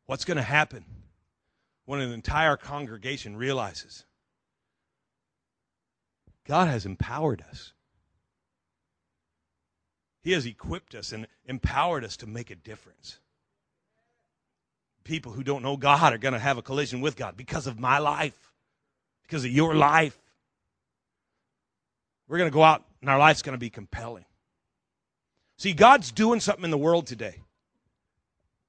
What's 0.05 0.24
going 0.24 0.38
to 0.38 0.41
happen 0.41 0.86
when 1.91 1.99
an 1.99 2.13
entire 2.13 2.55
congregation 2.55 3.35
realizes 3.35 4.05
God 6.47 6.69
has 6.69 6.85
empowered 6.85 7.43
us? 7.49 7.73
He 10.23 10.31
has 10.31 10.45
equipped 10.45 10.95
us 10.95 11.11
and 11.11 11.27
empowered 11.45 12.05
us 12.05 12.15
to 12.17 12.27
make 12.27 12.49
a 12.49 12.55
difference. 12.55 13.19
People 15.03 15.33
who 15.33 15.43
don't 15.43 15.63
know 15.63 15.75
God 15.75 16.13
are 16.13 16.17
going 16.17 16.33
to 16.33 16.39
have 16.39 16.57
a 16.57 16.61
collision 16.61 17.01
with 17.01 17.17
God 17.17 17.35
because 17.35 17.67
of 17.67 17.77
my 17.77 17.97
life, 17.97 18.53
because 19.23 19.43
of 19.43 19.51
your 19.51 19.75
life. 19.75 20.17
We're 22.29 22.37
going 22.37 22.49
to 22.49 22.53
go 22.53 22.63
out 22.63 22.85
and 23.01 23.09
our 23.09 23.19
life's 23.19 23.41
going 23.41 23.55
to 23.55 23.59
be 23.59 23.69
compelling. 23.69 24.23
See, 25.57 25.73
God's 25.73 26.13
doing 26.13 26.39
something 26.39 26.63
in 26.63 26.71
the 26.71 26.77
world 26.77 27.05
today. 27.05 27.41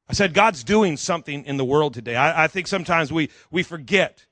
I 0.09 0.15
said 0.15 0.35
God's 0.35 0.65
doing 0.65 0.97
something 0.97 1.45
in 1.45 1.57
the 1.57 1.65
world 1.65 1.95
today. 1.95 2.17
I, 2.17 2.45
I 2.45 2.47
think 2.49 2.67
sometimes 2.67 3.13
we, 3.13 3.31
we 3.51 3.63
forget. 3.63 4.27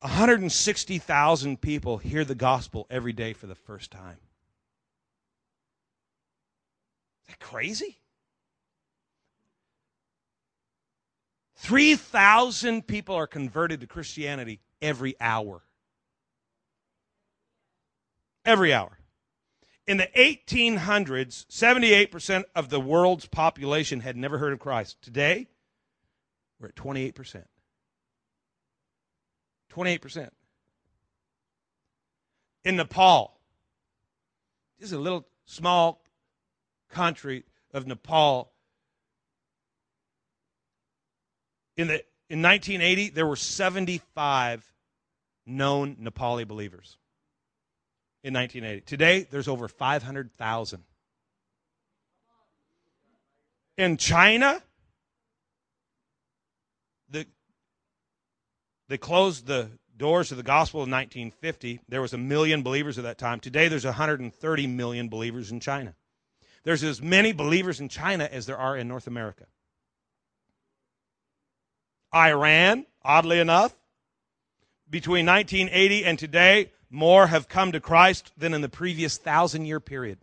160,000 0.00 1.60
people 1.60 1.98
hear 1.98 2.24
the 2.24 2.34
gospel 2.34 2.86
every 2.90 3.12
day 3.12 3.32
for 3.32 3.46
the 3.46 3.54
first 3.54 3.90
time. 3.90 4.18
Is 7.22 7.28
that 7.28 7.40
crazy? 7.40 7.98
3,000 11.56 12.86
people 12.86 13.14
are 13.14 13.26
converted 13.26 13.80
to 13.80 13.86
Christianity 13.86 14.60
every 14.82 15.14
hour 15.20 15.62
every 18.44 18.72
hour. 18.72 18.98
In 19.86 19.98
the 19.98 20.08
1800s, 20.16 21.44
78% 21.46 22.44
of 22.54 22.70
the 22.70 22.80
world's 22.80 23.26
population 23.26 24.00
had 24.00 24.16
never 24.16 24.38
heard 24.38 24.54
of 24.54 24.58
Christ. 24.58 25.02
Today, 25.02 25.48
we're 26.58 26.68
at 26.68 26.74
28%. 26.74 27.44
28%. 29.70 30.30
In 32.64 32.76
Nepal, 32.76 33.38
this 34.78 34.88
is 34.88 34.92
a 34.94 34.98
little 34.98 35.26
small 35.44 36.02
country 36.90 37.44
of 37.74 37.86
Nepal. 37.86 38.52
In, 41.76 41.88
the, 41.88 42.02
in 42.30 42.40
1980, 42.40 43.10
there 43.10 43.26
were 43.26 43.36
75 43.36 44.72
known 45.44 45.96
Nepali 45.96 46.48
believers 46.48 46.96
in 48.24 48.32
1980. 48.32 48.80
Today, 48.86 49.28
there's 49.30 49.48
over 49.48 49.68
500,000. 49.68 50.82
In 53.76 53.96
China, 53.98 54.62
the, 57.10 57.26
they 58.88 58.96
closed 58.96 59.46
the 59.46 59.68
doors 59.96 60.30
to 60.30 60.36
the 60.36 60.42
gospel 60.42 60.78
in 60.78 60.90
1950. 60.90 61.80
There 61.86 62.00
was 62.00 62.14
a 62.14 62.18
million 62.18 62.62
believers 62.62 62.96
at 62.96 63.04
that 63.04 63.18
time. 63.18 63.40
Today, 63.40 63.68
there's 63.68 63.84
130 63.84 64.66
million 64.68 65.08
believers 65.08 65.52
in 65.52 65.60
China. 65.60 65.94
There's 66.64 66.82
as 66.82 67.02
many 67.02 67.32
believers 67.32 67.78
in 67.78 67.90
China 67.90 68.26
as 68.30 68.46
there 68.46 68.56
are 68.56 68.74
in 68.74 68.88
North 68.88 69.06
America. 69.06 69.44
Iran, 72.14 72.86
oddly 73.04 73.38
enough, 73.38 73.74
between 74.88 75.26
1980 75.26 76.04
and 76.06 76.18
today, 76.18 76.70
more 76.94 77.26
have 77.26 77.48
come 77.48 77.72
to 77.72 77.80
Christ 77.80 78.32
than 78.36 78.54
in 78.54 78.60
the 78.60 78.68
previous 78.68 79.18
thousand 79.18 79.66
year 79.66 79.80
period. 79.80 80.18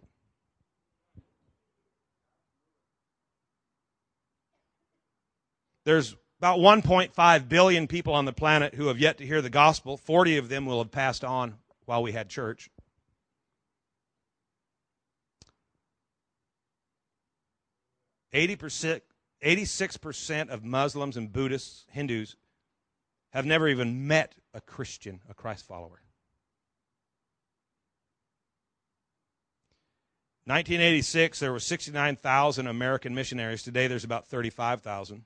There's 5.83 6.15
about 6.39 6.59
1.5 6.59 7.49
billion 7.49 7.87
people 7.87 8.13
on 8.13 8.25
the 8.25 8.33
planet 8.33 8.73
who 8.73 8.87
have 8.87 8.99
yet 8.99 9.17
to 9.17 9.25
hear 9.25 9.41
the 9.41 9.49
gospel. 9.49 9.97
40 9.97 10.37
of 10.37 10.49
them 10.49 10.65
will 10.65 10.79
have 10.79 10.91
passed 10.91 11.23
on 11.23 11.55
while 11.85 12.01
we 12.01 12.11
had 12.11 12.29
church. 12.29 12.69
Eighty 18.33 18.55
percent, 18.55 19.03
eighty-six 19.41 19.97
percent 19.97 20.51
of 20.51 20.63
Muslims 20.63 21.17
and 21.17 21.33
Buddhists, 21.33 21.85
Hindus, 21.89 22.37
have 23.31 23.45
never 23.45 23.67
even 23.67 24.07
met 24.07 24.35
a 24.53 24.61
Christian, 24.61 25.19
a 25.29 25.33
Christ 25.33 25.65
follower. 25.65 26.00
1986, 30.45 31.39
there 31.39 31.51
were 31.51 31.59
69,000 31.59 32.67
American 32.67 33.13
missionaries. 33.13 33.61
Today, 33.61 33.87
there's 33.87 34.03
about 34.03 34.27
35,000. 34.27 35.23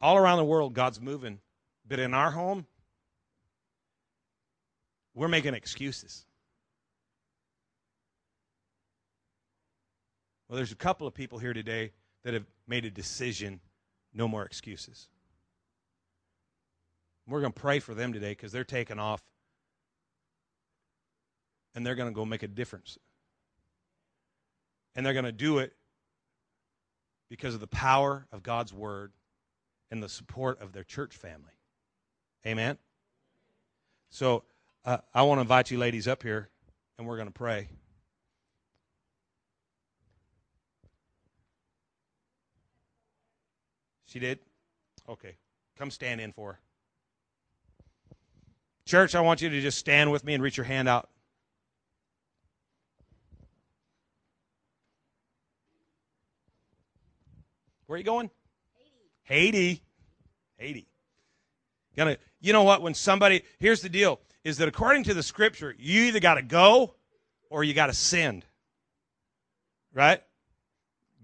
All 0.00 0.16
around 0.16 0.38
the 0.38 0.44
world, 0.44 0.72
God's 0.72 1.00
moving. 1.00 1.40
But 1.86 1.98
in 1.98 2.14
our 2.14 2.30
home, 2.30 2.66
we're 5.14 5.28
making 5.28 5.54
excuses. 5.54 6.24
Well, 10.48 10.56
there's 10.56 10.72
a 10.72 10.76
couple 10.76 11.06
of 11.06 11.14
people 11.14 11.38
here 11.38 11.52
today 11.52 11.92
that 12.22 12.34
have 12.34 12.46
made 12.66 12.84
a 12.84 12.90
decision 12.90 13.60
no 14.14 14.28
more 14.28 14.44
excuses. 14.44 15.08
We're 17.26 17.40
going 17.40 17.52
to 17.52 17.60
pray 17.60 17.80
for 17.80 17.94
them 17.94 18.12
today 18.12 18.30
because 18.30 18.52
they're 18.52 18.64
taking 18.64 18.98
off 18.98 19.22
and 21.74 21.84
they're 21.84 21.94
going 21.94 22.08
to 22.08 22.14
go 22.14 22.24
make 22.24 22.42
a 22.42 22.48
difference. 22.48 22.98
And 24.94 25.04
they're 25.04 25.12
going 25.12 25.24
to 25.24 25.32
do 25.32 25.58
it 25.58 25.72
because 27.28 27.54
of 27.54 27.60
the 27.60 27.66
power 27.66 28.26
of 28.32 28.42
God's 28.42 28.72
word 28.72 29.12
and 29.90 30.02
the 30.02 30.08
support 30.08 30.60
of 30.60 30.72
their 30.72 30.84
church 30.84 31.16
family. 31.16 31.52
Amen? 32.46 32.78
So 34.10 34.44
uh, 34.84 34.98
I 35.14 35.22
want 35.22 35.38
to 35.38 35.42
invite 35.42 35.70
you 35.70 35.78
ladies 35.78 36.08
up 36.08 36.22
here, 36.22 36.48
and 36.98 37.06
we're 37.06 37.16
going 37.16 37.28
to 37.28 37.32
pray. 37.32 37.68
She 44.06 44.18
did? 44.18 44.40
Okay. 45.08 45.36
Come 45.78 45.90
stand 45.90 46.20
in 46.20 46.32
for 46.32 46.54
her. 46.54 46.60
Church, 48.84 49.14
I 49.14 49.20
want 49.20 49.40
you 49.40 49.48
to 49.48 49.60
just 49.60 49.78
stand 49.78 50.10
with 50.10 50.24
me 50.24 50.34
and 50.34 50.42
reach 50.42 50.56
your 50.56 50.64
hand 50.64 50.88
out. 50.88 51.08
Where 57.90 57.96
are 57.96 57.98
you 57.98 58.04
going? 58.04 58.30
Haiti. 59.24 59.50
Haiti. 59.50 59.82
Haiti. 60.58 60.88
Gonna, 61.96 62.18
you 62.40 62.52
know 62.52 62.62
what? 62.62 62.82
When 62.82 62.94
somebody, 62.94 63.42
here's 63.58 63.82
the 63.82 63.88
deal: 63.88 64.20
is 64.44 64.58
that 64.58 64.68
according 64.68 65.02
to 65.04 65.14
the 65.14 65.24
Scripture, 65.24 65.74
you 65.76 66.02
either 66.02 66.20
got 66.20 66.34
to 66.34 66.42
go 66.42 66.94
or 67.48 67.64
you 67.64 67.74
got 67.74 67.88
to 67.88 67.92
send. 67.92 68.44
Right? 69.92 70.22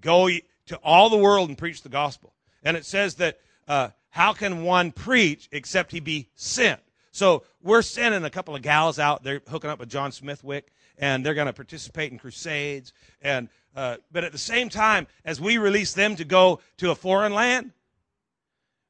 go 0.01 0.29
to 0.29 0.77
all 0.83 1.09
the 1.09 1.17
world 1.17 1.51
and 1.51 1.57
preach 1.57 1.83
the 1.83 1.89
gospel. 1.89 2.35
And 2.65 2.77
it 2.77 2.85
says 2.85 3.15
that 3.15 3.39
uh, 3.69 3.91
how 4.11 4.33
can 4.33 4.65
one 4.65 4.91
preach 4.91 5.49
except 5.53 5.93
he 5.93 6.01
be 6.01 6.31
sent? 6.35 6.81
So 7.13 7.45
we're 7.63 7.83
sending 7.83 8.25
a 8.25 8.31
couple 8.31 8.57
of 8.57 8.63
gals 8.63 8.99
out. 8.99 9.23
They're 9.23 9.41
hooking 9.49 9.71
up 9.71 9.79
with 9.79 9.89
John 9.89 10.11
Smithwick, 10.11 10.73
and 10.99 11.25
they're 11.25 11.35
going 11.35 11.47
to 11.47 11.53
participate 11.53 12.13
in 12.13 12.19
crusades. 12.19 12.93
And 13.21 13.49
uh, 13.75 13.97
but 14.11 14.25
at 14.25 14.33
the 14.33 14.39
same 14.39 14.69
time, 14.69 15.07
as 15.25 15.41
we 15.41 15.59
release 15.59 15.93
them 15.93 16.17
to 16.17 16.25
go 16.25 16.61
to 16.79 16.91
a 16.91 16.95
foreign 16.95 17.35
land, 17.35 17.73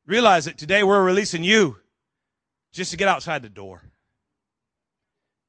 realize 0.06 0.44
that 0.44 0.58
today 0.58 0.84
we're 0.84 1.02
releasing 1.02 1.42
you 1.42 1.78
just 2.72 2.92
to 2.92 2.96
get 2.96 3.08
outside 3.08 3.42
the 3.42 3.48
door, 3.48 3.82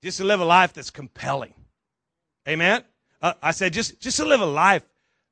just 0.01 0.18
to 0.18 0.24
live 0.24 0.39
a 0.39 0.45
life 0.45 0.74
that's 0.74 0.89
compelling. 0.89 1.53
Amen. 2.47 2.84
Uh, 3.22 3.34
I 3.41 3.51
said 3.51 3.74
just 3.74 3.99
just 3.99 4.18
to 4.18 4.26
live 4.26 4.41
a 4.41 4.45
life 4.45 4.84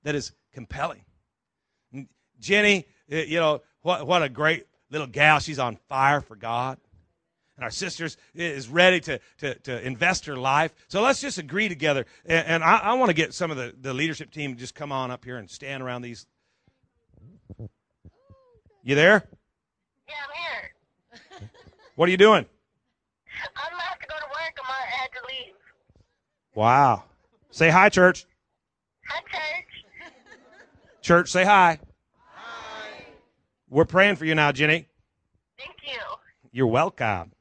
that 0.04 0.16
is 0.16 0.32
compelling. 0.54 1.02
Jenny, 2.40 2.86
uh, 3.12 3.18
you 3.18 3.40
know 3.40 3.62
what? 3.82 4.06
What 4.06 4.22
a 4.22 4.30
great 4.30 4.68
little 4.92 5.08
gal. 5.08 5.40
She's 5.40 5.60
on 5.60 5.78
fire 5.90 6.22
for 6.22 6.36
God 6.36 6.78
and 7.58 7.64
our 7.64 7.72
sisters 7.72 8.18
is 8.34 8.68
ready 8.68 9.00
to, 9.02 9.20
to, 9.40 9.56
to 9.60 9.86
invest 9.86 10.26
her 10.26 10.36
life. 10.36 10.74
So 10.88 11.02
let's 11.02 11.22
just 11.22 11.38
agree 11.38 11.70
together. 11.70 12.06
And, 12.26 12.48
and 12.48 12.64
I, 12.64 12.78
I 12.78 12.94
want 12.94 13.10
to 13.10 13.14
get 13.14 13.34
some 13.34 13.52
of 13.52 13.58
the, 13.58 13.74
the 13.80 13.94
leadership 13.94 14.32
team 14.32 14.54
to 14.54 14.60
just 14.60 14.76
come 14.76 14.92
on 14.92 15.12
up 15.12 15.24
here 15.24 15.38
and 15.38 15.50
stand 15.50 15.82
around 15.82 16.02
these. 16.02 16.26
You 18.84 18.96
there? 18.96 19.28
Yeah, 20.08 20.14
I'm 20.28 21.40
here. 21.42 21.50
What 21.96 22.10
are 22.10 22.12
you 22.12 22.18
doing? 22.18 22.46
I'm 23.56 23.72
gonna 23.72 23.84
go 24.02 24.16
to 24.16 24.26
work. 24.26 24.58
I'm 24.62 24.68
gonna 24.68 25.10
to 25.14 25.28
leave. 25.28 25.54
Wow. 26.54 27.04
Say 27.52 27.70
hi, 27.70 27.88
church. 27.88 28.26
Hi, 29.08 29.22
church. 29.22 30.12
Church, 31.02 31.32
say 31.32 31.46
hi. 31.46 31.80
hi. 32.26 33.06
We're 33.70 33.86
praying 33.86 34.18
for 34.18 34.26
you 34.26 34.36
now, 34.36 34.52
Jenny. 34.52 34.90
Thank 35.58 35.76
you. 35.86 36.00
You're 36.52 36.68
welcome. 36.68 37.32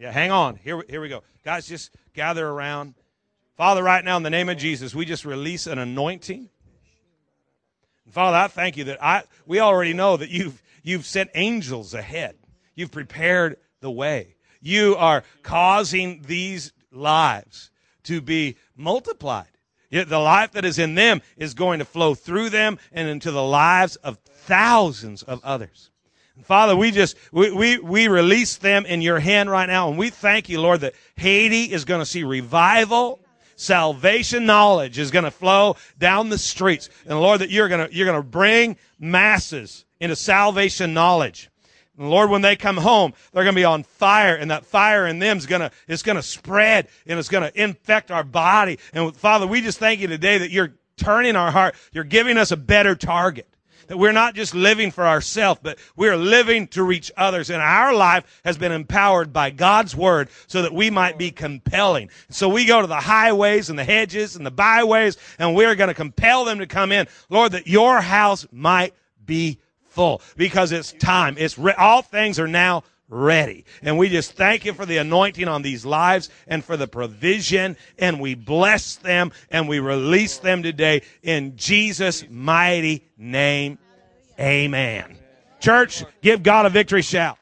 Yeah, 0.00 0.12
hang 0.12 0.30
on. 0.30 0.56
Here, 0.56 0.82
here 0.88 1.02
we 1.02 1.10
go. 1.10 1.22
Guys, 1.44 1.68
just 1.68 1.94
gather 2.14 2.48
around. 2.48 2.94
Father, 3.58 3.82
right 3.82 4.02
now, 4.02 4.16
in 4.16 4.22
the 4.22 4.30
name 4.30 4.48
of 4.48 4.56
Jesus, 4.56 4.94
we 4.94 5.04
just 5.04 5.26
release 5.26 5.66
an 5.66 5.78
anointing. 5.78 6.48
And 8.06 8.14
Father, 8.14 8.38
I 8.38 8.48
thank 8.48 8.78
you 8.78 8.84
that 8.84 9.04
I 9.04 9.24
we 9.46 9.60
already 9.60 9.92
know 9.92 10.16
that 10.16 10.30
you've 10.30 10.62
you've 10.82 11.04
sent 11.04 11.28
angels 11.34 11.92
ahead. 11.92 12.36
You've 12.74 12.90
prepared 12.90 13.58
the 13.82 13.90
way. 13.90 14.36
You 14.62 14.96
are 14.96 15.22
causing 15.42 16.22
these 16.22 16.72
lives 16.90 17.70
to 18.04 18.22
be 18.22 18.56
multiplied. 18.74 19.48
Yet 19.90 20.08
the 20.08 20.18
life 20.18 20.52
that 20.52 20.64
is 20.64 20.78
in 20.78 20.94
them 20.94 21.20
is 21.36 21.52
going 21.52 21.80
to 21.80 21.84
flow 21.84 22.14
through 22.14 22.48
them 22.48 22.78
and 22.90 23.06
into 23.06 23.30
the 23.32 23.42
lives 23.42 23.96
of 23.96 24.16
thousands 24.18 25.22
of 25.22 25.44
others. 25.44 25.90
Father, 26.44 26.76
we 26.76 26.90
just, 26.90 27.16
we, 27.32 27.50
we, 27.50 27.78
we 27.78 28.08
release 28.08 28.56
them 28.56 28.86
in 28.86 29.02
your 29.02 29.20
hand 29.20 29.50
right 29.50 29.66
now. 29.66 29.88
And 29.88 29.98
we 29.98 30.10
thank 30.10 30.48
you, 30.48 30.60
Lord, 30.60 30.80
that 30.80 30.94
Haiti 31.16 31.72
is 31.72 31.84
going 31.84 32.00
to 32.00 32.06
see 32.06 32.24
revival. 32.24 33.20
Salvation 33.56 34.46
knowledge 34.46 34.98
is 34.98 35.10
going 35.10 35.26
to 35.26 35.30
flow 35.30 35.76
down 35.98 36.30
the 36.30 36.38
streets. 36.38 36.88
And 37.06 37.20
Lord, 37.20 37.40
that 37.40 37.50
you're 37.50 37.68
going 37.68 37.88
to, 37.88 37.94
you're 37.94 38.06
going 38.06 38.20
to 38.20 38.26
bring 38.26 38.76
masses 38.98 39.84
into 40.00 40.16
salvation 40.16 40.94
knowledge. 40.94 41.50
And 41.98 42.08
Lord, 42.08 42.30
when 42.30 42.40
they 42.40 42.56
come 42.56 42.78
home, 42.78 43.12
they're 43.32 43.44
going 43.44 43.54
to 43.54 43.60
be 43.60 43.66
on 43.66 43.82
fire, 43.82 44.34
and 44.34 44.50
that 44.50 44.64
fire 44.64 45.06
in 45.06 45.18
them 45.18 45.36
is 45.36 45.44
going 45.44 45.60
to, 45.60 45.70
it's 45.86 46.02
going 46.02 46.16
to 46.16 46.22
spread, 46.22 46.88
and 47.06 47.18
it's 47.18 47.28
going 47.28 47.42
to 47.42 47.62
infect 47.62 48.10
our 48.10 48.24
body. 48.24 48.78
And 48.94 49.14
Father, 49.14 49.46
we 49.46 49.60
just 49.60 49.78
thank 49.78 50.00
you 50.00 50.06
today 50.06 50.38
that 50.38 50.50
you're 50.50 50.72
turning 50.96 51.36
our 51.36 51.50
heart. 51.50 51.74
You're 51.92 52.04
giving 52.04 52.38
us 52.38 52.52
a 52.52 52.56
better 52.56 52.94
target. 52.94 53.46
That 53.90 53.98
we're 53.98 54.12
not 54.12 54.36
just 54.36 54.54
living 54.54 54.92
for 54.92 55.04
ourselves, 55.04 55.58
but 55.64 55.76
we're 55.96 56.16
living 56.16 56.68
to 56.68 56.84
reach 56.84 57.10
others. 57.16 57.50
And 57.50 57.60
our 57.60 57.92
life 57.92 58.40
has 58.44 58.56
been 58.56 58.70
empowered 58.70 59.32
by 59.32 59.50
God's 59.50 59.96
word 59.96 60.28
so 60.46 60.62
that 60.62 60.72
we 60.72 60.90
might 60.90 61.18
be 61.18 61.32
compelling. 61.32 62.08
So 62.28 62.48
we 62.48 62.66
go 62.66 62.82
to 62.82 62.86
the 62.86 62.94
highways 62.94 63.68
and 63.68 63.76
the 63.76 63.82
hedges 63.82 64.36
and 64.36 64.46
the 64.46 64.52
byways, 64.52 65.16
and 65.40 65.56
we're 65.56 65.74
going 65.74 65.88
to 65.88 65.94
compel 65.94 66.44
them 66.44 66.60
to 66.60 66.68
come 66.68 66.92
in. 66.92 67.08
Lord, 67.30 67.50
that 67.50 67.66
your 67.66 68.00
house 68.00 68.46
might 68.52 68.94
be 69.26 69.58
full 69.88 70.22
because 70.36 70.70
it's 70.70 70.92
time. 70.92 71.34
It's 71.36 71.58
re- 71.58 71.74
all 71.76 72.02
things 72.02 72.38
are 72.38 72.46
now 72.46 72.84
ready. 73.10 73.64
And 73.82 73.98
we 73.98 74.08
just 74.08 74.32
thank 74.32 74.64
you 74.64 74.72
for 74.72 74.86
the 74.86 74.96
anointing 74.98 75.48
on 75.48 75.62
these 75.62 75.84
lives 75.84 76.30
and 76.46 76.64
for 76.64 76.76
the 76.76 76.86
provision. 76.86 77.76
And 77.98 78.20
we 78.20 78.34
bless 78.34 78.96
them 78.96 79.32
and 79.50 79.68
we 79.68 79.80
release 79.80 80.38
them 80.38 80.62
today 80.62 81.02
in 81.22 81.56
Jesus' 81.56 82.24
mighty 82.30 83.04
name. 83.18 83.78
Amen. 84.38 85.18
Church, 85.58 86.04
give 86.22 86.42
God 86.42 86.64
a 86.64 86.70
victory 86.70 87.02
shout. 87.02 87.36